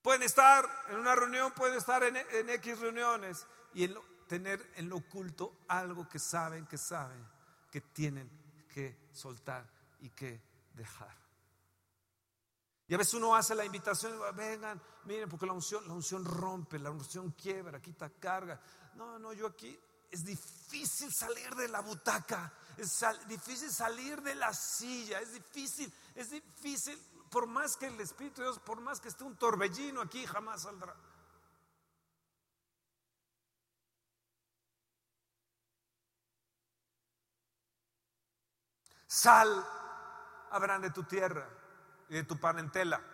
pueden 0.01 0.23
estar 0.23 0.65
en 0.91 1.01
una 1.01 1.17
reunión, 1.17 1.51
pueden 1.51 1.77
estar 1.77 2.05
en, 2.05 2.17
X 2.51 2.79
reuniones 2.79 3.45
y 3.75 3.83
en 3.83 3.97
tener 4.29 4.65
en 4.77 4.89
lo 4.89 4.99
oculto 4.99 5.57
algo 5.67 6.09
que 6.09 6.21
saben, 6.21 6.65
que 6.65 6.79
saben, 6.79 7.27
que 7.69 7.81
tienen 7.81 8.31
que 8.73 9.09
soltar 9.11 9.69
y 9.99 10.11
que 10.11 10.41
dejar. 10.73 11.21
Y 12.87 12.95
a 12.95 12.99
veces 12.99 13.15
uno 13.15 13.35
hace 13.35 13.57
la 13.57 13.65
invitación, 13.65 14.21
vengan, 14.37 14.81
miren, 15.07 15.29
porque 15.29 15.47
la 15.47 15.53
unción 15.53 16.25
rompe, 16.25 16.79
la 16.79 16.93
unción 16.93 17.33
quiebra, 17.33 17.83
quita 17.83 18.09
carga 18.09 18.61
no, 18.95 19.19
no, 19.19 19.33
yo 19.33 19.47
aquí 19.47 19.79
es 20.11 20.25
difícil 20.25 21.13
salir 21.13 21.55
de 21.55 21.69
la 21.69 21.81
butaca, 21.81 22.53
es 22.77 23.03
difícil 23.27 23.71
salir 23.71 24.21
de 24.23 24.35
la 24.35 24.53
silla, 24.53 25.21
es 25.21 25.33
difícil, 25.33 25.93
es 26.15 26.31
difícil, 26.31 26.99
por 27.31 27.47
más 27.47 27.77
que 27.77 27.87
el 27.87 27.99
Espíritu 28.01 28.43
de 28.43 28.49
Dios, 28.49 28.59
por 28.59 28.81
más 28.81 29.01
que 29.01 29.09
esté 29.09 29.25
un 29.25 29.37
torbellino 29.37 30.03
aquí, 30.03 30.27
jamás 30.27 30.63
saldrá. 30.63 30.95
Sal, 39.07 39.67
Abraham, 40.51 40.83
de 40.83 40.91
tu 40.91 41.05
tierra 41.05 41.49
y 42.09 42.15
de 42.15 42.25
tu 42.25 42.39
parentela 42.39 43.12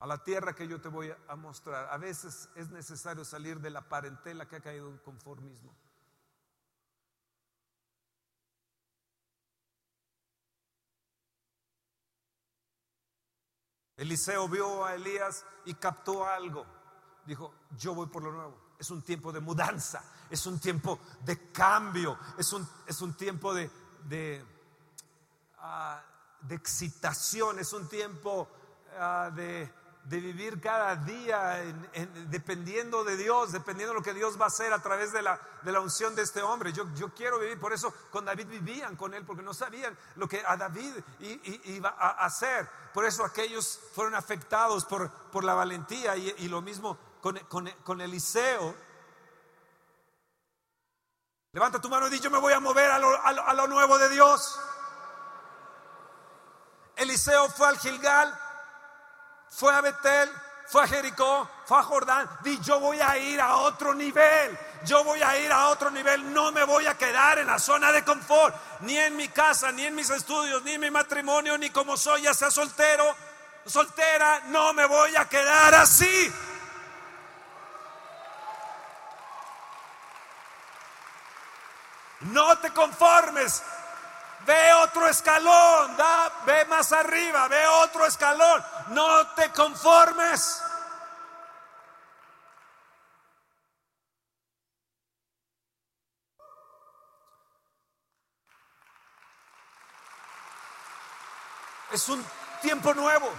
a 0.00 0.06
la 0.06 0.22
tierra 0.22 0.54
que 0.54 0.68
yo 0.68 0.80
te 0.80 0.88
voy 0.88 1.12
a 1.28 1.36
mostrar. 1.36 1.88
A 1.90 1.96
veces 1.96 2.48
es 2.54 2.70
necesario 2.70 3.24
salir 3.24 3.60
de 3.60 3.70
la 3.70 3.88
parentela 3.88 4.46
que 4.46 4.56
ha 4.56 4.60
caído 4.60 4.88
en 4.88 4.98
conformismo. 4.98 5.74
Eliseo 13.96 14.48
vio 14.48 14.84
a 14.84 14.94
Elías 14.94 15.44
y 15.64 15.74
captó 15.74 16.26
algo. 16.26 16.66
Dijo, 17.24 17.54
yo 17.78 17.94
voy 17.94 18.06
por 18.08 18.22
lo 18.22 18.32
nuevo. 18.32 18.74
Es 18.78 18.90
un 18.90 19.02
tiempo 19.02 19.32
de 19.32 19.40
mudanza, 19.40 20.02
es 20.28 20.44
un 20.46 20.58
tiempo 20.58 20.98
de 21.24 21.52
cambio, 21.52 22.18
es 22.36 22.52
un, 22.52 22.68
es 22.86 23.00
un 23.00 23.14
tiempo 23.14 23.54
de, 23.54 23.70
de, 24.04 24.44
ah, 25.58 26.02
excitación, 26.50 27.60
es 27.60 27.72
un 27.72 27.88
tiempo 27.88 28.48
ah, 28.98 29.30
de 29.34 29.72
de 30.04 30.20
vivir 30.20 30.60
cada 30.60 30.96
día 30.96 31.62
dependiendo 32.28 33.04
de 33.04 33.16
Dios, 33.16 33.52
dependiendo 33.52 33.94
de 33.94 34.00
lo 34.00 34.04
que 34.04 34.12
Dios 34.12 34.38
va 34.38 34.44
a 34.44 34.48
hacer 34.48 34.72
a 34.72 34.82
través 34.82 35.12
de 35.12 35.22
la, 35.22 35.40
de 35.62 35.72
la 35.72 35.80
unción 35.80 36.14
de 36.14 36.22
este 36.22 36.42
hombre. 36.42 36.72
Yo, 36.72 36.86
yo, 36.94 37.14
quiero 37.14 37.38
vivir, 37.38 37.58
por 37.58 37.72
eso 37.72 37.92
con 38.10 38.24
David 38.24 38.46
vivían 38.46 38.96
con 38.96 39.14
él, 39.14 39.24
porque 39.24 39.42
no 39.42 39.54
sabían 39.54 39.96
lo 40.16 40.28
que 40.28 40.42
a 40.46 40.56
David 40.56 40.92
iba 41.64 41.88
a 41.98 42.26
hacer. 42.26 42.68
Por 42.92 43.06
eso 43.06 43.24
aquellos 43.24 43.80
fueron 43.94 44.14
afectados 44.14 44.84
por, 44.84 45.10
por 45.10 45.42
la 45.42 45.54
valentía 45.54 46.16
y, 46.16 46.48
lo 46.48 46.60
mismo 46.60 46.98
con, 47.22 47.38
con, 47.82 48.00
Eliseo. 48.00 48.74
Levanta 51.52 51.80
tu 51.80 51.88
mano 51.88 52.08
y 52.08 52.10
di, 52.10 52.20
yo 52.20 52.30
me 52.30 52.38
voy 52.38 52.52
a 52.52 52.60
mover 52.60 52.90
a 52.90 52.98
lo, 52.98 53.22
a 53.24 53.54
lo 53.54 53.66
nuevo 53.68 53.96
de 53.96 54.10
Dios. 54.10 54.60
Eliseo 56.96 57.48
fue 57.48 57.68
al 57.68 57.78
Gilgal 57.78 58.43
fue 59.56 59.72
a 59.72 59.80
Betel, 59.80 60.30
fue 60.66 60.82
a 60.82 60.88
Jericó, 60.88 61.48
fue 61.66 61.78
a 61.78 61.82
Jordán. 61.82 62.28
Di, 62.42 62.58
yo 62.60 62.80
voy 62.80 63.00
a 63.00 63.16
ir 63.18 63.40
a 63.40 63.56
otro 63.56 63.94
nivel. 63.94 64.58
Yo 64.84 65.04
voy 65.04 65.22
a 65.22 65.38
ir 65.38 65.52
a 65.52 65.68
otro 65.68 65.90
nivel. 65.90 66.32
No 66.32 66.50
me 66.52 66.64
voy 66.64 66.86
a 66.86 66.98
quedar 66.98 67.38
en 67.38 67.46
la 67.46 67.58
zona 67.58 67.92
de 67.92 68.04
confort. 68.04 68.54
Ni 68.80 68.96
en 68.98 69.16
mi 69.16 69.28
casa, 69.28 69.70
ni 69.72 69.84
en 69.84 69.94
mis 69.94 70.10
estudios, 70.10 70.62
ni 70.64 70.72
en 70.72 70.80
mi 70.80 70.90
matrimonio, 70.90 71.56
ni 71.56 71.70
como 71.70 71.96
soy, 71.96 72.22
ya 72.22 72.34
sea 72.34 72.50
soltero, 72.50 73.14
soltera. 73.64 74.42
No 74.46 74.72
me 74.72 74.86
voy 74.86 75.14
a 75.16 75.28
quedar 75.28 75.74
así. 75.74 76.32
No 82.20 82.58
te 82.58 82.70
conformes 82.70 83.62
Ve 84.46 84.74
otro 84.74 85.08
escalón, 85.08 85.96
da, 85.96 86.30
ve 86.44 86.66
más 86.66 86.92
arriba, 86.92 87.48
ve 87.48 87.66
otro 87.66 88.04
escalón. 88.04 88.62
No 88.88 89.26
te 89.28 89.50
conformes. 89.50 90.62
Es 101.90 102.08
un 102.08 102.24
tiempo 102.60 102.92
nuevo. 102.92 103.30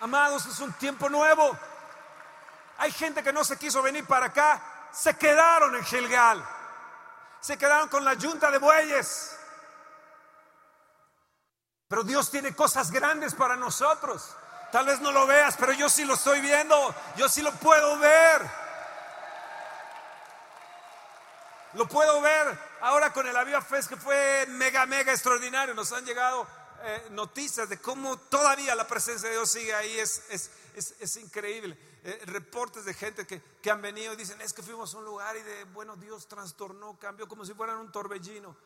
Amados, 0.00 0.46
es 0.46 0.60
un 0.60 0.72
tiempo 0.74 1.08
nuevo. 1.08 1.58
Hay 2.78 2.92
gente 2.92 3.22
que 3.22 3.32
no 3.32 3.42
se 3.42 3.56
quiso 3.56 3.82
venir 3.82 4.06
para 4.06 4.26
acá, 4.26 4.62
se 4.92 5.16
quedaron 5.16 5.74
en 5.74 5.84
Gilgal 5.84 6.53
se 7.44 7.58
quedaron 7.58 7.90
con 7.90 8.02
la 8.06 8.14
yunta 8.14 8.50
de 8.50 8.56
bueyes. 8.56 9.36
Pero 11.88 12.02
Dios 12.02 12.30
tiene 12.30 12.56
cosas 12.56 12.90
grandes 12.90 13.34
para 13.34 13.54
nosotros. 13.54 14.34
Tal 14.72 14.86
vez 14.86 14.98
no 15.02 15.12
lo 15.12 15.26
veas, 15.26 15.54
pero 15.58 15.72
yo 15.72 15.90
sí 15.90 16.06
lo 16.06 16.14
estoy 16.14 16.40
viendo. 16.40 16.94
Yo 17.18 17.28
sí 17.28 17.42
lo 17.42 17.52
puedo 17.52 17.98
ver. 17.98 18.50
Lo 21.74 21.86
puedo 21.86 22.22
ver 22.22 22.58
ahora 22.80 23.12
con 23.12 23.26
el 23.26 23.36
Aviva 23.36 23.60
Fest 23.60 23.90
que 23.90 23.98
fue 23.98 24.46
mega, 24.48 24.86
mega 24.86 25.12
extraordinario. 25.12 25.74
Nos 25.74 25.92
han 25.92 26.06
llegado 26.06 26.46
eh, 26.82 27.08
noticias 27.10 27.68
de 27.68 27.78
cómo 27.78 28.16
todavía 28.16 28.74
la 28.74 28.86
presencia 28.86 29.28
de 29.28 29.34
Dios 29.34 29.50
sigue 29.50 29.74
ahí. 29.74 29.98
Es, 29.98 30.22
es, 30.30 30.50
es, 30.74 31.16
increíble. 31.16 31.78
Eh, 32.02 32.22
reportes 32.26 32.84
de 32.84 32.94
gente 32.94 33.26
que, 33.26 33.42
que, 33.62 33.70
han 33.70 33.80
venido 33.80 34.12
y 34.12 34.16
dicen, 34.16 34.40
es 34.40 34.52
que 34.52 34.62
fuimos 34.62 34.94
a 34.94 34.98
un 34.98 35.04
lugar 35.04 35.36
y 35.36 35.42
de, 35.42 35.64
bueno, 35.64 35.96
Dios 35.96 36.26
trastornó, 36.26 36.98
cambió 36.98 37.28
como 37.28 37.44
si 37.44 37.54
fueran 37.54 37.78
un 37.78 37.92
torbellino. 37.92 38.56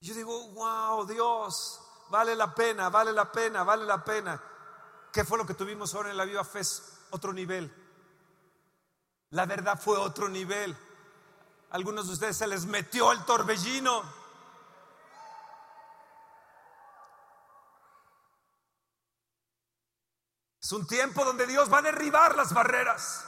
Yo 0.00 0.14
digo, 0.14 0.48
wow, 0.48 1.06
Dios, 1.06 1.80
vale 2.10 2.34
la 2.34 2.54
pena, 2.54 2.88
vale 2.90 3.12
la 3.12 3.30
pena, 3.30 3.62
vale 3.62 3.84
la 3.84 4.02
pena. 4.02 4.42
¿Qué 5.12 5.24
fue 5.24 5.38
lo 5.38 5.46
que 5.46 5.54
tuvimos 5.54 5.94
ahora 5.94 6.10
en 6.10 6.16
la 6.16 6.24
Viva 6.24 6.44
Fe? 6.44 6.62
Otro 7.10 7.32
nivel. 7.32 7.72
La 9.30 9.46
verdad 9.46 9.80
fue 9.80 9.98
otro 9.98 10.28
nivel. 10.28 10.76
algunos 11.70 12.06
de 12.06 12.14
ustedes 12.14 12.36
se 12.36 12.46
les 12.46 12.66
metió 12.66 13.12
el 13.12 13.24
torbellino. 13.24 14.21
Es 20.72 20.78
un 20.78 20.86
tiempo 20.86 21.22
donde 21.22 21.46
Dios 21.46 21.70
va 21.70 21.80
a 21.80 21.82
derribar 21.82 22.34
las 22.34 22.54
barreras. 22.54 23.26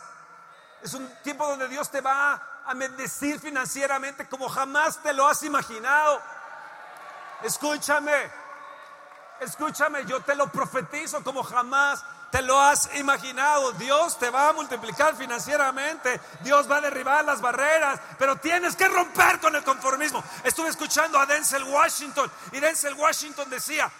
Es 0.81 0.95
un 0.95 1.07
tiempo 1.23 1.47
donde 1.47 1.69
Dios 1.69 1.91
te 1.91 2.01
va 2.01 2.63
a 2.65 2.73
bendecir 2.73 3.39
financieramente 3.39 4.27
como 4.31 4.49
jamás 4.49 5.03
te 5.03 5.13
lo 5.13 5.29
has 5.29 5.43
imaginado. 5.43 6.23
Escúchame, 7.43 8.15
escúchame, 9.41 10.07
yo 10.07 10.23
te 10.23 10.35
lo 10.37 10.51
profetizo 10.51 11.23
como 11.23 11.43
jamás 11.43 12.03
te 12.31 12.41
lo 12.41 12.59
has 12.59 12.89
imaginado. 12.97 13.73
Dios 13.73 14.19
te 14.19 14.31
va 14.31 14.49
a 14.49 14.53
multiplicar 14.55 15.15
financieramente. 15.15 16.19
Dios 16.41 16.69
va 16.69 16.79
a 16.79 16.81
derribar 16.81 17.27
las 17.27 17.43
barreras. 17.43 18.01
Pero 18.19 18.37
tienes 18.37 18.75
que 18.75 18.89
romper 18.89 19.39
con 19.39 19.55
el 19.55 19.63
conformismo. 19.63 20.25
Estuve 20.45 20.71
escuchando 20.71 21.19
a 21.19 21.27
Denzel 21.27 21.65
Washington 21.65 22.33
y 22.53 22.61
Denzel 22.61 22.95
Washington 22.95 23.51
decía, 23.51 23.93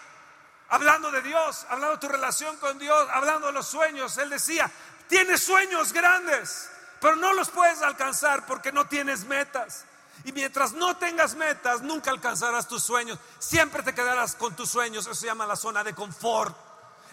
hablando 0.69 1.11
de 1.11 1.21
Dios, 1.21 1.65
hablando 1.69 1.95
de 1.95 2.01
tu 2.01 2.07
relación 2.07 2.57
con 2.57 2.77
Dios, 2.79 3.07
hablando 3.11 3.47
de 3.47 3.53
los 3.53 3.67
sueños. 3.67 4.17
Él 4.17 4.29
decía, 4.29 4.71
tienes 5.07 5.43
sueños 5.43 5.93
grandes, 5.93 6.69
pero 6.99 7.15
no 7.15 7.33
los 7.33 7.49
puedes 7.49 7.81
alcanzar 7.81 8.45
porque 8.45 8.71
no 8.71 8.87
tienes 8.87 9.25
metas. 9.25 9.85
Y 10.23 10.31
mientras 10.31 10.73
no 10.73 10.97
tengas 10.97 11.35
metas, 11.35 11.81
nunca 11.81 12.09
alcanzarás 12.09 12.67
tus 12.67 12.81
sueños. 12.81 13.19
Siempre 13.37 13.83
te 13.83 13.93
quedarás 13.93 14.35
con 14.35 14.55
tus 14.55 14.69
sueños. 14.69 15.05
Eso 15.05 15.13
se 15.13 15.27
llama 15.27 15.45
la 15.45 15.55
zona 15.55 15.83
de 15.83 15.93
confort. 15.93 16.57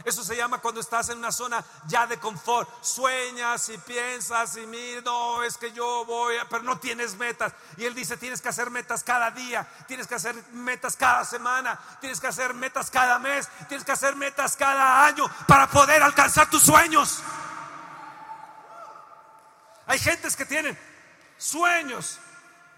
Eso 0.05 0.24
se 0.24 0.36
llama 0.36 0.59
cuando 0.59 0.80
estás 0.80 1.09
en 1.11 1.18
una 1.18 1.30
zona 1.30 1.64
ya 1.86 2.07
de 2.07 2.18
confort. 2.18 2.68
Sueñas 2.82 3.68
y 3.68 3.78
piensas 3.78 4.57
y 4.57 4.66
mira, 4.66 5.01
no, 5.03 5.43
es 5.43 5.57
que 5.57 5.72
yo 5.72 6.05
voy, 6.05 6.36
pero 6.51 6.62
no 6.62 6.78
tienes 6.78 7.16
metas. 7.16 7.53
Y 7.76 7.84
él 7.84 7.95
dice, 7.95 8.16
tienes 8.16 8.40
que 8.40 8.49
hacer 8.49 8.70
metas 8.70 9.05
cada 9.05 9.30
día, 9.30 9.66
tienes 9.86 10.07
que 10.07 10.16
hacer 10.16 10.34
metas 10.53 10.97
cada 10.97 11.24
semana, 11.24 11.78
tienes 12.01 12.20
que 12.20 12.26
hacer 12.26 12.55
metas 12.55 12.90
cada 12.90 13.18
mes, 13.18 13.49
tienes 13.68 13.84
que 13.84 13.93
hacer 13.93 14.16
metas 14.16 14.57
cada 14.57 15.05
año 15.05 15.24
para 15.47 15.68
poder 15.68 16.03
alcanzar 16.03 16.51
tus 16.51 16.62
sueños. 16.62 17.22
Hay 19.86 19.99
gentes 19.99 20.36
que 20.36 20.47
tienen 20.47 20.78
sueños, 21.36 22.18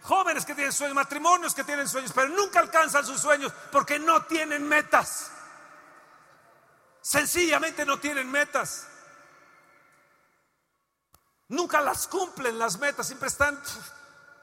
jóvenes 0.03 0.45
que 0.45 0.55
tienen 0.55 0.73
sueños, 0.73 0.95
matrimonios 0.95 1.55
que 1.55 1.65
tienen 1.65 1.89
sueños, 1.89 2.13
pero 2.15 2.29
nunca 2.29 2.61
alcanzan 2.61 3.05
sus 3.05 3.21
sueños 3.21 3.53
porque 3.71 3.99
no 3.99 4.23
tienen 4.25 4.67
metas. 4.67 5.31
Sencillamente 7.05 7.85
no 7.85 8.01
tienen 8.01 8.31
metas. 8.31 8.87
Nunca 11.49 11.83
las 11.83 12.09
cumplen 12.09 12.59
las 12.59 12.79
metas, 12.79 13.07
siempre 13.07 13.29
están 13.29 13.61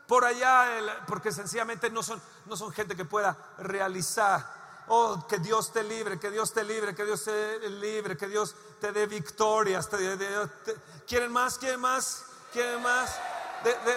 por 0.08 0.24
allá 0.24 1.04
porque 1.08 1.32
sencillamente 1.32 1.90
no 1.90 2.04
son, 2.04 2.22
no 2.46 2.56
son 2.56 2.72
gente 2.72 2.96
que 2.96 3.04
pueda 3.04 3.36
realizar. 3.58 4.84
Oh, 4.90 5.26
que 5.28 5.40
Dios 5.40 5.74
te 5.74 5.84
libre, 5.84 6.20
que 6.20 6.30
Dios 6.30 6.54
te 6.54 6.64
libre, 6.64 6.94
que 6.94 7.04
Dios 7.04 7.24
te 7.24 7.68
libre, 7.68 8.16
que 8.16 8.28
Dios 8.28 8.54
te 8.80 8.92
dé 8.92 9.08
victorias. 9.08 9.90
¿Quieren 11.08 11.32
más? 11.32 11.58
¿Quieren 11.58 11.80
más? 11.80 12.26
¿Quieren 12.54 12.84
más? 12.84 13.20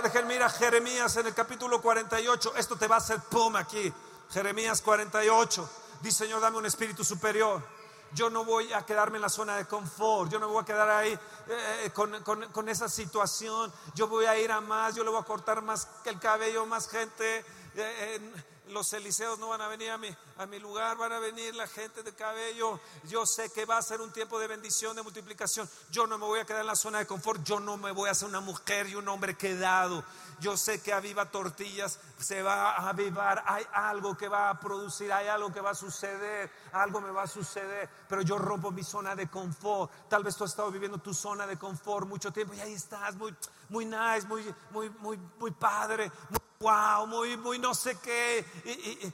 Déjenme 0.02 0.36
ir 0.36 0.42
a 0.42 0.48
Jeremías 0.48 1.14
en 1.18 1.26
el 1.26 1.34
capítulo 1.34 1.82
48. 1.82 2.54
Esto 2.56 2.76
te 2.76 2.88
va 2.88 2.94
a 2.94 2.98
hacer 2.98 3.20
pum 3.20 3.56
aquí. 3.56 3.92
Jeremías 4.30 4.80
48. 4.80 5.70
Dice 6.00 6.24
Señor, 6.24 6.40
dame 6.40 6.56
un 6.56 6.64
espíritu 6.64 7.04
superior 7.04 7.73
yo 8.14 8.30
no 8.30 8.44
voy 8.44 8.72
a 8.72 8.86
quedarme 8.86 9.16
en 9.16 9.22
la 9.22 9.28
zona 9.28 9.56
de 9.56 9.66
confort, 9.66 10.30
yo 10.30 10.38
no 10.38 10.48
voy 10.48 10.62
a 10.62 10.64
quedar 10.64 10.88
ahí 10.88 11.18
eh, 11.48 11.90
con, 11.92 12.68
esa 12.68 12.88
situación, 12.88 13.72
yo 13.94 14.08
voy 14.08 14.26
a 14.26 14.38
ir 14.38 14.50
a 14.52 14.60
más, 14.60 14.94
yo 14.94 15.04
le 15.04 15.10
voy 15.10 15.20
a 15.20 15.24
cortar 15.24 15.62
más 15.62 15.88
el 16.04 16.18
cabello, 16.18 16.64
más 16.66 16.88
gente. 16.88 17.44
Eh, 17.76 18.20
los 18.68 18.92
eliseos 18.92 19.38
no 19.38 19.48
van 19.48 19.60
a 19.60 19.68
venir 19.68 19.90
a 19.90 19.98
mi, 19.98 20.08
a 20.38 20.46
mi 20.46 20.58
lugar, 20.58 20.96
van 20.96 21.12
a 21.12 21.18
venir 21.18 21.54
la 21.54 21.66
gente 21.66 22.02
de 22.02 22.14
cabello. 22.14 22.80
Yo 23.04 23.26
sé 23.26 23.50
que 23.50 23.64
va 23.64 23.76
a 23.76 23.82
ser 23.82 24.00
un 24.00 24.12
tiempo 24.12 24.38
de 24.38 24.46
bendición, 24.46 24.96
de 24.96 25.02
multiplicación. 25.02 25.68
Yo 25.90 26.06
no 26.06 26.18
me 26.18 26.24
voy 26.24 26.40
a 26.40 26.46
quedar 26.46 26.62
en 26.62 26.68
la 26.68 26.76
zona 26.76 26.98
de 26.98 27.06
confort. 27.06 27.42
Yo 27.44 27.60
no 27.60 27.76
me 27.76 27.92
voy 27.92 28.08
a 28.08 28.12
hacer 28.12 28.28
una 28.28 28.40
mujer 28.40 28.88
y 28.88 28.94
un 28.94 29.06
hombre 29.08 29.36
quedado. 29.36 30.02
Yo 30.40 30.56
sé 30.56 30.82
que 30.82 30.92
Aviva 30.92 31.30
Tortillas 31.30 31.98
se 32.18 32.42
va 32.42 32.72
a 32.72 32.88
avivar. 32.88 33.44
Hay 33.46 33.64
algo 33.72 34.16
que 34.16 34.28
va 34.28 34.50
a 34.50 34.58
producir, 34.58 35.12
hay 35.12 35.28
algo 35.28 35.52
que 35.52 35.60
va 35.60 35.70
a 35.70 35.74
suceder. 35.74 36.50
Algo 36.72 37.00
me 37.00 37.10
va 37.10 37.22
a 37.22 37.26
suceder. 37.26 37.88
Pero 38.08 38.22
yo 38.22 38.38
rompo 38.38 38.70
mi 38.70 38.82
zona 38.82 39.14
de 39.14 39.28
confort. 39.28 39.90
Tal 40.08 40.24
vez 40.24 40.36
tú 40.36 40.44
has 40.44 40.50
estado 40.50 40.70
viviendo 40.70 40.98
tu 40.98 41.12
zona 41.12 41.46
de 41.46 41.58
confort 41.58 42.08
mucho 42.08 42.32
tiempo 42.32 42.54
y 42.54 42.60
ahí 42.60 42.72
estás, 42.72 43.14
muy, 43.16 43.34
muy 43.68 43.84
nice, 43.84 44.26
muy, 44.26 44.54
muy, 44.70 44.90
muy, 44.90 45.18
muy 45.38 45.50
padre. 45.50 46.10
Muy 46.30 46.43
wow, 46.64 47.06
muy, 47.06 47.36
muy 47.36 47.58
no 47.58 47.74
sé 47.74 47.98
qué. 48.02 48.38
Eh, 48.64 49.12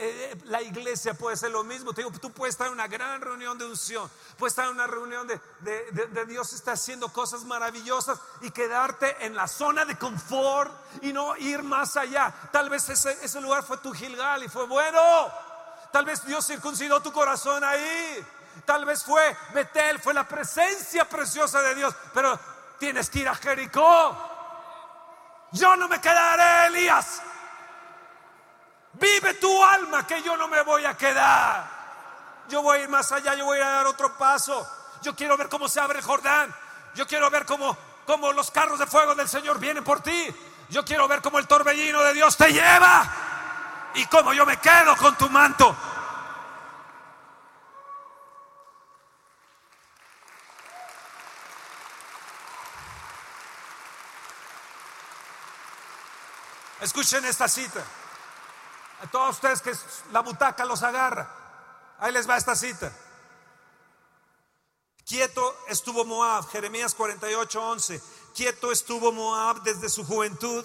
eh, 0.00 0.38
la 0.44 0.60
iglesia 0.60 1.14
puede 1.14 1.36
ser 1.36 1.50
lo 1.50 1.64
mismo. 1.64 1.92
Tú 1.94 2.30
puedes 2.30 2.54
estar 2.54 2.66
en 2.66 2.74
una 2.74 2.86
gran 2.86 3.20
reunión 3.20 3.58
de 3.58 3.64
unción, 3.64 4.08
puedes 4.38 4.52
estar 4.52 4.66
en 4.66 4.72
una 4.72 4.86
reunión 4.86 5.26
de, 5.26 5.40
de, 5.60 6.26
Dios 6.26 6.52
está 6.52 6.72
haciendo 6.72 7.12
cosas 7.12 7.44
maravillosas 7.44 8.20
y 8.42 8.50
quedarte 8.50 9.24
en 9.24 9.34
la 9.34 9.48
zona 9.48 9.84
de 9.86 9.96
confort 9.96 10.72
y 11.02 11.12
no 11.12 11.36
ir 11.38 11.62
más 11.62 11.96
allá. 11.96 12.32
Tal 12.52 12.68
vez 12.68 12.88
ese, 12.90 13.16
ese 13.22 13.40
lugar 13.40 13.64
fue 13.64 13.78
tu 13.78 13.92
Gilgal 13.92 14.44
y 14.44 14.48
fue 14.48 14.66
bueno. 14.66 15.00
Tal 15.90 16.04
vez 16.04 16.24
Dios 16.26 16.46
circuncidó 16.46 17.00
tu 17.00 17.12
corazón 17.12 17.64
ahí. 17.64 18.24
Tal 18.66 18.84
vez 18.84 19.02
fue 19.02 19.36
Betel, 19.54 19.98
fue 19.98 20.12
la 20.12 20.28
presencia 20.28 21.08
preciosa 21.08 21.62
de 21.62 21.74
Dios. 21.74 21.94
Pero 22.12 22.38
tienes 22.78 23.08
que 23.08 23.20
ir 23.20 23.28
a 23.28 23.34
Jericó. 23.34 24.37
Yo 25.52 25.76
no 25.76 25.88
me 25.88 26.00
quedaré, 26.00 26.66
Elías. 26.66 27.22
Vive 28.94 29.34
tu 29.34 29.64
alma 29.64 30.06
que 30.06 30.22
yo 30.22 30.36
no 30.36 30.48
me 30.48 30.62
voy 30.62 30.84
a 30.84 30.96
quedar. 30.96 31.78
Yo 32.48 32.62
voy 32.62 32.78
a 32.78 32.82
ir 32.82 32.88
más 32.88 33.12
allá, 33.12 33.34
yo 33.34 33.44
voy 33.44 33.60
a 33.60 33.68
dar 33.68 33.86
otro 33.86 34.16
paso. 34.16 34.66
Yo 35.02 35.14
quiero 35.14 35.36
ver 35.36 35.48
cómo 35.48 35.68
se 35.68 35.80
abre 35.80 35.98
el 35.98 36.04
Jordán. 36.04 36.54
Yo 36.94 37.06
quiero 37.06 37.30
ver 37.30 37.44
cómo, 37.44 37.76
cómo 38.06 38.32
los 38.32 38.50
carros 38.50 38.78
de 38.78 38.86
fuego 38.86 39.14
del 39.14 39.28
Señor 39.28 39.58
vienen 39.58 39.84
por 39.84 40.00
ti. 40.00 40.34
Yo 40.70 40.84
quiero 40.84 41.06
ver 41.06 41.22
cómo 41.22 41.38
el 41.38 41.46
torbellino 41.46 42.02
de 42.02 42.14
Dios 42.14 42.36
te 42.36 42.52
lleva. 42.52 43.06
Y 43.94 44.04
cómo 44.06 44.32
yo 44.32 44.44
me 44.44 44.58
quedo 44.58 44.96
con 44.96 45.16
tu 45.16 45.28
manto. 45.30 45.76
Escuchen 56.88 57.22
esta 57.26 57.46
cita. 57.48 57.84
A 59.02 59.10
todos 59.10 59.34
ustedes 59.36 59.60
que 59.60 59.74
la 60.10 60.20
butaca 60.20 60.64
los 60.64 60.82
agarra. 60.82 61.28
Ahí 61.98 62.10
les 62.12 62.26
va 62.26 62.38
esta 62.38 62.56
cita. 62.56 62.90
Quieto 65.04 65.54
estuvo 65.68 66.06
Moab, 66.06 66.48
Jeremías 66.48 66.94
48, 66.94 67.62
11. 67.62 68.02
Quieto 68.34 68.72
estuvo 68.72 69.12
Moab 69.12 69.62
desde 69.64 69.90
su 69.90 70.02
juventud 70.02 70.64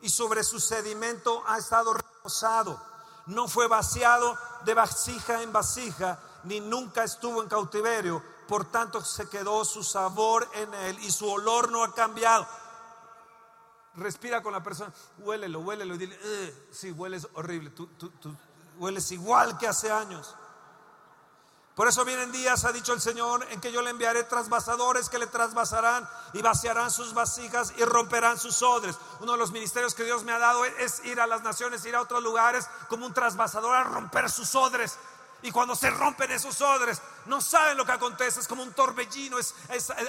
y 0.00 0.08
sobre 0.10 0.44
su 0.44 0.60
sedimento 0.60 1.42
ha 1.44 1.58
estado 1.58 1.92
reposado. 1.92 2.80
No 3.26 3.48
fue 3.48 3.66
vaciado 3.66 4.38
de 4.64 4.74
vasija 4.74 5.42
en 5.42 5.52
vasija, 5.52 6.20
ni 6.44 6.60
nunca 6.60 7.02
estuvo 7.02 7.42
en 7.42 7.48
cautiverio. 7.48 8.22
Por 8.46 8.70
tanto, 8.70 9.04
se 9.04 9.28
quedó 9.28 9.64
su 9.64 9.82
sabor 9.82 10.48
en 10.52 10.72
él 10.72 11.00
y 11.00 11.10
su 11.10 11.28
olor 11.28 11.72
no 11.72 11.82
ha 11.82 11.92
cambiado 11.92 12.46
respira 13.98 14.42
con 14.42 14.52
la 14.52 14.62
persona, 14.62 14.92
huélelo, 15.18 15.60
huélelo 15.60 15.94
y 15.94 15.98
dile, 15.98 16.18
si 16.70 16.90
hueles 16.90 17.28
horrible, 17.34 17.70
tú, 17.70 17.86
tú, 17.98 18.10
tú 18.10 18.34
hueles 18.78 19.10
igual 19.12 19.58
que 19.58 19.68
hace 19.68 19.90
años. 19.90 20.34
Por 21.74 21.86
eso 21.86 22.04
vienen 22.04 22.32
días, 22.32 22.64
ha 22.64 22.72
dicho 22.72 22.92
el 22.92 23.00
Señor, 23.00 23.46
en 23.50 23.60
que 23.60 23.70
yo 23.70 23.82
le 23.82 23.90
enviaré 23.90 24.24
trasvasadores 24.24 25.08
que 25.08 25.20
le 25.20 25.28
trasvasarán 25.28 26.08
y 26.32 26.42
vaciarán 26.42 26.90
sus 26.90 27.14
vasijas 27.14 27.72
y 27.76 27.84
romperán 27.84 28.36
sus 28.36 28.62
odres. 28.62 28.96
Uno 29.20 29.32
de 29.32 29.38
los 29.38 29.52
ministerios 29.52 29.94
que 29.94 30.02
Dios 30.02 30.24
me 30.24 30.32
ha 30.32 30.40
dado 30.40 30.64
es 30.64 31.04
ir 31.04 31.20
a 31.20 31.28
las 31.28 31.44
naciones, 31.44 31.84
ir 31.84 31.94
a 31.94 32.00
otros 32.00 32.20
lugares 32.20 32.68
como 32.88 33.06
un 33.06 33.14
trasvasador 33.14 33.76
a 33.76 33.84
romper 33.84 34.28
sus 34.28 34.56
odres. 34.56 34.98
Y 35.42 35.52
cuando 35.52 35.76
se 35.76 35.88
rompen 35.90 36.32
esos 36.32 36.60
odres, 36.60 37.00
no 37.26 37.40
saben 37.40 37.76
lo 37.76 37.86
que 37.86 37.92
acontece, 37.92 38.40
es 38.40 38.48
como 38.48 38.62
un 38.62 38.72
torbellino, 38.72 39.38
es, 39.38 39.54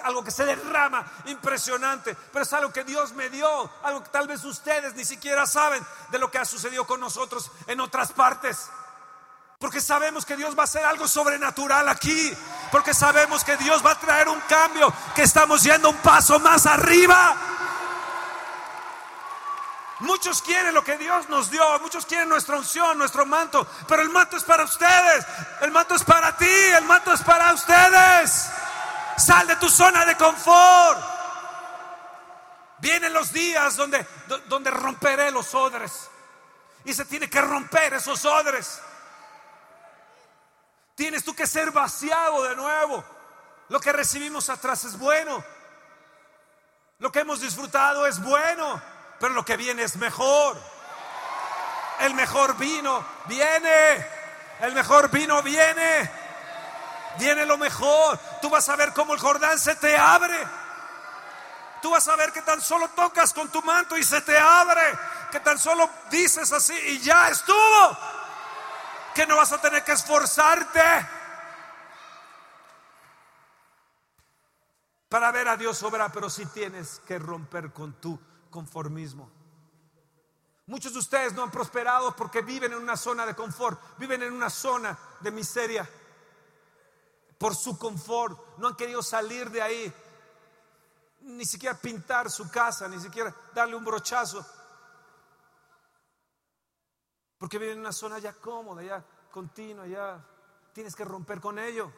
algo 0.04 0.24
que 0.24 0.32
se 0.32 0.44
derrama 0.44 1.06
impresionante, 1.26 2.18
pero 2.34 2.44
es 2.44 2.54
algo 2.54 2.74
que 2.74 2.84
Dios 2.84 3.14
me 3.14 3.30
dio, 3.30 3.70
algo 3.84 4.04
que 4.04 4.10
tal 4.10 4.28
vez 4.28 4.44
ustedes 4.44 4.96
ni 4.96 5.06
siquiera 5.06 5.46
saben 5.46 5.86
de 6.10 6.18
lo 6.18 6.32
que 6.32 6.40
ha 6.40 6.46
sucedido 6.46 6.88
con 6.88 7.00
nosotros 7.00 7.52
en 7.68 7.80
otras 7.80 8.12
partes. 8.12 8.70
Porque 9.60 9.82
sabemos 9.82 10.26
que 10.26 10.38
Dios 10.38 10.58
va 10.58 10.62
a 10.62 10.64
hacer 10.64 10.84
algo 10.86 11.08
sobrenatural 11.08 11.90
aquí, 11.90 12.34
porque 12.72 12.94
sabemos 12.94 13.44
que 13.44 13.58
Dios 13.58 13.86
va 13.86 13.92
a 13.92 14.00
traer 14.00 14.30
un 14.30 14.40
cambio, 14.42 14.92
que 15.14 15.24
estamos 15.24 15.62
yendo 15.64 15.90
un 15.90 15.98
paso 15.98 16.40
más 16.40 16.66
arriba. 16.66 17.36
Muchos 20.00 20.42
quieren 20.42 20.74
lo 20.74 20.84
que 20.84 20.98
Dios 20.98 21.28
nos 21.28 21.52
dio, 21.52 21.80
muchos 21.80 22.06
quieren 22.06 22.30
nuestra 22.30 22.56
unción, 22.56 22.98
nuestro 22.98 23.26
manto, 23.26 23.68
pero 23.86 24.02
el 24.02 24.10
manto 24.10 24.38
es 24.38 24.44
para 24.44 24.64
ustedes, 24.64 25.26
el 25.62 25.72
manto 25.72 25.96
es 25.96 26.04
para 26.04 26.38
ti, 26.38 26.46
el 26.46 26.86
manto 26.86 27.12
es 27.12 27.22
para 27.22 27.54
ustedes. 27.54 28.50
Sal 29.18 29.46
de 29.48 29.58
tu 29.58 29.70
zona 29.70 30.06
de 30.06 30.16
confort. 30.16 31.04
Vienen 32.78 33.12
los 33.12 33.34
días 33.34 33.76
donde, 33.76 34.08
donde 34.48 34.72
romperé 34.72 35.32
los 35.32 35.54
odres. 35.54 36.10
Y 36.86 36.94
se 36.94 37.04
tiene 37.04 37.30
que 37.30 37.42
romper 37.42 37.96
esos 37.96 38.24
odres. 38.24 38.82
Tienes 40.96 41.26
tú 41.26 41.36
que 41.36 41.46
ser 41.46 41.72
vaciado 41.72 42.44
de 42.44 42.56
nuevo. 42.56 43.04
Lo 43.68 43.82
que 43.82 43.92
recibimos 43.92 44.50
atrás 44.50 44.86
es 44.86 44.98
bueno. 44.98 45.44
Lo 47.00 47.12
que 47.12 47.20
hemos 47.20 47.42
disfrutado 47.42 48.08
es 48.08 48.22
bueno 48.22 48.82
pero 49.20 49.34
lo 49.34 49.44
que 49.44 49.58
viene 49.58 49.84
es 49.84 49.98
mejor. 49.98 50.58
El 52.00 52.14
mejor 52.14 52.56
vino 52.58 53.06
viene. 53.26 54.08
El 54.62 54.74
mejor 54.74 55.10
vino 55.10 55.42
viene. 55.44 56.10
Viene 57.18 57.46
lo 57.46 57.58
mejor. 57.58 58.18
Tú 58.42 58.50
vas 58.50 58.68
a 58.70 58.76
ver 58.76 58.94
cómo 58.94 59.14
el 59.14 59.20
Jordán 59.20 59.60
se 59.60 59.76
te 59.76 59.98
abre. 59.98 60.48
Tú 61.82 61.92
vas 61.92 62.08
a 62.08 62.16
ver 62.16 62.32
que 62.32 62.42
tan 62.42 62.62
solo 62.62 62.90
tocas 62.90 63.34
con 63.34 63.50
tu 63.50 63.62
manto 63.62 63.98
y 63.98 64.04
se 64.04 64.22
te 64.22 64.38
abre. 64.38 64.98
Que 65.32 65.40
tan 65.42 65.60
solo 65.60 65.90
dices 66.10 66.52
así 66.52 66.74
y 66.74 67.00
ya 67.00 67.30
estuvo. 67.30 67.98
Que 69.14 69.28
no 69.28 69.36
vas 69.36 69.52
a 69.52 69.60
tener 69.60 69.84
que 69.84 69.92
esforzarte 69.92 71.08
para 75.10 75.32
ver 75.32 75.48
a 75.48 75.58
Dios 75.58 75.82
obrar, 75.84 76.12
pero 76.12 76.30
si 76.30 76.46
tienes 76.46 77.02
que 77.08 77.18
romper 77.18 77.74
con 77.74 77.94
tu 77.94 78.18
conformismo. 78.50 79.30
Muchos 80.68 80.94
de 80.94 81.00
ustedes 81.00 81.34
no 81.34 81.44
han 81.44 81.50
prosperado 81.50 82.16
porque 82.16 82.42
viven 82.42 82.74
en 82.74 82.80
una 82.80 82.96
zona 82.96 83.26
de 83.26 83.36
confort, 83.36 83.80
viven 83.98 84.22
en 84.22 84.34
una 84.34 84.50
zona 84.50 84.98
de 85.20 85.32
miseria. 85.32 85.90
Por 87.40 87.56
su 87.56 87.78
confort, 87.78 88.58
no 88.58 88.68
han 88.68 88.76
querido 88.76 89.02
salir 89.02 89.50
de 89.50 89.62
ahí, 89.62 89.94
ni 91.22 91.46
siquiera 91.46 91.76
pintar 91.76 92.30
su 92.30 92.52
casa, 92.52 92.88
ni 92.88 93.00
siquiera 93.00 93.34
darle 93.56 93.76
un 93.76 93.84
brochazo. 93.84 94.46
Porque 97.40 97.58
viven 97.58 97.76
en 97.76 97.80
una 97.80 97.94
zona 97.94 98.20
ya 98.20 98.34
cómoda, 98.34 98.84
ya 98.84 99.04
continua, 99.32 99.88
ya 99.88 100.24
tienes 100.74 100.96
que 100.96 101.06
romper 101.06 101.40
con 101.40 101.58
ello. 101.58 101.92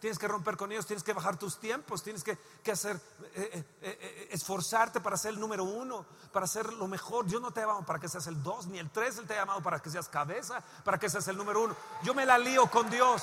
Tienes 0.00 0.18
que 0.18 0.28
romper 0.28 0.56
con 0.56 0.70
ellos, 0.70 0.86
tienes 0.86 1.02
que 1.02 1.12
bajar 1.12 1.36
tus 1.36 1.58
tiempos, 1.58 2.04
tienes 2.04 2.22
que, 2.22 2.38
hacer, 2.70 3.00
eh, 3.34 3.50
eh, 3.52 3.66
eh, 3.82 4.28
esforzarte 4.30 5.00
para 5.00 5.16
ser 5.16 5.34
el 5.34 5.40
número 5.40 5.64
uno, 5.64 6.06
para 6.32 6.46
ser 6.46 6.72
lo 6.72 6.86
mejor. 6.86 7.26
Dios 7.26 7.42
no 7.42 7.50
te 7.50 7.60
ha 7.60 7.64
llamado 7.64 7.84
para 7.84 7.98
que 7.98 8.08
seas 8.08 8.28
el 8.28 8.40
dos 8.42 8.68
ni 8.68 8.78
el 8.78 8.90
tres, 8.90 9.18
Él 9.18 9.26
te 9.26 9.34
ha 9.34 9.40
llamado 9.40 9.60
para 9.60 9.80
que 9.80 9.90
seas 9.90 10.08
cabeza, 10.08 10.62
para 10.84 10.98
que 10.98 11.10
seas 11.10 11.26
el 11.26 11.36
número 11.36 11.62
uno. 11.62 11.76
Yo 12.04 12.14
me 12.14 12.24
la 12.24 12.38
lío 12.38 12.70
con 12.70 12.88
Dios, 12.88 13.22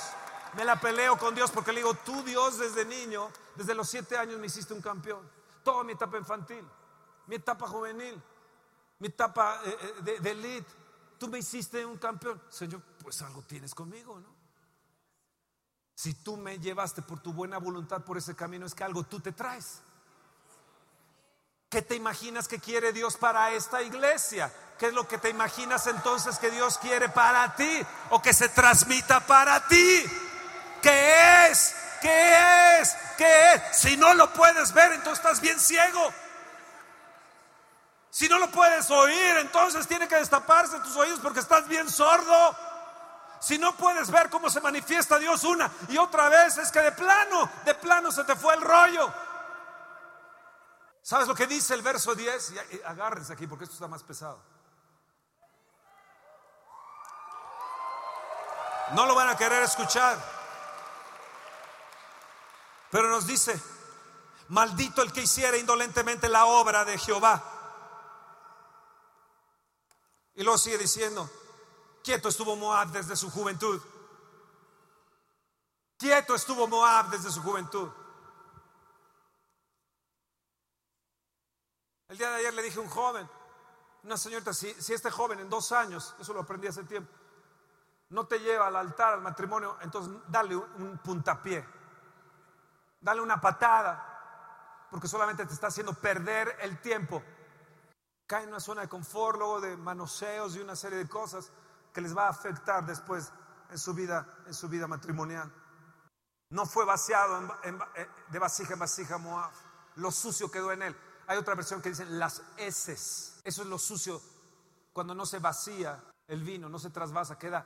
me 0.54 0.66
la 0.66 0.78
peleo 0.78 1.16
con 1.18 1.34
Dios 1.34 1.50
porque 1.50 1.72
le 1.72 1.80
digo, 1.80 1.94
tú 1.94 2.22
Dios 2.22 2.58
desde 2.58 2.84
niño, 2.84 3.30
desde 3.54 3.74
los 3.74 3.88
siete 3.88 4.18
años 4.18 4.38
me 4.38 4.46
hiciste 4.46 4.74
un 4.74 4.82
campeón. 4.82 5.26
Toda 5.64 5.82
mi 5.82 5.92
etapa 5.94 6.18
infantil, 6.18 6.64
mi 7.26 7.36
etapa 7.36 7.66
juvenil, 7.66 8.22
mi 8.98 9.08
etapa 9.08 9.62
de, 10.02 10.20
de 10.20 10.30
elite, 10.30 10.70
tú 11.18 11.28
me 11.28 11.38
hiciste 11.38 11.86
un 11.86 11.96
campeón. 11.96 12.40
Señor, 12.50 12.82
pues 13.02 13.22
algo 13.22 13.40
tienes 13.42 13.74
conmigo, 13.74 14.20
¿no? 14.20 14.35
Si 15.96 16.12
tú 16.12 16.36
me 16.36 16.58
llevaste 16.58 17.00
por 17.00 17.20
tu 17.20 17.32
buena 17.32 17.56
voluntad 17.56 18.02
por 18.02 18.18
ese 18.18 18.36
camino, 18.36 18.66
es 18.66 18.74
que 18.74 18.84
algo 18.84 19.04
tú 19.04 19.18
te 19.18 19.32
traes. 19.32 19.80
¿Qué 21.70 21.80
te 21.80 21.94
imaginas 21.94 22.48
que 22.48 22.60
quiere 22.60 22.92
Dios 22.92 23.16
para 23.16 23.50
esta 23.52 23.80
iglesia? 23.80 24.52
¿Qué 24.78 24.88
es 24.88 24.92
lo 24.92 25.08
que 25.08 25.16
te 25.16 25.30
imaginas 25.30 25.86
entonces 25.86 26.38
que 26.38 26.50
Dios 26.50 26.76
quiere 26.76 27.08
para 27.08 27.56
ti 27.56 27.80
o 28.10 28.20
que 28.20 28.34
se 28.34 28.50
transmita 28.50 29.26
para 29.26 29.66
ti? 29.66 30.04
¿Qué 30.82 31.48
es? 31.48 31.74
¿Qué 32.02 32.78
es? 32.78 32.94
¿Qué 33.16 33.54
es? 33.54 33.62
Si 33.78 33.96
no 33.96 34.12
lo 34.12 34.30
puedes 34.34 34.74
ver, 34.74 34.92
entonces 34.92 35.24
estás 35.24 35.40
bien 35.40 35.58
ciego. 35.58 36.12
Si 38.10 38.28
no 38.28 38.38
lo 38.38 38.50
puedes 38.50 38.90
oír, 38.90 39.36
entonces 39.38 39.88
tiene 39.88 40.08
que 40.08 40.16
destaparse 40.16 40.78
tus 40.80 40.94
oídos 40.96 41.20
porque 41.20 41.40
estás 41.40 41.66
bien 41.66 41.88
sordo. 41.88 42.65
Si 43.40 43.58
no 43.58 43.76
puedes 43.76 44.10
ver 44.10 44.30
cómo 44.30 44.50
se 44.50 44.60
manifiesta 44.60 45.18
Dios 45.18 45.44
una 45.44 45.70
y 45.88 45.98
otra 45.98 46.28
vez, 46.28 46.58
es 46.58 46.70
que 46.70 46.80
de 46.80 46.92
plano, 46.92 47.50
de 47.64 47.74
plano 47.74 48.10
se 48.10 48.24
te 48.24 48.34
fue 48.34 48.54
el 48.54 48.62
rollo. 48.62 49.12
¿Sabes 51.02 51.28
lo 51.28 51.34
que 51.34 51.46
dice 51.46 51.74
el 51.74 51.82
verso 51.82 52.14
10? 52.14 52.50
Y 52.50 52.82
agárrense 52.84 53.32
aquí 53.32 53.46
porque 53.46 53.64
esto 53.64 53.74
está 53.74 53.86
más 53.86 54.02
pesado. 54.02 54.42
No 58.92 59.06
lo 59.06 59.14
van 59.14 59.28
a 59.28 59.36
querer 59.36 59.62
escuchar. 59.62 60.16
Pero 62.90 63.08
nos 63.08 63.26
dice, 63.26 63.60
maldito 64.48 65.02
el 65.02 65.12
que 65.12 65.22
hiciera 65.22 65.56
indolentemente 65.56 66.28
la 66.28 66.46
obra 66.46 66.84
de 66.84 66.98
Jehová. 66.98 67.42
Y 70.34 70.42
luego 70.42 70.58
sigue 70.58 70.78
diciendo, 70.78 71.28
quieto 72.06 72.28
estuvo 72.28 72.54
Moab 72.54 72.92
desde 72.92 73.16
su 73.16 73.28
juventud. 73.28 73.82
Quieto 75.98 76.36
estuvo 76.36 76.68
Moab 76.68 77.10
desde 77.10 77.32
su 77.32 77.42
juventud. 77.42 77.90
El 82.06 82.16
día 82.16 82.30
de 82.30 82.36
ayer 82.36 82.54
le 82.54 82.62
dije 82.62 82.78
a 82.78 82.82
un 82.82 82.88
joven, 82.88 83.28
una 84.04 84.16
señorita, 84.16 84.54
si, 84.54 84.68
este 84.68 85.10
joven 85.10 85.40
en 85.40 85.50
dos 85.50 85.72
años, 85.72 86.14
eso 86.20 86.32
lo 86.32 86.42
aprendí 86.42 86.68
hace 86.68 86.84
tiempo, 86.84 87.12
no 88.10 88.24
te 88.28 88.38
lleva 88.38 88.68
al 88.68 88.76
altar, 88.76 89.14
al 89.14 89.20
matrimonio, 89.20 89.76
entonces 89.80 90.14
dale 90.28 90.54
un 90.54 91.00
puntapié, 91.02 91.66
dale 93.00 93.20
una 93.20 93.40
patada, 93.40 94.86
porque 94.92 95.08
solamente 95.08 95.44
te 95.44 95.54
está 95.54 95.66
haciendo 95.66 95.92
perder 95.92 96.56
el 96.60 96.80
tiempo. 96.80 97.20
Cae 98.28 98.44
en 98.44 98.50
una 98.50 98.60
zona 98.60 98.82
de 98.82 98.88
confort, 98.88 99.38
luego 99.38 99.60
de 99.60 99.76
manoseos 99.76 100.54
y 100.54 100.60
una 100.60 100.76
serie 100.76 100.98
de 100.98 101.08
cosas 101.08 101.50
que 101.96 102.02
les 102.02 102.14
va 102.14 102.26
a 102.26 102.28
afectar 102.28 102.84
después 102.84 103.32
en 103.70 103.78
su 103.78 103.94
vida, 103.94 104.28
en 104.46 104.52
su 104.52 104.68
vida 104.68 104.86
matrimonial. 104.86 105.50
No 106.50 106.66
fue 106.66 106.84
vaciado 106.84 107.56
eh, 107.64 108.06
de 108.28 108.38
vasija 108.38 108.74
en 108.74 108.80
vasija 108.80 109.16
Moab. 109.16 109.50
Lo 109.94 110.10
sucio 110.10 110.50
quedó 110.50 110.72
en 110.72 110.82
él. 110.82 110.96
Hay 111.26 111.38
otra 111.38 111.54
versión 111.54 111.80
que 111.80 111.88
dice 111.88 112.04
las 112.04 112.42
heces. 112.58 113.40
Eso 113.44 113.62
es 113.62 113.68
lo 113.68 113.78
sucio. 113.78 114.20
Cuando 114.92 115.14
no 115.14 115.24
se 115.24 115.38
vacía 115.38 116.04
el 116.28 116.42
vino, 116.42 116.68
no 116.68 116.78
se 116.78 116.90
trasvasa, 116.90 117.38
queda 117.38 117.64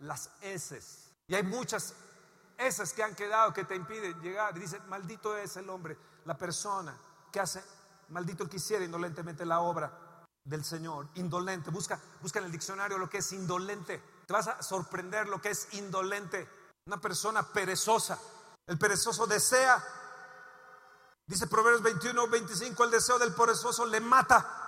las 0.00 0.30
heces. 0.42 1.14
Y 1.26 1.34
hay 1.34 1.42
muchas 1.42 1.94
heces 2.58 2.92
que 2.92 3.02
han 3.02 3.14
quedado 3.14 3.54
que 3.54 3.64
te 3.64 3.76
impiden 3.76 4.20
llegar. 4.20 4.52
dice, 4.52 4.78
maldito 4.88 5.38
es 5.38 5.56
el 5.56 5.70
hombre, 5.70 5.96
la 6.26 6.36
persona 6.36 6.94
que 7.32 7.40
hace, 7.40 7.64
maldito 8.10 8.42
el 8.42 8.50
que 8.50 8.58
hiciera 8.58 8.84
indolentemente 8.84 9.46
la 9.46 9.60
obra 9.60 10.09
del 10.44 10.64
Señor. 10.64 11.08
Indolente. 11.14 11.70
Busca, 11.70 11.98
busca 12.20 12.38
en 12.38 12.46
el 12.46 12.52
diccionario 12.52 12.98
lo 12.98 13.08
que 13.08 13.18
es 13.18 13.32
indolente. 13.32 14.02
Te 14.26 14.32
vas 14.32 14.48
a 14.48 14.62
sorprender 14.62 15.28
lo 15.28 15.40
que 15.40 15.50
es 15.50 15.68
indolente. 15.74 16.48
Una 16.86 17.00
persona 17.00 17.42
perezosa. 17.42 18.18
El 18.66 18.78
perezoso 18.78 19.26
desea. 19.26 19.82
Dice 21.26 21.46
Proverbios 21.46 21.82
21, 21.82 22.28
25, 22.28 22.84
el 22.84 22.90
deseo 22.90 23.18
del 23.18 23.34
perezoso 23.34 23.86
le 23.86 24.00
mata 24.00 24.60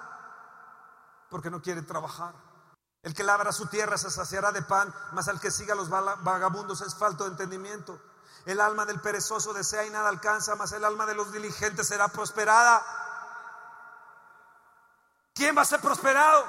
porque 1.29 1.51
no 1.51 1.63
quiere 1.63 1.83
trabajar. 1.83 2.35
El 3.03 3.15
que 3.15 3.25
labra 3.25 3.51
su 3.51 3.67
tierra 3.67 3.99
se 3.99 4.11
saciará 4.11 4.53
de 4.53 4.63
pan, 4.63 4.95
mas 5.13 5.27
al 5.27 5.41
que 5.41 5.51
siga 5.51 5.75
los 5.75 5.89
vagabundos 5.89 6.83
es 6.83 6.95
falto 6.95 7.25
de 7.25 7.31
entendimiento. 7.31 8.01
El 8.45 8.61
alma 8.61 8.87
del 8.87 9.01
perezoso 9.01 9.53
desea 9.53 9.87
y 9.87 9.91
nada 9.91 10.09
alcanza, 10.09 10.55
mas 10.55 10.73
el 10.73 10.85
alma 10.85 11.07
de 11.07 11.15
los 11.15 11.33
diligentes 11.33 11.89
será 11.89 12.09
prosperada. 12.09 12.85
¿Quién 15.35 15.57
va 15.57 15.63
a 15.63 15.65
ser 15.65 15.81
prosperado? 15.81 16.47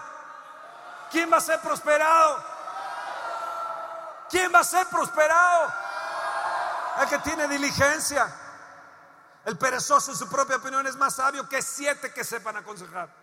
¿Quién 1.11 1.31
va 1.31 1.37
a 1.37 1.41
ser 1.41 1.59
prosperado? 1.61 2.43
¿Quién 4.29 4.51
va 4.53 4.59
a 4.59 4.63
ser 4.63 4.87
prosperado? 4.87 5.73
El 7.01 7.09
que 7.09 7.19
tiene 7.19 7.47
diligencia. 7.47 8.39
El 9.45 9.57
perezoso 9.57 10.11
en 10.11 10.17
su 10.17 10.27
propia 10.29 10.57
opinión 10.57 10.87
es 10.87 10.95
más 10.95 11.15
sabio 11.15 11.47
que 11.47 11.61
siete 11.61 12.13
que 12.13 12.23
sepan 12.23 12.57
aconsejar. 12.57 13.13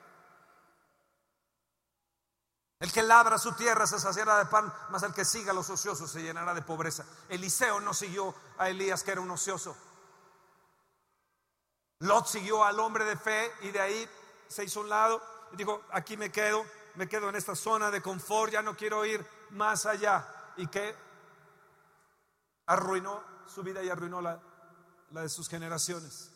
El 2.79 2.93
que 2.93 3.03
labra 3.03 3.39
su 3.39 3.53
tierra 3.53 3.87
se 3.87 3.99
saciará 3.99 4.39
de 4.39 4.47
pan, 4.47 4.73
mas 4.89 5.03
el 5.03 5.13
que 5.13 5.25
siga 5.25 5.53
a 5.53 5.55
los 5.55 5.69
ociosos 5.69 6.11
se 6.11 6.23
llenará 6.23 6.55
de 6.55 6.63
pobreza. 6.63 7.05
Eliseo 7.29 7.81
no 7.81 7.93
siguió 7.93 8.35
a 8.57 8.69
Elías, 8.71 9.03
que 9.03 9.13
era 9.13 9.21
un 9.21 9.31
ocioso. 9.31 9.77
Lot 11.99 12.27
siguió 12.27 12.65
al 12.65 12.81
hombre 12.81 13.05
de 13.05 13.17
fe 13.17 13.53
y 13.61 13.71
de 13.71 13.81
ahí 13.81 14.11
se 14.49 14.65
hizo 14.65 14.81
un 14.81 14.89
lado 14.89 15.21
y 15.53 15.57
dijo, 15.57 15.85
aquí 15.91 16.17
me 16.17 16.31
quedo, 16.31 16.65
me 16.95 17.09
quedo 17.09 17.29
en 17.29 17.37
esta 17.37 17.55
zona 17.55 17.91
de 17.91 18.01
confort, 18.01 18.53
ya 18.53 18.63
no 18.63 18.77
quiero 18.77 19.05
ir 19.05 19.25
más 19.51 19.87
allá. 19.87 20.53
Y 20.57 20.67
que 20.67 20.95
arruinó 22.67 23.23
su 23.47 23.63
vida 23.63 23.83
y 23.83 23.89
arruinó 23.89 24.21
la, 24.21 24.41
la 25.11 25.23
de 25.23 25.29
sus 25.29 25.49
generaciones. 25.49 26.31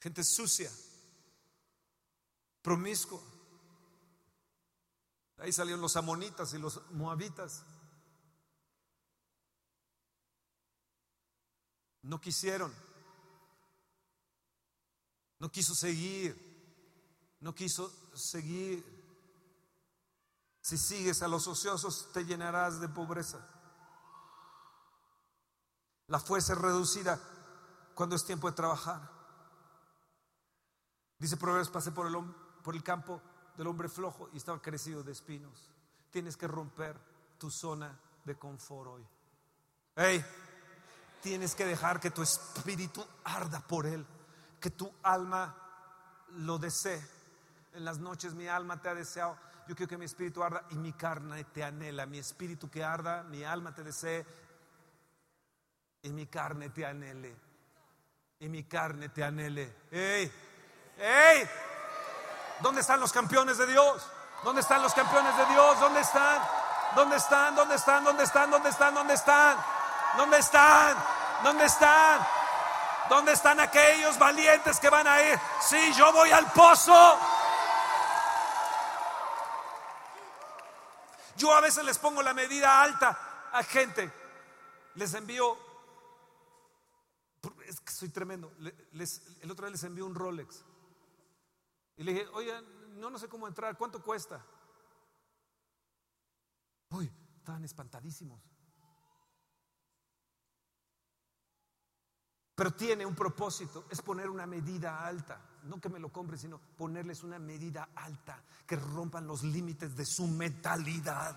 Gente 0.00 0.22
sucia, 0.24 0.70
promiscua. 2.62 3.20
Ahí 5.38 5.52
salieron 5.52 5.80
los 5.80 5.96
amonitas 5.96 6.52
y 6.54 6.58
los 6.58 6.80
moabitas. 6.92 7.64
No 12.02 12.20
quisieron. 12.20 12.74
No 15.38 15.50
quiso 15.50 15.74
seguir 15.74 16.45
no 17.40 17.54
quiso 17.54 17.92
seguir. 18.14 18.84
Si 20.60 20.76
sigues 20.76 21.22
a 21.22 21.28
los 21.28 21.46
ociosos, 21.46 22.10
te 22.12 22.24
llenarás 22.24 22.80
de 22.80 22.88
pobreza. 22.88 23.38
La 26.08 26.18
fuerza 26.18 26.54
es 26.54 26.58
reducida 26.58 27.20
cuando 27.94 28.16
es 28.16 28.24
tiempo 28.24 28.48
de 28.48 28.56
trabajar. 28.56 29.10
Dice 31.18 31.36
Proverbios, 31.36 31.70
pasé 31.70 31.92
por 31.92 32.06
el, 32.06 32.16
por 32.62 32.74
el 32.74 32.82
campo 32.82 33.20
del 33.56 33.66
hombre 33.66 33.88
flojo 33.88 34.28
y 34.32 34.36
estaba 34.36 34.60
crecido 34.60 35.02
de 35.02 35.12
espinos. 35.12 35.70
Tienes 36.10 36.36
que 36.36 36.46
romper 36.46 36.96
tu 37.38 37.50
zona 37.50 37.98
de 38.24 38.36
confort 38.36 38.90
hoy. 38.90 39.06
Hey, 39.94 40.24
tienes 41.22 41.54
que 41.54 41.64
dejar 41.64 42.00
que 42.00 42.10
tu 42.10 42.22
espíritu 42.22 43.04
arda 43.24 43.60
por 43.60 43.86
él, 43.86 44.06
que 44.60 44.70
tu 44.70 44.92
alma 45.02 45.56
lo 46.30 46.58
desee 46.58 47.15
en 47.76 47.84
las 47.84 47.98
noches 47.98 48.34
mi 48.34 48.48
alma 48.48 48.80
te 48.80 48.88
ha 48.88 48.94
deseado. 48.94 49.36
Yo 49.68 49.76
quiero 49.76 49.90
que 49.90 49.98
mi 49.98 50.06
espíritu 50.06 50.42
arda 50.42 50.64
y 50.70 50.76
mi 50.76 50.92
carne 50.92 51.44
te 51.44 51.62
anhela. 51.62 52.06
Mi 52.06 52.18
espíritu 52.18 52.70
que 52.70 52.82
arda, 52.82 53.22
mi 53.24 53.44
alma 53.44 53.74
te 53.74 53.82
desee 53.82 54.24
y 56.02 56.10
mi 56.10 56.26
carne 56.26 56.70
te 56.70 56.86
anhele. 56.86 57.36
Y 58.40 58.48
mi 58.48 58.64
carne 58.64 59.10
te 59.10 59.22
anhele. 59.22 59.74
¡Ey! 59.90 60.32
¡Ey! 60.98 61.48
¿Dónde 62.60 62.80
están 62.80 63.00
los 63.00 63.12
campeones 63.12 63.58
de 63.58 63.66
Dios? 63.66 64.06
¿Dónde 64.42 64.62
están 64.62 64.82
los 64.82 64.94
campeones 64.94 65.36
de 65.36 65.46
Dios? 65.46 65.80
¿Dónde 65.80 66.00
están? 66.00 66.42
¿Dónde 66.94 67.16
están? 67.16 67.54
¿Dónde 67.54 67.74
están? 67.74 68.04
¿Dónde 68.04 68.24
están? 68.24 68.50
¿Dónde 68.50 68.70
están? 68.70 68.94
¿Dónde 68.94 69.14
están? 69.14 69.56
¿Dónde 70.16 70.38
están? 70.38 70.96
¿Dónde 71.42 71.64
están? 71.66 72.26
¿Dónde 73.08 73.32
están 73.32 73.60
aquellos 73.60 74.18
valientes 74.18 74.80
que 74.80 74.90
van 74.90 75.06
a 75.06 75.22
ir? 75.22 75.38
Sí, 75.60 75.92
yo 75.94 76.12
voy 76.12 76.30
al 76.30 76.46
pozo. 76.52 77.35
Yo 81.36 81.54
a 81.54 81.60
veces 81.60 81.84
les 81.84 81.98
pongo 81.98 82.22
la 82.22 82.34
medida 82.34 82.82
alta 82.82 83.50
a 83.52 83.62
gente. 83.62 84.12
Les 84.94 85.12
envío, 85.14 85.56
es 87.66 87.80
que 87.80 87.92
soy 87.92 88.08
tremendo. 88.08 88.52
el 88.60 89.50
otro 89.50 89.66
día 89.66 89.72
les 89.72 89.84
envío 89.84 90.06
un 90.06 90.14
Rolex. 90.14 90.64
Y 91.96 92.04
le 92.04 92.12
dije, 92.12 92.26
oye, 92.28 92.52
no, 92.96 93.10
no 93.10 93.18
sé 93.18 93.28
cómo 93.28 93.46
entrar, 93.46 93.76
¿cuánto 93.76 94.02
cuesta? 94.02 94.44
Uy, 96.90 97.10
estaban 97.38 97.64
espantadísimos. 97.64 98.42
Pero 102.54 102.72
tiene 102.72 103.04
un 103.04 103.14
propósito, 103.14 103.86
es 103.90 104.00
poner 104.00 104.30
una 104.30 104.46
medida 104.46 105.06
alta. 105.06 105.38
No 105.66 105.80
que 105.80 105.88
me 105.88 105.98
lo 105.98 106.10
compre, 106.10 106.38
sino 106.38 106.58
ponerles 106.78 107.22
una 107.22 107.38
medida 107.38 107.88
alta, 107.94 108.40
que 108.66 108.76
rompan 108.76 109.26
los 109.26 109.42
límites 109.42 109.96
de 109.96 110.06
su 110.06 110.26
mentalidad. 110.26 111.36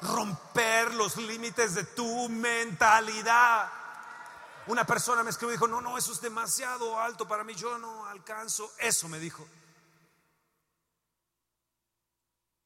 Romper 0.00 0.94
los 0.94 1.16
límites 1.16 1.74
de 1.74 1.84
tu 1.84 2.28
mentalidad. 2.28 3.70
Una 4.66 4.86
persona 4.86 5.22
me 5.22 5.30
escribió 5.30 5.52
y 5.52 5.56
dijo, 5.56 5.68
no, 5.68 5.80
no, 5.80 5.98
eso 5.98 6.12
es 6.12 6.20
demasiado 6.20 6.98
alto 6.98 7.26
para 7.26 7.44
mí, 7.44 7.54
yo 7.54 7.76
no 7.78 8.06
alcanzo. 8.06 8.70
Eso 8.78 9.08
me 9.08 9.18
dijo. 9.18 9.46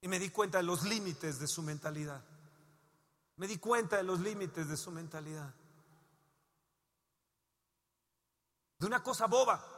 Y 0.03 0.09
me 0.09 0.19
di 0.19 0.29
cuenta 0.29 0.59
de 0.59 0.65
los 0.65 0.83
límites 0.83 1.39
de 1.39 1.49
su 1.49 1.63
mentalidad. 1.63 2.23
Me 3.37 3.49
di 3.49 3.59
cuenta 3.59 3.97
de 3.97 4.03
los 4.03 4.21
límites 4.21 4.69
de 4.69 4.77
su 4.77 4.91
mentalidad. 4.91 5.53
de 8.85 8.87
una 8.87 9.03
cosa 9.03 9.27
boba. 9.27 9.74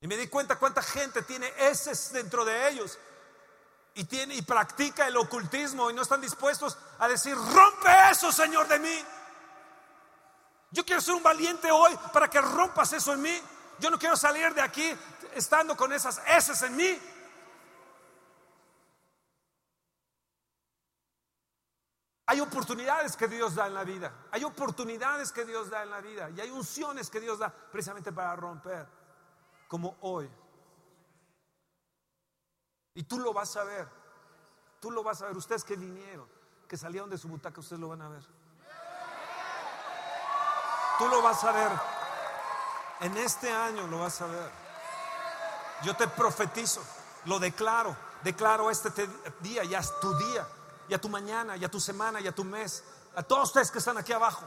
Y 0.00 0.06
me 0.06 0.16
di 0.16 0.28
cuenta 0.28 0.58
cuánta 0.58 0.82
gente 0.82 1.22
tiene 1.22 1.52
ese 1.58 1.92
dentro 2.12 2.44
de 2.44 2.68
ellos 2.68 2.98
y 3.94 4.04
tiene 4.04 4.34
y 4.36 4.42
practica 4.42 5.08
el 5.08 5.16
ocultismo 5.16 5.90
y 5.90 5.94
no 5.94 6.02
están 6.02 6.20
dispuestos 6.20 6.78
a 6.98 7.08
decir, 7.08 7.36
"Rompe 7.36 7.90
eso, 8.10 8.30
Señor, 8.30 8.68
de 8.68 8.78
mí." 8.78 9.04
Yo 10.70 10.84
quiero 10.84 11.00
ser 11.00 11.14
un 11.14 11.22
valiente 11.22 11.70
hoy 11.72 11.98
para 12.12 12.28
que 12.28 12.40
rompas 12.40 12.92
eso 12.92 13.12
en 13.12 13.22
mí. 13.22 13.42
Yo 13.80 13.90
no 13.90 13.98
quiero 13.98 14.16
salir 14.16 14.54
de 14.54 14.60
aquí 14.60 14.96
estando 15.34 15.76
con 15.76 15.92
esas 15.92 16.20
S 16.26 16.64
en 16.64 16.76
mí. 16.76 17.00
Hay 22.26 22.40
oportunidades 22.40 23.16
que 23.16 23.26
Dios 23.26 23.54
da 23.54 23.66
en 23.66 23.74
la 23.74 23.84
vida. 23.84 24.12
Hay 24.30 24.44
oportunidades 24.44 25.32
que 25.32 25.46
Dios 25.46 25.70
da 25.70 25.82
en 25.82 25.90
la 25.90 26.02
vida. 26.02 26.28
Y 26.30 26.40
hay 26.42 26.50
unciones 26.50 27.08
que 27.08 27.20
Dios 27.20 27.38
da 27.38 27.50
precisamente 27.50 28.12
para 28.12 28.36
romper. 28.36 28.97
Como 29.68 29.96
hoy. 30.00 30.28
Y 32.94 33.04
tú 33.04 33.20
lo 33.20 33.32
vas 33.32 33.56
a 33.56 33.62
ver. 33.62 33.88
Tú 34.80 34.90
lo 34.90 35.04
vas 35.04 35.22
a 35.22 35.26
ver. 35.26 35.36
Ustedes 35.36 35.62
que 35.62 35.76
vinieron, 35.76 36.28
que 36.66 36.76
salieron 36.76 37.08
de 37.08 37.16
su 37.16 37.28
butaca, 37.28 37.60
ustedes 37.60 37.78
lo 37.78 37.88
van 37.88 38.02
a 38.02 38.08
ver. 38.08 38.26
Tú 40.98 41.06
lo 41.06 41.22
vas 41.22 41.44
a 41.44 41.52
ver. 41.52 41.70
En 43.00 43.16
este 43.18 43.52
año 43.52 43.86
lo 43.86 44.00
vas 44.00 44.20
a 44.20 44.26
ver. 44.26 44.50
Yo 45.84 45.94
te 45.94 46.08
profetizo, 46.08 46.82
lo 47.26 47.38
declaro. 47.38 47.96
Declaro 48.24 48.68
este 48.68 49.08
día, 49.40 49.62
ya 49.62 49.78
es 49.78 49.92
tu 50.00 50.12
día 50.18 50.44
y 50.88 50.94
a 50.94 51.00
tu 51.00 51.08
mañana, 51.08 51.56
y 51.56 51.64
a 51.64 51.70
tu 51.70 51.78
semana, 51.78 52.20
y 52.20 52.26
a 52.26 52.34
tu 52.34 52.44
mes, 52.44 52.82
a 53.14 53.22
todos 53.22 53.48
ustedes 53.48 53.70
que 53.70 53.78
están 53.78 53.98
aquí 53.98 54.12
abajo. 54.12 54.44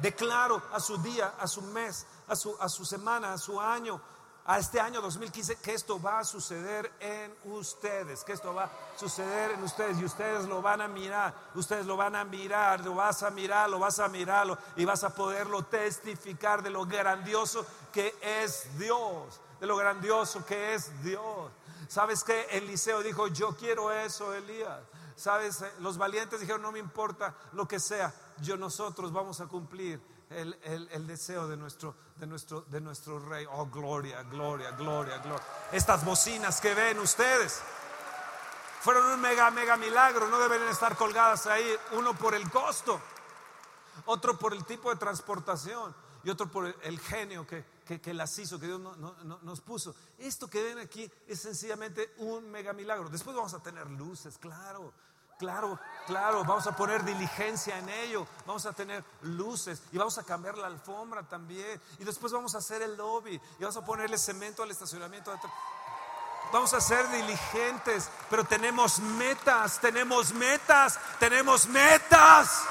Declaro 0.00 0.62
a 0.72 0.80
su 0.80 0.96
día, 0.98 1.34
a 1.38 1.46
su 1.46 1.60
mes, 1.62 2.06
a 2.28 2.36
su, 2.36 2.56
a 2.60 2.68
su 2.68 2.84
semana, 2.84 3.32
a 3.32 3.38
su 3.38 3.60
año, 3.60 4.00
a 4.46 4.58
este 4.58 4.80
año 4.80 5.00
2015, 5.00 5.56
que 5.56 5.74
esto 5.74 6.00
va 6.00 6.20
a 6.20 6.24
suceder 6.24 6.92
en 7.00 7.34
ustedes, 7.52 8.22
que 8.22 8.32
esto 8.32 8.54
va 8.54 8.64
a 8.64 8.70
suceder 8.96 9.52
en 9.52 9.62
ustedes 9.62 9.98
y 9.98 10.04
ustedes 10.04 10.46
lo 10.46 10.62
van 10.62 10.80
a 10.80 10.88
mirar, 10.88 11.34
ustedes 11.54 11.84
lo 11.84 11.96
van 11.96 12.14
a 12.14 12.24
mirar, 12.24 12.84
lo 12.84 12.94
vas 12.94 13.24
a 13.24 13.30
mirar, 13.30 13.68
lo 13.68 13.80
vas 13.80 13.98
a 13.98 14.08
mirarlo 14.08 14.56
y 14.76 14.84
vas 14.84 15.02
a 15.02 15.14
poderlo 15.14 15.64
testificar 15.64 16.62
de 16.62 16.70
lo 16.70 16.86
grandioso 16.86 17.66
que 17.92 18.14
es 18.22 18.78
Dios, 18.78 19.40
de 19.58 19.66
lo 19.66 19.76
grandioso 19.76 20.46
que 20.46 20.74
es 20.74 21.02
Dios. 21.02 21.50
¿Sabes 21.88 22.22
que 22.22 22.42
Eliseo 22.52 23.02
dijo, 23.02 23.26
yo 23.28 23.56
quiero 23.56 23.90
eso, 23.90 24.32
Elías? 24.32 24.80
Sabes, 25.16 25.62
eh, 25.62 25.72
los 25.80 25.96
valientes 25.96 26.40
dijeron, 26.40 26.62
no 26.62 26.70
me 26.70 26.78
importa 26.78 27.34
lo 27.52 27.66
que 27.66 27.80
sea, 27.80 28.14
yo 28.42 28.56
nosotros 28.56 29.12
vamos 29.12 29.40
a 29.40 29.46
cumplir 29.46 30.00
el, 30.30 31.06
deseo 31.06 31.46
de 31.46 31.56
nuestro, 31.56 31.94
de, 32.16 32.26
nuestro, 32.26 32.62
de 32.62 32.80
nuestro 32.80 33.18
rey. 33.18 33.46
Oh, 33.50 33.66
gloria, 33.66 34.22
gloria, 34.24 34.70
gloria, 34.72 35.18
gloria. 35.18 35.44
Estas 35.72 36.04
bocinas 36.04 36.60
que 36.60 36.74
ven 36.74 36.98
ustedes 36.98 37.60
fueron 38.80 39.06
un 39.06 39.20
mega, 39.20 39.50
mega 39.50 39.76
milagro, 39.76 40.28
no 40.28 40.38
deben 40.38 40.62
estar 40.68 40.96
colgadas 40.96 41.46
ahí, 41.46 41.66
uno 41.92 42.14
por 42.14 42.34
el 42.34 42.48
costo, 42.50 43.00
otro 44.06 44.38
por 44.38 44.52
el 44.54 44.64
tipo 44.64 44.90
de 44.90 44.96
transportación 44.96 45.94
y 46.22 46.30
otro 46.30 46.48
por 46.50 46.66
el, 46.82 47.00
genio 47.00 47.46
que, 47.46 47.64
que, 47.84 48.14
las 48.14 48.36
hizo, 48.38 48.58
que 48.58 48.66
Dios 48.66 48.80
nos 48.80 49.60
puso. 49.60 49.94
Esto 50.18 50.48
que 50.48 50.62
ven 50.62 50.78
aquí 50.78 51.10
es 51.26 51.40
sencillamente 51.40 52.14
un 52.18 52.50
mega 52.50 52.72
milagro. 52.72 53.08
Después 53.08 53.34
vamos 53.36 53.54
a 53.54 53.62
tener 53.62 53.88
luces, 53.90 54.38
claro. 54.38 54.92
Claro, 55.38 55.78
claro, 56.06 56.44
vamos 56.44 56.66
a 56.66 56.74
poner 56.74 57.04
diligencia 57.04 57.76
en 57.76 57.90
ello, 57.90 58.26
vamos 58.46 58.64
a 58.64 58.72
tener 58.72 59.04
luces 59.20 59.82
y 59.92 59.98
vamos 59.98 60.16
a 60.16 60.24
cambiar 60.24 60.56
la 60.56 60.66
alfombra 60.66 61.22
también. 61.22 61.78
Y 61.98 62.04
después 62.04 62.32
vamos 62.32 62.54
a 62.54 62.58
hacer 62.58 62.80
el 62.80 62.96
lobby 62.96 63.34
y 63.34 63.62
vamos 63.62 63.76
a 63.76 63.84
ponerle 63.84 64.16
cemento 64.16 64.62
al 64.62 64.70
estacionamiento. 64.70 65.38
Vamos 66.52 66.72
a 66.72 66.80
ser 66.80 67.06
diligentes, 67.10 68.08
pero 68.30 68.44
tenemos 68.44 68.98
metas, 68.98 69.78
tenemos 69.78 70.32
metas, 70.32 70.98
tenemos 71.18 71.66
metas. 71.66 72.62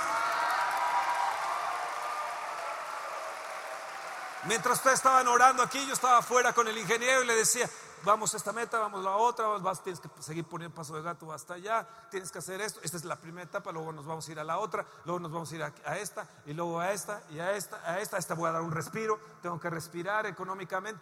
Mientras 4.45 4.77
ustedes 4.77 4.97
estaban 4.97 5.27
orando 5.27 5.61
aquí, 5.61 5.85
yo 5.85 5.93
estaba 5.93 6.19
afuera 6.19 6.53
con 6.53 6.67
el 6.67 6.77
ingeniero 6.77 7.23
y 7.23 7.27
le 7.27 7.35
decía, 7.35 7.69
vamos 8.03 8.33
a 8.33 8.37
esta 8.37 8.51
meta, 8.51 8.79
vamos 8.79 9.01
a 9.01 9.09
la 9.09 9.15
otra, 9.17 9.47
vas, 9.47 9.81
tienes 9.83 9.99
que 9.99 10.09
seguir 10.19 10.45
poniendo 10.45 10.75
paso 10.75 10.95
de 10.95 11.01
gato 11.01 11.31
hasta 11.31 11.55
allá, 11.55 11.87
tienes 12.09 12.31
que 12.31 12.39
hacer 12.39 12.61
esto, 12.61 12.79
esta 12.83 12.97
es 12.97 13.05
la 13.05 13.15
primera 13.15 13.45
etapa, 13.45 13.71
luego 13.71 13.91
nos 13.91 14.05
vamos 14.05 14.27
a 14.27 14.31
ir 14.31 14.39
a 14.39 14.43
la 14.43 14.57
otra, 14.57 14.85
luego 15.05 15.19
nos 15.19 15.31
vamos 15.31 15.51
a 15.51 15.55
ir 15.55 15.63
a, 15.63 15.97
esta, 15.97 16.27
y 16.45 16.53
luego 16.53 16.79
a 16.79 16.91
esta, 16.91 17.21
y 17.29 17.39
a 17.39 17.53
esta, 17.53 17.77
a 17.89 17.99
esta, 17.99 18.17
a 18.17 18.19
esta 18.19 18.33
voy 18.35 18.49
a 18.49 18.53
dar 18.53 18.61
un 18.61 18.71
respiro, 18.71 19.19
tengo 19.41 19.59
que 19.59 19.69
respirar 19.69 20.25
económicamente, 20.25 20.99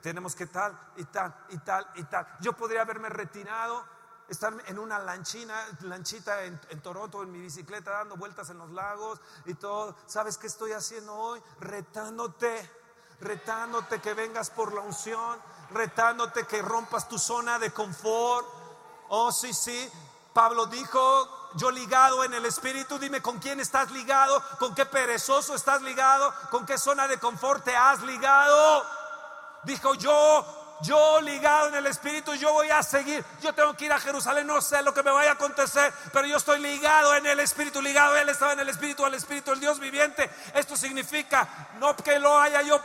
tenemos 0.00 0.34
que 0.34 0.46
tal, 0.46 0.78
y 0.96 1.04
tal, 1.04 1.34
y 1.50 1.58
tal, 1.58 1.86
y 1.96 2.04
tal. 2.04 2.26
Yo 2.40 2.52
podría 2.54 2.82
haberme 2.82 3.08
retirado, 3.08 3.84
estar 4.28 4.54
en 4.66 4.78
una 4.78 4.98
lanchina, 4.98 5.54
lanchita 5.80 6.44
en, 6.44 6.58
en, 6.70 6.80
Toronto, 6.80 7.22
en 7.22 7.30
mi 7.30 7.40
bicicleta, 7.40 7.90
dando 7.90 8.16
vueltas 8.16 8.48
en 8.50 8.58
los 8.58 8.70
lagos 8.70 9.20
y 9.44 9.54
todo. 9.54 9.96
¿Sabes 10.06 10.38
qué 10.38 10.46
estoy 10.46 10.72
haciendo 10.72 11.14
hoy? 11.14 11.42
Retándote, 11.60 12.70
retándote 13.20 14.00
que 14.00 14.14
vengas 14.14 14.50
por 14.50 14.72
la 14.72 14.80
unción, 14.80 15.38
retándote 15.72 16.46
que 16.46 16.62
rompas 16.62 17.08
tu 17.08 17.18
zona 17.18 17.58
de 17.58 17.72
confort. 17.72 18.46
Oh, 19.08 19.32
sí, 19.32 19.52
sí. 19.52 19.90
Pablo 20.32 20.66
dijo, 20.66 21.50
yo 21.54 21.70
ligado 21.70 22.24
en 22.24 22.32
el 22.34 22.46
Espíritu, 22.46 22.98
dime 22.98 23.20
con 23.20 23.38
quién 23.38 23.60
estás 23.60 23.90
ligado, 23.90 24.42
con 24.58 24.74
qué 24.74 24.86
perezoso 24.86 25.54
estás 25.54 25.82
ligado, 25.82 26.32
con 26.50 26.64
qué 26.64 26.78
zona 26.78 27.06
de 27.06 27.18
confort 27.18 27.64
te 27.64 27.76
has 27.76 28.00
ligado. 28.02 28.86
Dijo 29.64 29.94
yo, 29.94 30.78
yo 30.82 31.20
ligado 31.20 31.68
en 31.68 31.74
el 31.76 31.86
Espíritu, 31.86 32.34
yo 32.34 32.52
voy 32.52 32.70
a 32.70 32.82
seguir. 32.82 33.24
Yo 33.40 33.52
tengo 33.54 33.74
que 33.74 33.84
ir 33.84 33.92
a 33.92 34.00
Jerusalén, 34.00 34.46
no 34.46 34.60
sé 34.60 34.82
lo 34.82 34.92
que 34.92 35.02
me 35.02 35.10
vaya 35.10 35.30
a 35.30 35.34
acontecer, 35.34 35.92
pero 36.12 36.26
yo 36.26 36.36
estoy 36.36 36.60
ligado 36.60 37.14
en 37.14 37.26
el 37.26 37.40
Espíritu, 37.40 37.80
ligado. 37.80 38.16
Él 38.16 38.28
estaba 38.28 38.52
en 38.54 38.60
el 38.60 38.68
Espíritu, 38.68 39.04
al 39.04 39.14
Espíritu, 39.14 39.52
el 39.52 39.60
Dios 39.60 39.78
viviente. 39.78 40.30
Esto 40.54 40.76
significa 40.76 41.68
no 41.78 41.94
que 41.96 42.18
lo 42.18 42.40
haya 42.40 42.62
yo 42.62 42.80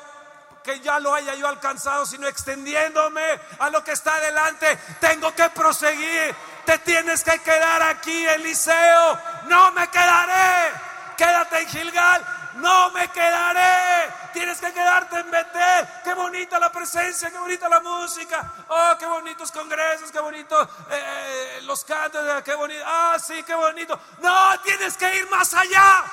que 0.67 0.81
ya 0.81 0.99
lo 0.99 1.13
haya 1.13 1.33
yo 1.35 1.47
alcanzado, 1.47 2.05
sino 2.05 2.27
extendiéndome 2.27 3.23
a 3.59 3.69
lo 3.69 3.81
que 3.85 3.93
está 3.93 4.15
adelante. 4.15 4.77
Tengo 4.99 5.33
que 5.33 5.49
proseguir. 5.51 6.35
Te 6.65 6.77
tienes 6.79 7.23
que 7.23 7.39
quedar 7.39 7.81
aquí, 7.83 8.27
Eliseo. 8.27 9.17
No 9.47 9.71
me 9.71 9.87
quedaré. 9.87 10.73
Quédate 11.15 11.59
en 11.59 11.67
Gilgal. 11.69 12.51
No 12.55 12.91
me 12.91 13.07
quedaré. 13.07 14.11
Tienes 14.33 14.59
que 14.59 14.73
quedarte 14.73 15.19
en 15.21 15.31
Betel. 15.31 15.87
Qué 16.03 16.13
bonita 16.13 16.59
la 16.59 16.69
presencia, 16.69 17.31
qué 17.31 17.37
bonita 17.37 17.69
la 17.69 17.79
música. 17.79 18.51
Oh, 18.67 18.93
qué 18.99 19.05
bonitos 19.05 19.53
congresos, 19.53 20.11
qué 20.11 20.19
bonito 20.19 20.69
eh, 20.91 21.61
los 21.63 21.85
cantos, 21.85 22.43
qué 22.43 22.55
bonito. 22.55 22.83
Ah, 22.85 23.15
sí, 23.25 23.41
qué 23.43 23.55
bonito. 23.55 23.97
No, 24.19 24.59
tienes 24.65 24.97
que 24.97 25.15
ir 25.15 25.29
más 25.29 25.53
allá. 25.53 26.03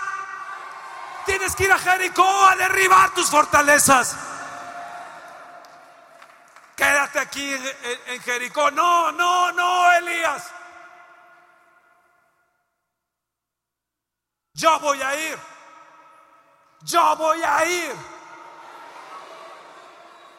Tienes 1.27 1.57
que 1.57 1.65
ir 1.65 1.73
a 1.73 1.79
Jericó 1.79 2.47
a 2.47 2.55
derribar 2.55 3.13
tus 3.15 3.29
fortalezas. 3.29 4.15
Quédate 6.77 7.19
aquí 7.21 7.53
en, 7.53 8.21
Jericó. 8.23 8.71
No, 8.71 9.13
no, 9.13 9.53
no, 9.53 9.93
Elías. 9.93 10.51
Yo 14.55 14.79
voy 14.81 15.01
a 15.03 15.31
ir. 15.31 15.39
Yo 16.83 17.17
voy 17.17 17.43
a 17.43 17.67
ir 17.67 17.95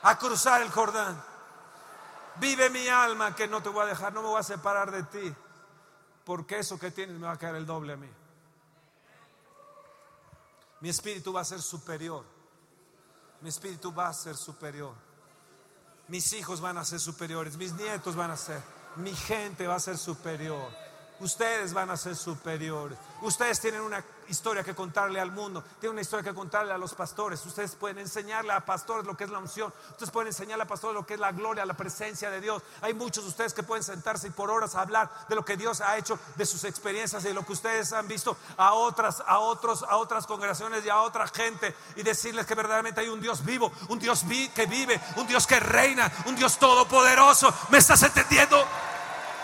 a 0.03 0.17
cruzar 0.17 0.61
el 0.61 0.71
Jordán. 0.71 1.21
Vive 2.35 2.69
mi 2.69 2.87
alma 2.87 3.35
que 3.35 3.47
no 3.47 3.63
te 3.63 3.69
voy 3.69 3.83
a 3.83 3.85
dejar, 3.87 4.13
no 4.13 4.21
me 4.21 4.27
voy 4.27 4.39
a 4.39 4.43
separar 4.43 4.91
de 4.91 5.03
ti, 5.03 5.35
porque 6.25 6.59
eso 6.59 6.77
que 6.77 6.91
tienes 6.91 7.17
me 7.17 7.27
va 7.27 7.33
a 7.33 7.39
caer 7.39 7.55
el 7.55 7.65
doble 7.65 7.93
a 7.93 7.97
mí. 7.97 8.09
Mi 10.81 10.89
espíritu 10.89 11.33
va 11.33 11.41
a 11.41 11.45
ser 11.45 11.61
superior. 11.61 12.23
Mi 13.41 13.49
espíritu 13.49 13.93
va 13.93 14.09
a 14.09 14.13
ser 14.13 14.35
superior. 14.35 15.04
Mis 16.07 16.33
hijos 16.33 16.61
van 16.61 16.77
a 16.77 16.85
ser 16.85 16.99
superiores, 16.99 17.57
mis 17.57 17.73
nietos 17.73 18.15
van 18.15 18.31
a 18.31 18.37
ser, 18.37 18.61
mi 18.95 19.13
gente 19.13 19.67
va 19.67 19.75
a 19.75 19.79
ser 19.79 19.97
superior. 19.97 20.84
Ustedes 21.19 21.73
van 21.73 21.89
a 21.89 21.97
ser 21.97 22.15
superiores. 22.15 22.97
Ustedes 23.21 23.59
tienen 23.59 23.81
una 23.81 24.03
historia 24.27 24.63
que 24.63 24.75
contarle 24.75 25.19
al 25.19 25.31
mundo, 25.31 25.63
tienen 25.79 25.93
una 25.93 26.01
historia 26.01 26.23
que 26.23 26.35
contarle 26.35 26.73
a 26.73 26.77
los 26.77 26.93
pastores. 26.93 27.45
Ustedes 27.45 27.75
pueden 27.75 27.99
enseñarle 27.99 28.51
a 28.51 28.65
pastores 28.65 29.05
lo 29.05 29.15
que 29.15 29.23
es 29.23 29.29
la 29.29 29.39
unción. 29.39 29.73
Ustedes 29.91 30.11
pueden 30.11 30.27
enseñarle 30.27 30.63
a 30.63 30.67
pastores 30.67 30.95
lo 30.95 31.05
que 31.05 31.13
es 31.13 31.19
la 31.19 31.31
gloria, 31.31 31.65
la 31.65 31.75
presencia 31.75 32.29
de 32.29 32.41
Dios. 32.41 32.61
Hay 32.81 32.93
muchos 32.93 33.23
de 33.23 33.29
ustedes 33.29 33.53
que 33.53 33.63
pueden 33.63 33.83
sentarse 33.83 34.27
y 34.27 34.31
por 34.31 34.51
horas 34.51 34.75
hablar 34.75 35.09
de 35.29 35.35
lo 35.35 35.45
que 35.45 35.57
Dios 35.57 35.81
ha 35.81 35.97
hecho, 35.97 36.19
de 36.35 36.45
sus 36.45 36.63
experiencias, 36.65 37.23
de 37.23 37.33
lo 37.33 37.45
que 37.45 37.53
ustedes 37.53 37.93
han 37.93 38.07
visto 38.07 38.35
a 38.57 38.73
otras, 38.73 39.23
a 39.25 39.39
otros, 39.39 39.83
a 39.83 39.97
otras 39.97 40.27
congregaciones 40.27 40.85
y 40.85 40.89
a 40.89 41.01
otra 41.01 41.27
gente 41.27 41.75
y 41.95 42.03
decirles 42.03 42.45
que 42.45 42.55
verdaderamente 42.55 43.01
hay 43.01 43.07
un 43.07 43.21
Dios 43.21 43.45
vivo, 43.45 43.71
un 43.87 43.99
Dios 43.99 44.23
que 44.53 44.65
vive, 44.65 44.99
un 45.15 45.27
Dios 45.27 45.47
que 45.47 45.59
reina, 45.59 46.11
un 46.25 46.35
Dios 46.35 46.57
todopoderoso. 46.57 47.53
¿Me 47.69 47.77
estás 47.77 48.03
entendiendo? 48.03 48.65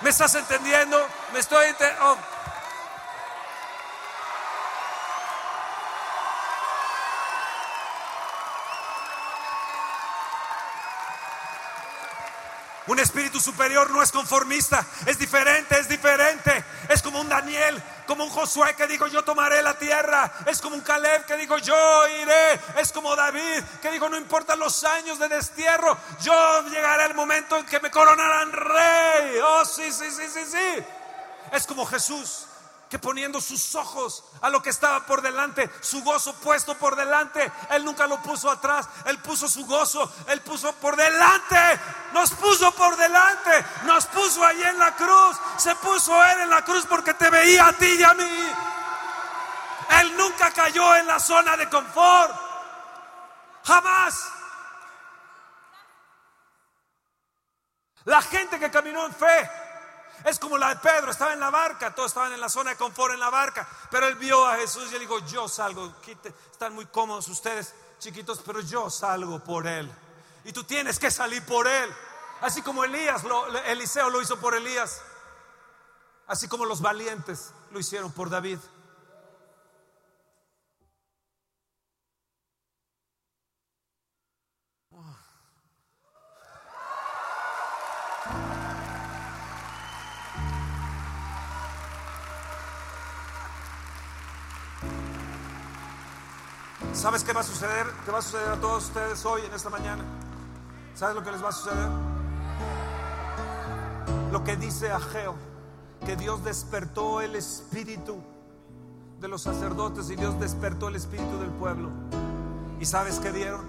¿Me 0.01 0.09
estás 0.09 0.33
entendiendo? 0.35 0.97
Me 1.31 1.39
estoy 1.39 1.67
entendiendo. 1.67 2.05
Oh. 2.05 2.17
Espíritu 13.01 13.39
superior 13.39 13.89
no 13.89 14.01
es 14.01 14.11
conformista, 14.11 14.85
es 15.05 15.17
diferente, 15.17 15.79
es 15.79 15.87
diferente. 15.87 16.63
Es 16.89 17.01
como 17.01 17.19
un 17.21 17.29
Daniel, 17.29 17.81
como 18.07 18.23
un 18.23 18.29
Josué 18.29 18.75
que 18.75 18.87
dijo 18.87 19.07
yo 19.07 19.23
tomaré 19.23 19.61
la 19.61 19.77
tierra. 19.77 20.31
Es 20.45 20.61
como 20.61 20.75
un 20.75 20.81
Caleb 20.81 21.25
que 21.25 21.37
dijo 21.37 21.57
yo 21.57 22.07
iré. 22.21 22.59
Es 22.77 22.91
como 22.91 23.15
David 23.15 23.63
que 23.81 23.91
dijo 23.91 24.09
no 24.09 24.17
importan 24.17 24.59
los 24.59 24.83
años 24.83 25.19
de 25.19 25.27
destierro, 25.29 25.97
yo 26.21 26.67
llegaré 26.69 27.05
el 27.05 27.13
momento 27.13 27.57
en 27.57 27.65
que 27.65 27.79
me 27.79 27.91
coronarán 27.91 28.51
rey. 28.51 29.39
Oh, 29.43 29.65
sí, 29.65 29.91
sí, 29.91 30.11
sí, 30.11 30.27
sí, 30.27 30.45
sí. 30.45 30.83
Es 31.51 31.65
como 31.65 31.85
Jesús 31.85 32.47
que 32.91 32.99
poniendo 32.99 33.39
sus 33.39 33.73
ojos 33.75 34.21
a 34.41 34.49
lo 34.49 34.61
que 34.61 34.69
estaba 34.69 35.05
por 35.05 35.21
delante, 35.21 35.71
su 35.79 36.03
gozo 36.03 36.33
puesto 36.33 36.75
por 36.77 36.97
delante, 36.97 37.49
Él 37.69 37.85
nunca 37.85 38.05
lo 38.05 38.21
puso 38.21 38.51
atrás, 38.51 38.85
Él 39.05 39.17
puso 39.19 39.47
su 39.47 39.65
gozo, 39.65 40.13
Él 40.27 40.41
puso 40.41 40.73
por 40.73 40.97
delante, 40.97 41.79
nos 42.11 42.31
puso 42.31 42.69
por 42.73 42.97
delante, 42.97 43.65
nos 43.85 44.05
puso 44.07 44.45
ahí 44.45 44.61
en 44.61 44.77
la 44.77 44.93
cruz, 44.93 45.37
se 45.55 45.73
puso 45.75 46.21
Él 46.21 46.41
en 46.41 46.49
la 46.49 46.65
cruz 46.65 46.85
porque 46.85 47.13
te 47.13 47.29
veía 47.29 47.67
a 47.67 47.73
ti 47.73 47.95
y 47.97 48.03
a 48.03 48.13
mí. 48.13 48.53
Él 50.01 50.17
nunca 50.17 50.51
cayó 50.51 50.93
en 50.97 51.07
la 51.07 51.21
zona 51.21 51.55
de 51.55 51.69
confort, 51.69 52.35
jamás. 53.63 54.21
La 58.03 58.21
gente 58.21 58.59
que 58.59 58.69
caminó 58.69 59.05
en 59.05 59.15
fe 59.15 59.49
es 60.25 60.39
como 60.39 60.57
la 60.57 60.69
de 60.69 60.75
Pedro, 60.77 61.11
estaba 61.11 61.33
en 61.33 61.39
la 61.39 61.49
barca, 61.49 61.93
todos 61.95 62.11
estaban 62.11 62.33
en 62.33 62.41
la 62.41 62.49
zona 62.49 62.71
de 62.71 62.75
confort 62.75 63.13
en 63.13 63.19
la 63.19 63.29
barca, 63.29 63.67
pero 63.89 64.07
él 64.07 64.15
vio 64.15 64.45
a 64.45 64.57
Jesús 64.57 64.87
y 64.89 64.93
le 64.93 64.99
dijo, 64.99 65.19
yo 65.25 65.47
salgo, 65.47 65.93
están 66.51 66.73
muy 66.73 66.85
cómodos 66.85 67.27
ustedes, 67.27 67.73
chiquitos, 67.99 68.41
pero 68.45 68.61
yo 68.61 68.89
salgo 68.89 69.43
por 69.43 69.67
él. 69.67 69.91
Y 70.43 70.51
tú 70.53 70.63
tienes 70.63 70.99
que 70.99 71.11
salir 71.11 71.43
por 71.45 71.67
él. 71.67 71.89
Así 72.41 72.61
como 72.61 72.83
Elías, 72.83 73.23
Eliseo 73.67 74.09
lo 74.09 74.21
hizo 74.21 74.39
por 74.39 74.55
Elías. 74.55 75.01
Así 76.27 76.47
como 76.47 76.65
los 76.65 76.81
valientes 76.81 77.51
lo 77.71 77.79
hicieron 77.79 78.11
por 78.11 78.29
David. 78.29 78.57
¿Sabes 96.93 97.23
qué 97.23 97.31
va 97.31 97.39
a 97.39 97.43
suceder? 97.43 97.87
¿Qué 98.05 98.11
va 98.11 98.19
a 98.19 98.21
suceder 98.21 98.49
a 98.49 98.57
todos 98.57 98.85
ustedes 98.85 99.25
hoy, 99.25 99.41
en 99.45 99.53
esta 99.53 99.69
mañana? 99.69 100.03
¿Sabes 100.93 101.15
lo 101.15 101.23
que 101.23 101.31
les 101.31 101.43
va 101.43 101.49
a 101.49 101.51
suceder? 101.51 101.87
Lo 104.31 104.43
que 104.43 104.57
dice 104.57 104.91
Ageo, 104.91 105.35
que 106.05 106.15
Dios 106.15 106.43
despertó 106.43 107.21
el 107.21 107.35
espíritu 107.35 108.21
de 109.19 109.27
los 109.29 109.41
sacerdotes 109.41 110.09
y 110.09 110.15
Dios 110.15 110.37
despertó 110.39 110.89
el 110.89 110.95
espíritu 110.97 111.39
del 111.39 111.49
pueblo. 111.51 111.89
¿Y 112.79 112.85
sabes 112.85 113.19
qué 113.19 113.31
vieron? 113.31 113.65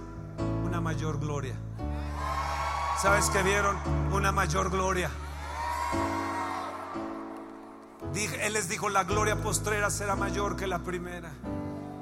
Una 0.65 0.81
mayor 0.81 1.21
gloria. 1.21 1.55
¿Sabes 3.01 3.31
qué 3.31 3.43
vieron? 3.43 3.77
Una 4.13 4.33
mayor 4.33 4.69
gloria. 4.69 5.11
Él 8.41 8.53
les 8.53 8.69
dijo, 8.69 8.89
la 8.89 9.05
gloria 9.05 9.41
postrera 9.41 9.91
será 9.91 10.17
mayor 10.17 10.57
que 10.57 10.67
la 10.67 10.81
primera 10.81 11.33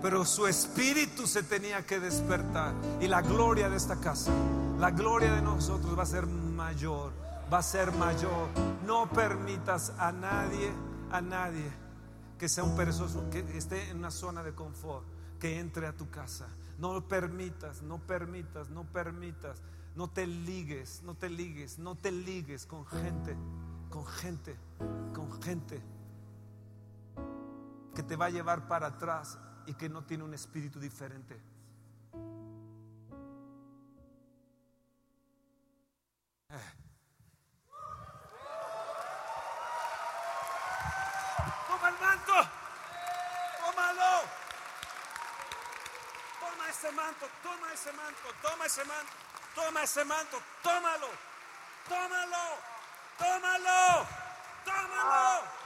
pero 0.03 0.25
su 0.25 0.47
espíritu 0.47 1.27
se 1.27 1.43
tenía 1.43 1.85
que 1.85 2.01
despertar. 2.01 2.75
Y 3.01 3.09
la 3.09 3.23
gloria 3.23 3.69
de 3.69 3.77
esta 3.77 4.01
casa, 4.01 4.33
la 4.79 4.91
gloria 4.91 5.33
de 5.33 5.43
nosotros 5.43 5.99
va 5.99 6.05
a 6.05 6.07
ser 6.07 6.27
mayor, 6.27 7.13
va 7.53 7.59
a 7.59 7.63
ser 7.63 7.93
mayor. 7.93 8.49
No 8.87 9.09
permitas 9.11 9.93
a 9.99 10.13
nadie, 10.13 10.73
a 11.11 11.21
nadie 11.21 11.71
que 12.39 12.49
sea 12.49 12.65
un 12.65 12.75
perezoso, 12.75 13.29
que 13.31 13.41
esté 13.57 13.91
en 13.91 13.99
una 13.99 14.11
zona 14.11 14.43
de 14.43 14.55
confort, 14.55 15.05
que 15.39 15.59
entre 15.59 15.87
a 15.87 15.93
tu 15.93 16.09
casa. 16.11 16.49
No 16.79 17.07
permitas, 17.07 17.83
no 17.83 17.99
permitas, 17.99 18.71
no 18.71 18.85
permitas. 18.85 19.61
No 19.95 20.09
te 20.09 20.27
ligues, 20.27 21.03
no 21.03 21.15
te 21.15 21.29
ligues, 21.29 21.79
no 21.79 21.97
te 21.97 22.13
ligues 22.13 22.65
con 22.65 22.87
gente, 22.87 23.37
con 23.91 24.07
gente, 24.07 24.57
con 25.13 25.43
gente 25.43 25.83
que 27.95 28.03
te 28.03 28.17
va 28.17 28.27
a 28.27 28.31
llevar 28.31 28.69
para 28.69 28.87
atrás 28.87 29.37
y 29.67 29.75
que 29.75 29.89
no 29.89 30.05
tiene 30.05 30.25
un 30.25 30.35
espíritu 30.35 30.81
diferente. 30.81 31.35
Eh. 36.49 36.73
Toma 41.69 41.89
el 41.89 41.99
manto, 42.01 42.33
tómalo. 43.61 44.13
Toma 46.41 46.69
ese 46.69 46.93
manto, 46.93 47.27
toma 47.43 47.73
ese 47.73 47.93
manto, 47.93 48.35
toma 48.43 48.67
ese 48.67 48.85
manto, 48.85 49.13
toma 49.55 49.83
ese 49.83 50.05
manto, 50.05 50.43
tómalo, 50.63 51.09
tómalo, 51.89 52.59
tómalo, 53.19 54.07
tómalo. 54.65 55.60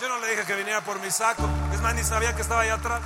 Yo 0.00 0.08
no 0.08 0.18
le 0.18 0.30
dije 0.30 0.46
que 0.46 0.54
viniera 0.54 0.80
por 0.80 0.98
mi 0.98 1.10
saco. 1.10 1.42
Es 1.74 1.80
más, 1.82 1.94
ni 1.94 2.02
sabía 2.02 2.34
que 2.34 2.40
estaba 2.40 2.62
allá 2.62 2.74
atrás. 2.74 3.02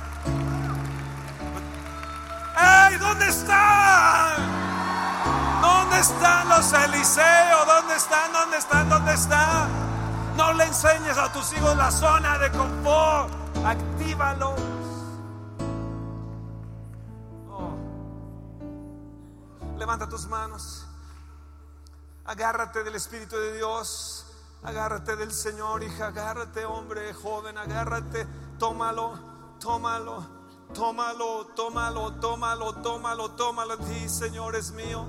¡Ey! 2.57 2.97
¿Dónde 2.97 3.27
están? 3.27 4.35
¿Dónde 5.61 5.99
están 5.99 6.47
los 6.47 6.71
Eliseos? 6.71 7.67
¿Dónde 7.67 7.95
están? 7.95 8.31
¿Dónde 8.31 8.57
están? 8.57 8.89
¿Dónde 8.89 9.13
están? 9.13 9.69
No 10.37 10.53
le 10.53 10.63
enseñes 10.63 11.17
a 11.17 11.29
tus 11.33 11.51
hijos 11.51 11.75
la 11.75 11.91
zona 11.91 12.37
de 12.37 12.49
confort. 12.51 13.29
Actívalos. 13.65 14.61
Oh. 17.49 17.75
Levanta 19.77 20.07
tus 20.07 20.27
manos. 20.27 20.87
Agárrate 22.23 22.85
del 22.85 22.95
Espíritu 22.95 23.35
de 23.35 23.57
Dios. 23.57 24.25
Agárrate 24.65 25.15
del 25.15 25.31
Señor, 25.31 25.83
hija, 25.83 26.07
agárrate, 26.07 26.65
hombre, 26.65 27.13
joven, 27.13 27.55
agárrate, 27.55 28.25
tómalo, 28.57 29.13
tómalo, 29.59 30.25
tómalo, 30.73 31.45
tómalo, 31.55 32.13
tómalo, 32.13 32.73
tómalo, 32.81 33.31
tómalo. 33.31 33.77
Di, 33.77 34.09
Señor, 34.09 34.55
es 34.55 34.71
mío. 34.71 35.05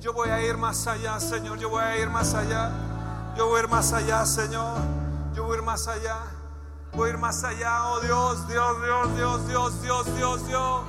Yo 0.00 0.14
voy 0.14 0.30
a 0.30 0.42
ir 0.42 0.56
más 0.56 0.86
allá, 0.86 1.20
Señor, 1.20 1.58
yo 1.58 1.68
voy 1.68 1.82
a 1.82 1.98
ir 1.98 2.08
más 2.08 2.32
allá. 2.32 2.72
Yo 3.36 3.46
voy 3.48 3.60
a 3.60 3.62
ir 3.64 3.68
más 3.68 3.92
allá, 3.92 4.24
Señor. 4.24 4.78
Yo 5.34 5.44
voy 5.44 5.56
a 5.56 5.58
ir 5.58 5.64
más 5.64 5.86
allá. 5.86 6.18
Voy 6.94 7.10
a 7.10 7.12
ir 7.12 7.18
más 7.18 7.44
allá, 7.44 7.90
oh 7.90 8.00
Dios, 8.00 8.48
Dios, 8.48 8.80
Dios, 8.82 9.16
Dios, 9.16 9.46
Dios, 9.46 9.82
Dios, 9.82 10.16
Dios, 10.16 10.46
Dios. 10.46 10.80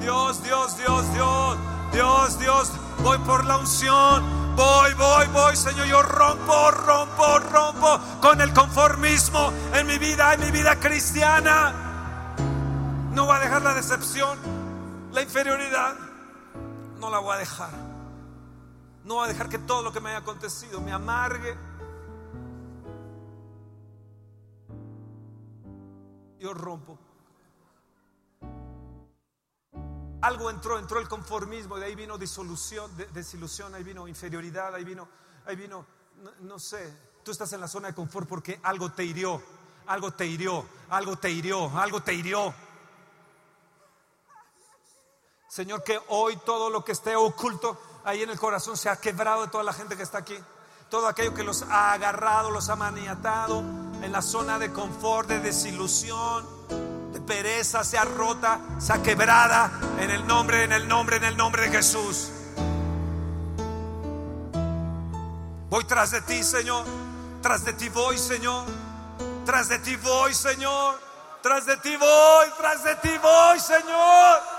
Dios, 0.00 0.42
Dios, 0.42 0.76
Dios, 0.76 1.12
Dios, 1.12 1.58
Dios, 1.92 2.38
Dios. 2.38 2.72
Voy 3.04 3.18
por 3.18 3.44
la 3.44 3.58
unción. 3.58 4.39
Voy, 4.60 4.92
voy, 4.92 5.26
voy, 5.28 5.56
Señor. 5.56 5.86
Yo 5.86 6.02
rompo, 6.02 6.70
rompo, 6.70 7.38
rompo 7.38 7.98
con 8.20 8.42
el 8.42 8.52
conformismo 8.52 9.50
en 9.72 9.86
mi 9.86 9.96
vida, 9.96 10.34
en 10.34 10.40
mi 10.40 10.50
vida 10.50 10.78
cristiana. 10.78 12.36
No 13.10 13.24
voy 13.24 13.36
a 13.36 13.38
dejar 13.38 13.62
la 13.62 13.72
decepción, 13.72 14.38
la 15.12 15.22
inferioridad. 15.22 15.96
No 16.98 17.08
la 17.08 17.20
voy 17.20 17.36
a 17.36 17.38
dejar. 17.38 17.70
No 19.04 19.14
voy 19.14 19.24
a 19.24 19.28
dejar 19.28 19.48
que 19.48 19.56
todo 19.60 19.80
lo 19.80 19.92
que 19.92 20.00
me 20.00 20.10
haya 20.10 20.18
acontecido 20.18 20.78
me 20.82 20.92
amargue. 20.92 21.56
Yo 26.38 26.52
rompo. 26.52 26.98
Algo 30.22 30.50
entró, 30.50 30.78
entró 30.78 31.00
el 31.00 31.08
conformismo, 31.08 31.78
de 31.78 31.86
ahí 31.86 31.94
vino 31.94 32.18
disolución, 32.18 32.90
desilusión, 33.12 33.74
ahí 33.74 33.82
vino 33.82 34.06
inferioridad, 34.06 34.74
ahí 34.74 34.84
vino, 34.84 35.08
ahí 35.46 35.56
vino, 35.56 35.86
no, 36.40 36.58
sé, 36.58 36.94
tú 37.22 37.30
estás 37.30 37.52
en 37.52 37.60
la 37.60 37.68
zona 37.68 37.88
de 37.88 37.94
confort 37.94 38.28
porque 38.28 38.60
algo 38.62 38.92
te 38.92 39.04
hirió, 39.04 39.42
algo 39.86 40.12
te 40.12 40.26
hirió, 40.26 40.64
algo 40.90 41.16
te 41.16 41.30
hirió, 41.30 41.78
algo 41.78 42.02
te 42.02 42.12
hirió. 42.12 42.54
Señor, 45.48 45.82
que 45.82 46.00
hoy 46.08 46.36
todo 46.44 46.70
lo 46.70 46.84
que 46.84 46.92
esté 46.92 47.16
oculto 47.16 47.80
ahí 48.04 48.22
en 48.22 48.30
el 48.30 48.38
corazón 48.38 48.76
se 48.76 48.88
ha 48.88 49.00
quebrado 49.00 49.42
de 49.42 49.48
toda 49.48 49.64
la 49.64 49.72
gente 49.72 49.96
que 49.96 50.02
está 50.02 50.18
aquí. 50.18 50.38
Todo 50.88 51.08
aquello 51.08 51.34
que 51.34 51.42
los 51.42 51.62
ha 51.62 51.92
agarrado, 51.92 52.50
los 52.50 52.68
ha 52.68 52.76
maniatado 52.76 53.60
en 53.60 54.12
la 54.12 54.22
zona 54.22 54.58
de 54.58 54.72
confort, 54.72 55.28
de 55.28 55.40
desilusión, 55.40 56.59
pereza 57.30 57.84
sea 57.84 58.04
rota, 58.04 58.58
sea 58.80 59.00
quebrada 59.00 59.70
en 60.00 60.10
el 60.10 60.26
nombre, 60.26 60.64
en 60.64 60.72
el 60.72 60.88
nombre, 60.88 61.16
en 61.18 61.22
el 61.22 61.36
nombre 61.36 61.62
de 61.62 61.70
Jesús. 61.70 62.28
Voy 65.68 65.84
tras 65.84 66.10
de 66.10 66.22
ti, 66.22 66.42
Señor. 66.42 66.84
Tras 67.40 67.64
de 67.64 67.72
ti 67.74 67.88
voy, 67.88 68.18
Señor. 68.18 68.64
Tras 69.46 69.68
de 69.68 69.78
ti 69.78 69.94
voy, 69.94 70.34
Señor. 70.34 70.98
Tras 71.40 71.66
de 71.66 71.76
ti 71.76 71.96
voy, 71.96 72.46
tras 72.58 72.82
de 72.82 72.96
ti 72.96 73.16
voy, 73.22 73.60
Señor. 73.60 74.49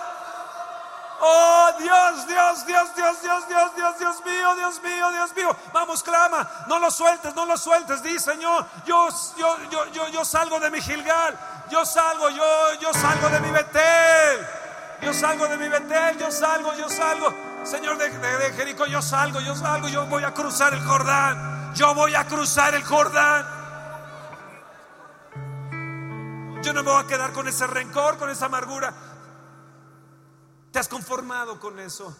Oh 1.24 1.70
Dios, 1.78 2.28
Dios, 2.28 2.66
Dios, 2.66 2.96
Dios, 2.96 3.22
Dios, 3.22 3.48
Dios, 3.48 3.76
Dios, 3.76 4.00
Dios 4.00 4.26
mío, 4.26 4.56
Dios 4.56 4.82
mío, 4.82 5.12
Dios 5.12 5.36
mío. 5.36 5.56
Vamos, 5.72 6.02
clama, 6.02 6.50
no 6.68 6.80
lo 6.80 6.90
sueltes, 6.90 7.36
no 7.36 7.46
lo 7.46 7.58
sueltes. 7.58 8.02
Di, 8.02 8.18
Señor, 8.18 8.66
yo, 8.86 9.08
yo, 9.38 9.58
yo, 9.70 9.86
yo, 9.92 10.08
yo 10.08 10.26
salgo 10.26 10.60
de 10.60 10.72
mi 10.72 10.82
Gilgal, 10.82 11.38
yo 11.70 11.86
salgo, 11.86 12.30
yo, 12.30 12.74
yo 12.80 12.92
salgo 12.94 13.30
de 13.30 13.40
mi 13.40 13.52
Betel, 13.52 14.48
yo 15.04 15.14
salgo 15.14 15.48
de 15.48 15.58
mi 15.58 15.70
Betel, 15.70 16.18
yo 16.18 16.32
salgo, 16.32 16.74
yo 16.74 16.90
salgo. 16.90 17.32
Señor 17.64 18.00
de, 18.00 18.10
de 18.10 18.54
Jericó, 18.54 18.88
yo 18.88 19.04
salgo, 19.04 19.40
yo 19.42 19.56
salgo, 19.56 19.88
yo 19.90 20.08
voy 20.08 20.24
a 20.24 20.34
cruzar 20.34 20.74
el 20.74 20.84
Jordán, 20.84 21.72
yo 21.76 21.94
voy 21.94 22.16
a 22.16 22.26
cruzar 22.26 22.74
el 22.74 22.84
Jordán. 22.84 23.62
Yo 26.64 26.74
no 26.74 26.84
me 26.84 26.92
voy 26.92 27.04
a 27.04 27.08
quedar 27.08 27.32
con 27.32 27.48
ese 27.48 27.66
rencor, 27.68 28.18
con 28.18 28.30
esa 28.30 28.46
amargura. 28.46 28.94
Te 30.72 30.80
has 30.80 30.88
conformado 30.88 31.60
con 31.60 31.80
eso, 31.80 32.16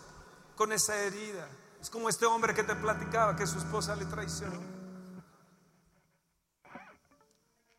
con 0.56 0.72
esa 0.72 0.96
herida. 0.98 1.48
Es 1.80 1.90
como 1.90 2.10
este 2.10 2.26
hombre 2.26 2.54
que 2.54 2.64
te 2.64 2.76
platicaba 2.76 3.36
que 3.36 3.48
su 3.48 3.58
esposa 3.58 3.96
le 3.96 4.06
traicionó. 4.06 4.62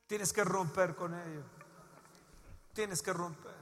Tienes 0.06 0.32
que 0.32 0.44
romper 0.44 0.94
con 0.94 1.14
ello. 1.14 1.42
Tienes 2.72 3.02
que 3.02 3.12
romper. 3.12 3.52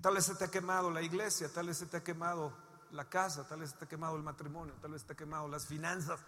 Tal 0.00 0.14
vez 0.14 0.26
se 0.26 0.34
te 0.36 0.44
ha 0.44 0.50
quemado 0.50 0.90
la 0.90 1.02
iglesia, 1.02 1.52
tal 1.52 1.66
vez 1.66 1.78
se 1.78 1.86
te 1.86 1.96
ha 1.96 2.04
quemado 2.04 2.52
la 2.92 3.08
casa, 3.08 3.48
tal 3.48 3.60
vez 3.60 3.70
se 3.70 3.76
te 3.76 3.84
ha 3.86 3.88
quemado 3.88 4.16
el 4.16 4.22
matrimonio, 4.22 4.74
tal 4.80 4.92
vez 4.92 5.00
se 5.02 5.08
te 5.08 5.12
ha 5.14 5.16
quemado 5.16 5.48
las 5.48 5.66
finanzas, 5.66 6.20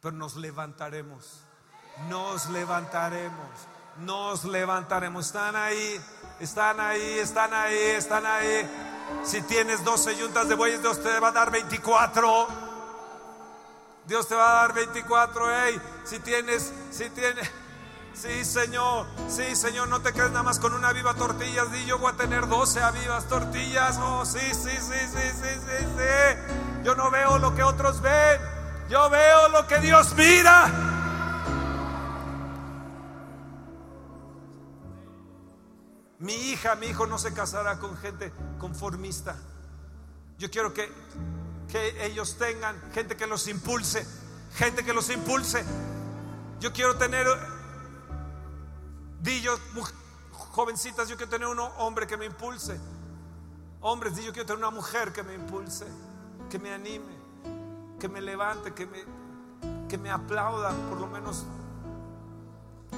pero 0.00 0.14
nos 0.14 0.36
levantaremos. 0.36 1.40
Nos 2.08 2.48
levantaremos 2.50 3.66
nos 4.00 4.44
levantaremos. 4.44 5.26
Están 5.26 5.56
ahí, 5.56 6.00
están 6.38 6.80
ahí, 6.80 7.18
están 7.18 7.54
ahí, 7.54 7.78
están 7.78 8.26
ahí. 8.26 8.68
Si 9.24 9.42
tienes 9.42 9.84
12 9.84 10.16
yuntas 10.16 10.48
de 10.48 10.54
bueyes, 10.54 10.82
Dios 10.82 11.02
te 11.02 11.18
va 11.20 11.28
a 11.28 11.32
dar 11.32 11.50
24. 11.50 12.46
Dios 14.06 14.28
te 14.28 14.34
va 14.34 14.50
a 14.50 14.62
dar 14.62 14.74
24. 14.74 15.44
Hey, 15.50 15.80
si 16.04 16.18
tienes, 16.20 16.72
si 16.90 17.10
tienes. 17.10 17.50
Sí, 18.12 18.44
Señor, 18.44 19.06
sí, 19.28 19.54
Señor, 19.54 19.88
no 19.88 20.00
te 20.02 20.12
quedes 20.12 20.30
nada 20.30 20.42
más 20.42 20.58
con 20.58 20.74
una 20.74 20.92
viva 20.92 21.14
tortilla. 21.14 21.64
Di, 21.66 21.86
yo 21.86 21.98
voy 21.98 22.12
a 22.12 22.16
tener 22.16 22.48
12 22.48 22.82
avivas 22.82 23.26
tortillas. 23.28 23.98
Oh, 23.98 24.24
sí, 24.26 24.40
sí, 24.52 24.70
sí, 24.70 24.98
sí, 25.12 25.30
sí, 25.42 25.60
sí, 25.66 25.86
sí. 25.96 26.82
Yo 26.82 26.94
no 26.96 27.10
veo 27.10 27.38
lo 27.38 27.54
que 27.54 27.62
otros 27.62 28.00
ven. 28.00 28.40
Yo 28.88 29.08
veo 29.08 29.48
lo 29.50 29.66
que 29.66 29.78
Dios 29.78 30.14
mira. 30.16 30.99
Mi 36.20 36.34
hija, 36.34 36.74
mi 36.74 36.86
hijo 36.86 37.06
no 37.06 37.18
se 37.18 37.32
casará 37.32 37.78
con 37.78 37.96
gente 37.96 38.30
conformista. 38.58 39.36
Yo 40.38 40.50
quiero 40.50 40.74
que, 40.74 40.92
que 41.66 42.04
ellos 42.04 42.36
tengan 42.36 42.78
gente 42.92 43.16
que 43.16 43.26
los 43.26 43.48
impulse, 43.48 44.06
gente 44.54 44.84
que 44.84 44.92
los 44.92 45.08
impulse. 45.08 45.64
Yo 46.60 46.74
quiero 46.74 46.96
tener, 46.96 47.26
di 49.22 49.40
yo, 49.40 49.56
jovencitas, 50.30 51.08
yo 51.08 51.16
quiero 51.16 51.30
tener 51.30 51.48
un 51.48 51.58
hombre 51.58 52.06
que 52.06 52.18
me 52.18 52.26
impulse. 52.26 52.78
Hombres, 53.80 54.14
di 54.14 54.22
yo 54.22 54.32
quiero 54.34 54.46
tener 54.46 54.58
una 54.58 54.70
mujer 54.70 55.14
que 55.14 55.22
me 55.22 55.32
impulse, 55.32 55.86
que 56.50 56.58
me 56.58 56.70
anime, 56.70 57.16
que 57.98 58.10
me 58.10 58.20
levante, 58.20 58.74
que 58.74 58.84
me, 58.84 59.04
que 59.88 59.96
me 59.96 60.10
aplauda, 60.10 60.70
por 60.90 61.00
lo 61.00 61.06
menos 61.06 61.46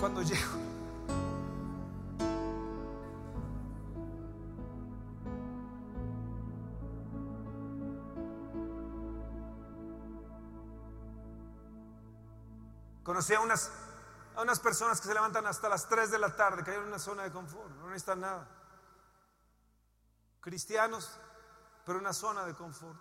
cuando 0.00 0.22
llego. 0.22 0.71
Conocí 13.22 13.34
a 13.34 13.40
unas, 13.40 13.70
unas 14.36 14.58
personas 14.58 15.00
que 15.00 15.06
se 15.06 15.14
levantan 15.14 15.46
hasta 15.46 15.68
las 15.68 15.88
3 15.88 16.10
de 16.10 16.18
la 16.18 16.34
tarde, 16.34 16.68
hay 16.68 16.76
en 16.76 16.88
una 16.88 16.98
zona 16.98 17.22
de 17.22 17.30
confort, 17.30 17.70
no 17.76 17.86
necesitan 17.86 18.20
nada. 18.20 18.48
Cristianos, 20.40 21.20
pero 21.86 22.00
una 22.00 22.12
zona 22.12 22.44
de 22.44 22.54
confort. 22.54 23.00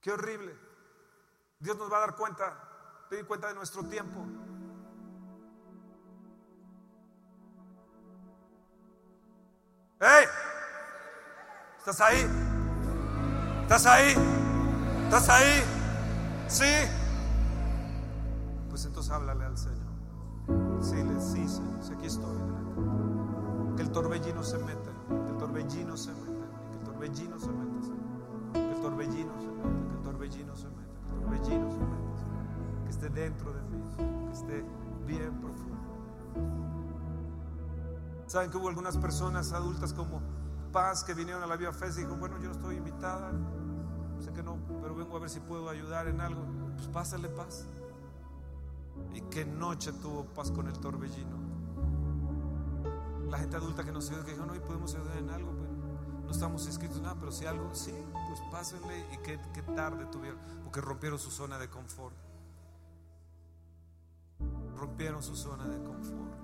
Qué 0.00 0.10
horrible. 0.10 0.58
Dios 1.60 1.76
nos 1.76 1.92
va 1.92 1.98
a 1.98 2.00
dar 2.00 2.16
cuenta, 2.16 3.06
pedir 3.08 3.24
cuenta 3.24 3.46
de 3.46 3.54
nuestro 3.54 3.84
tiempo. 3.84 4.18
¡Hey! 10.00 10.26
¿Estás 11.78 12.00
ahí? 12.00 12.28
¿Estás 13.62 13.86
ahí? 13.86 14.16
¿Estás 15.04 15.28
ahí? 15.28 15.64
Sí. 16.48 16.97
Pues 18.78 18.86
entonces 18.86 19.12
háblale 19.12 19.44
al 19.44 19.58
Señor. 19.58 19.90
Dile, 20.88 21.20
sí, 21.20 21.48
Señor, 21.48 21.80
aquí 21.96 22.06
estoy. 22.06 22.38
Que 23.74 23.82
el 23.82 23.90
torbellino 23.90 24.44
se 24.44 24.56
meta, 24.58 24.92
que 25.08 25.30
el 25.32 25.36
torbellino 25.36 25.96
se 25.96 26.12
meta, 26.12 26.46
que 26.70 26.78
el 26.78 26.84
torbellino 26.84 27.40
se 27.40 27.48
meta, 27.48 27.82
que 28.52 28.70
el 28.70 28.80
torbellino 28.80 29.32
se 29.40 29.48
meta, 29.48 29.82
que 29.90 29.96
el 29.96 30.02
torbellino 30.04 30.54
se 30.54 30.68
meta, 30.68 30.78
que 31.08 31.14
el 31.16 31.20
torbellino 31.24 31.70
se 31.72 31.78
meta, 31.80 32.84
que 32.84 32.90
esté 32.90 33.08
dentro 33.08 33.52
de 33.52 33.62
mí, 33.62 33.82
que 34.28 34.32
esté 34.32 34.64
bien 35.08 35.40
profundo. 35.40 35.76
Saben 38.28 38.48
que 38.52 38.58
hubo 38.58 38.68
algunas 38.68 38.96
personas 38.96 39.52
adultas 39.54 39.92
como 39.92 40.22
Paz 40.70 41.02
que 41.02 41.14
vinieron 41.14 41.42
a 41.42 41.48
la 41.48 41.56
Vía 41.56 41.72
Fe 41.72 41.88
y 41.88 42.02
dijo, 42.02 42.14
bueno, 42.14 42.38
yo 42.38 42.52
estoy 42.52 42.76
invitada, 42.76 43.32
sé 44.20 44.32
que 44.32 44.44
no, 44.44 44.56
pero 44.80 44.94
vengo 44.94 45.16
a 45.16 45.18
ver 45.18 45.30
si 45.30 45.40
puedo 45.40 45.68
ayudar 45.68 46.06
en 46.06 46.20
algo. 46.20 46.42
Pues 46.76 46.86
pásale 46.86 47.28
paz. 47.28 47.66
Y 49.14 49.20
qué 49.22 49.44
noche 49.44 49.92
tuvo 49.92 50.24
paz 50.24 50.50
con 50.50 50.66
el 50.68 50.78
torbellino. 50.78 51.36
La 53.28 53.38
gente 53.38 53.56
adulta 53.56 53.84
que 53.84 53.92
nos 53.92 54.08
ayuda, 54.10 54.24
que 54.24 54.32
dijo, 54.32 54.46
no, 54.46 54.54
y 54.54 54.60
podemos 54.60 54.94
ayudar 54.94 55.18
en 55.18 55.30
algo, 55.30 55.52
pues 55.52 55.70
no 56.24 56.30
estamos 56.30 56.66
inscritos 56.66 56.98
en 56.98 57.04
nada, 57.04 57.16
pero 57.18 57.32
si 57.32 57.46
algo, 57.46 57.74
sí, 57.74 57.94
pues 58.28 58.40
pásenle. 58.50 59.06
Y 59.12 59.18
qué, 59.18 59.40
qué 59.52 59.62
tarde 59.62 60.06
tuvieron, 60.06 60.38
porque 60.64 60.80
rompieron 60.80 61.18
su 61.18 61.30
zona 61.30 61.58
de 61.58 61.68
confort. 61.68 62.14
Rompieron 64.76 65.22
su 65.22 65.34
zona 65.34 65.66
de 65.66 65.82
confort. 65.82 66.38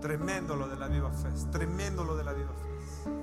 Tremendo 0.00 0.56
lo 0.56 0.68
de 0.68 0.76
la 0.76 0.88
viva 0.88 1.12
fe, 1.12 1.28
tremendo 1.50 2.02
lo 2.04 2.16
de 2.16 2.24
la 2.24 2.32
viva 2.32 2.52
fe. 2.52 3.21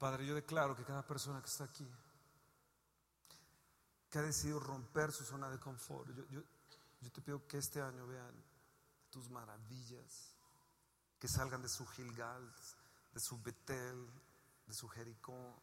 Padre, 0.00 0.24
yo 0.24 0.34
declaro 0.34 0.74
que 0.74 0.82
cada 0.82 1.06
persona 1.06 1.42
que 1.42 1.50
está 1.50 1.64
aquí, 1.64 1.86
que 4.08 4.18
ha 4.18 4.22
decidido 4.22 4.58
romper 4.58 5.12
su 5.12 5.26
zona 5.26 5.50
de 5.50 5.60
confort, 5.60 6.08
yo, 6.30 6.42
te 7.12 7.20
pido 7.20 7.46
que 7.46 7.58
este 7.58 7.82
año 7.82 8.06
vean 8.06 8.34
tus 9.10 9.28
maravillas, 9.28 10.34
que 11.18 11.28
salgan 11.28 11.60
de 11.60 11.68
su 11.68 11.86
Gilgal, 11.86 12.50
de 13.12 13.20
su 13.20 13.42
Betel, 13.42 14.10
de 14.66 14.72
su 14.72 14.88
Jericó, 14.88 15.62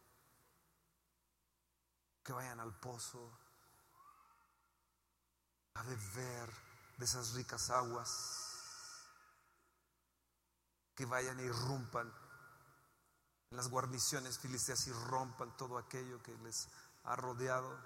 que 2.22 2.32
vayan 2.32 2.60
al 2.60 2.78
pozo 2.78 3.36
a 5.74 5.82
beber 5.82 6.48
de 6.96 7.04
esas 7.04 7.32
ricas 7.32 7.70
aguas, 7.70 9.02
que 10.94 11.06
vayan 11.06 11.40
y 11.40 11.42
irrumpan 11.42 12.27
las 13.50 13.68
guarniciones 13.68 14.38
filisteas 14.38 14.86
y 14.86 14.92
rompan 14.92 15.56
todo 15.56 15.78
aquello 15.78 16.22
que 16.22 16.36
les 16.38 16.68
ha 17.04 17.16
rodeado. 17.16 17.78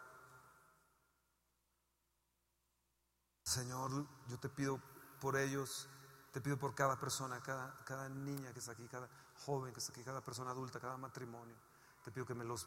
Señor, 3.45 4.07
yo 4.29 4.39
te 4.39 4.49
pido 4.49 4.81
por 5.21 5.37
ellos, 5.37 5.89
te 6.33 6.41
pido 6.41 6.59
por 6.59 6.75
cada 6.75 6.99
persona, 6.99 7.41
cada, 7.41 7.77
cada 7.85 8.09
niña 8.09 8.53
que 8.53 8.59
está 8.59 8.73
aquí, 8.73 8.89
cada 8.89 9.09
joven 9.45 9.73
que 9.73 9.81
está 9.81 9.93
aquí, 9.93 10.03
cada 10.03 10.21
persona 10.21 10.51
adulta, 10.51 10.81
cada 10.81 10.97
matrimonio. 10.97 11.57
Te 12.05 12.11
pido 12.11 12.27
que 12.27 12.35
me 12.35 12.45
los 12.45 12.67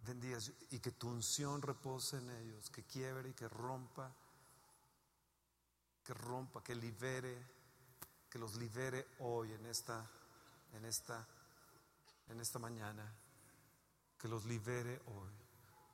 bendigas 0.00 0.52
y 0.70 0.78
que 0.78 0.92
tu 0.92 1.08
unción 1.08 1.60
repose 1.62 2.18
en 2.18 2.30
ellos, 2.30 2.70
que 2.70 2.84
quiebre 2.84 3.30
y 3.30 3.34
que 3.34 3.48
rompa, 3.48 4.14
que 6.04 6.14
rompa, 6.14 6.62
que 6.62 6.74
libere, 6.74 7.46
que 8.30 8.38
los 8.38 8.54
libere 8.54 9.16
hoy 9.20 9.52
en 9.52 9.66
esta, 9.66 10.08
en 10.72 10.84
esta, 10.84 11.26
en 12.28 12.40
esta 12.40 12.58
mañana, 12.58 13.14
que 14.18 14.28
los 14.28 14.44
libere 14.44 15.00
hoy, 15.06 15.32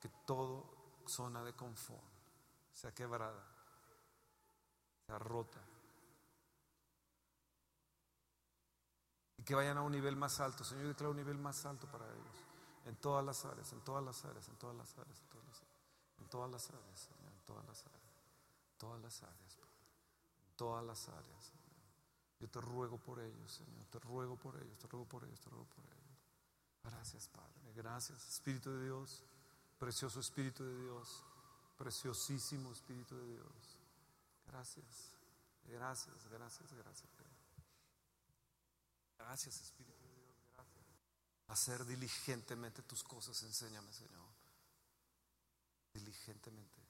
que 0.01 0.09
todo 0.27 1.03
zona 1.07 1.43
de 1.45 1.53
confort 1.55 2.03
sea 2.73 2.93
quebrada, 2.93 3.45
sea 5.07 5.19
rota. 5.19 5.61
Y 9.37 9.43
que 9.43 9.55
vayan 9.55 9.77
a 9.79 9.83
un 9.83 9.93
nivel 9.93 10.17
más 10.17 10.41
alto. 10.41 10.65
Señor, 10.65 10.89
declaro 10.89 11.11
un 11.11 11.19
nivel 11.19 11.39
más 11.39 11.65
alto 11.67 11.87
para 11.87 12.07
ellos 12.07 12.45
en 12.87 12.97
todas 12.97 13.25
las 13.25 13.45
áreas, 13.45 13.73
en 13.73 13.81
todas 13.81 14.05
las 14.05 14.25
áreas, 14.25 14.49
en 14.49 14.57
todas 14.57 14.77
las 14.77 14.99
áreas, 14.99 15.21
en 15.21 15.29
todas 15.29 15.47
las 15.47 15.63
áreas, 15.63 15.79
en 16.19 16.29
todas 16.29 16.51
las 16.51 16.71
áreas, 16.71 17.01
Señor, 17.01 17.33
en 17.33 17.45
todas 17.47 17.67
las 17.67 17.87
áreas, 17.87 18.03
todas 18.77 19.01
las 19.01 19.23
áreas, 19.23 19.59
en 20.47 20.57
todas 20.57 20.85
las 20.85 21.09
áreas. 21.09 21.53
Yo 22.41 22.51
te 22.51 22.61
ruego 22.61 22.99
por 22.99 23.21
ellos, 23.21 23.53
Señor, 23.53 23.85
te 23.87 23.99
ruego 24.01 24.37
por 24.37 24.57
ellos, 24.57 24.79
te 24.79 24.87
ruego 24.89 25.07
por 25.07 25.25
ellos, 25.25 25.41
te 25.41 25.49
ruego 25.49 25.67
por 25.67 25.85
ellos. 25.85 25.94
Gracias, 26.85 27.29
Padre, 27.29 27.73
gracias, 27.75 28.29
Espíritu 28.29 28.71
de 28.71 28.85
Dios, 28.85 29.25
precioso 29.79 30.21
Espíritu 30.21 30.65
de 30.65 30.83
Dios, 30.83 31.25
preciosísimo 31.77 32.73
Espíritu 32.73 33.17
de 33.17 33.33
Dios. 33.33 33.79
Gracias, 34.47 35.13
gracias, 35.67 36.29
gracias, 36.29 36.73
gracias. 36.73 37.11
Gracias, 39.19 39.61
Espíritu 39.63 40.05
hacer 41.49 41.85
diligentemente 41.85 42.83
tus 42.83 43.03
cosas. 43.03 43.43
Enséñame, 43.43 43.93
Señor. 43.93 44.29
Diligentemente. 45.95 46.84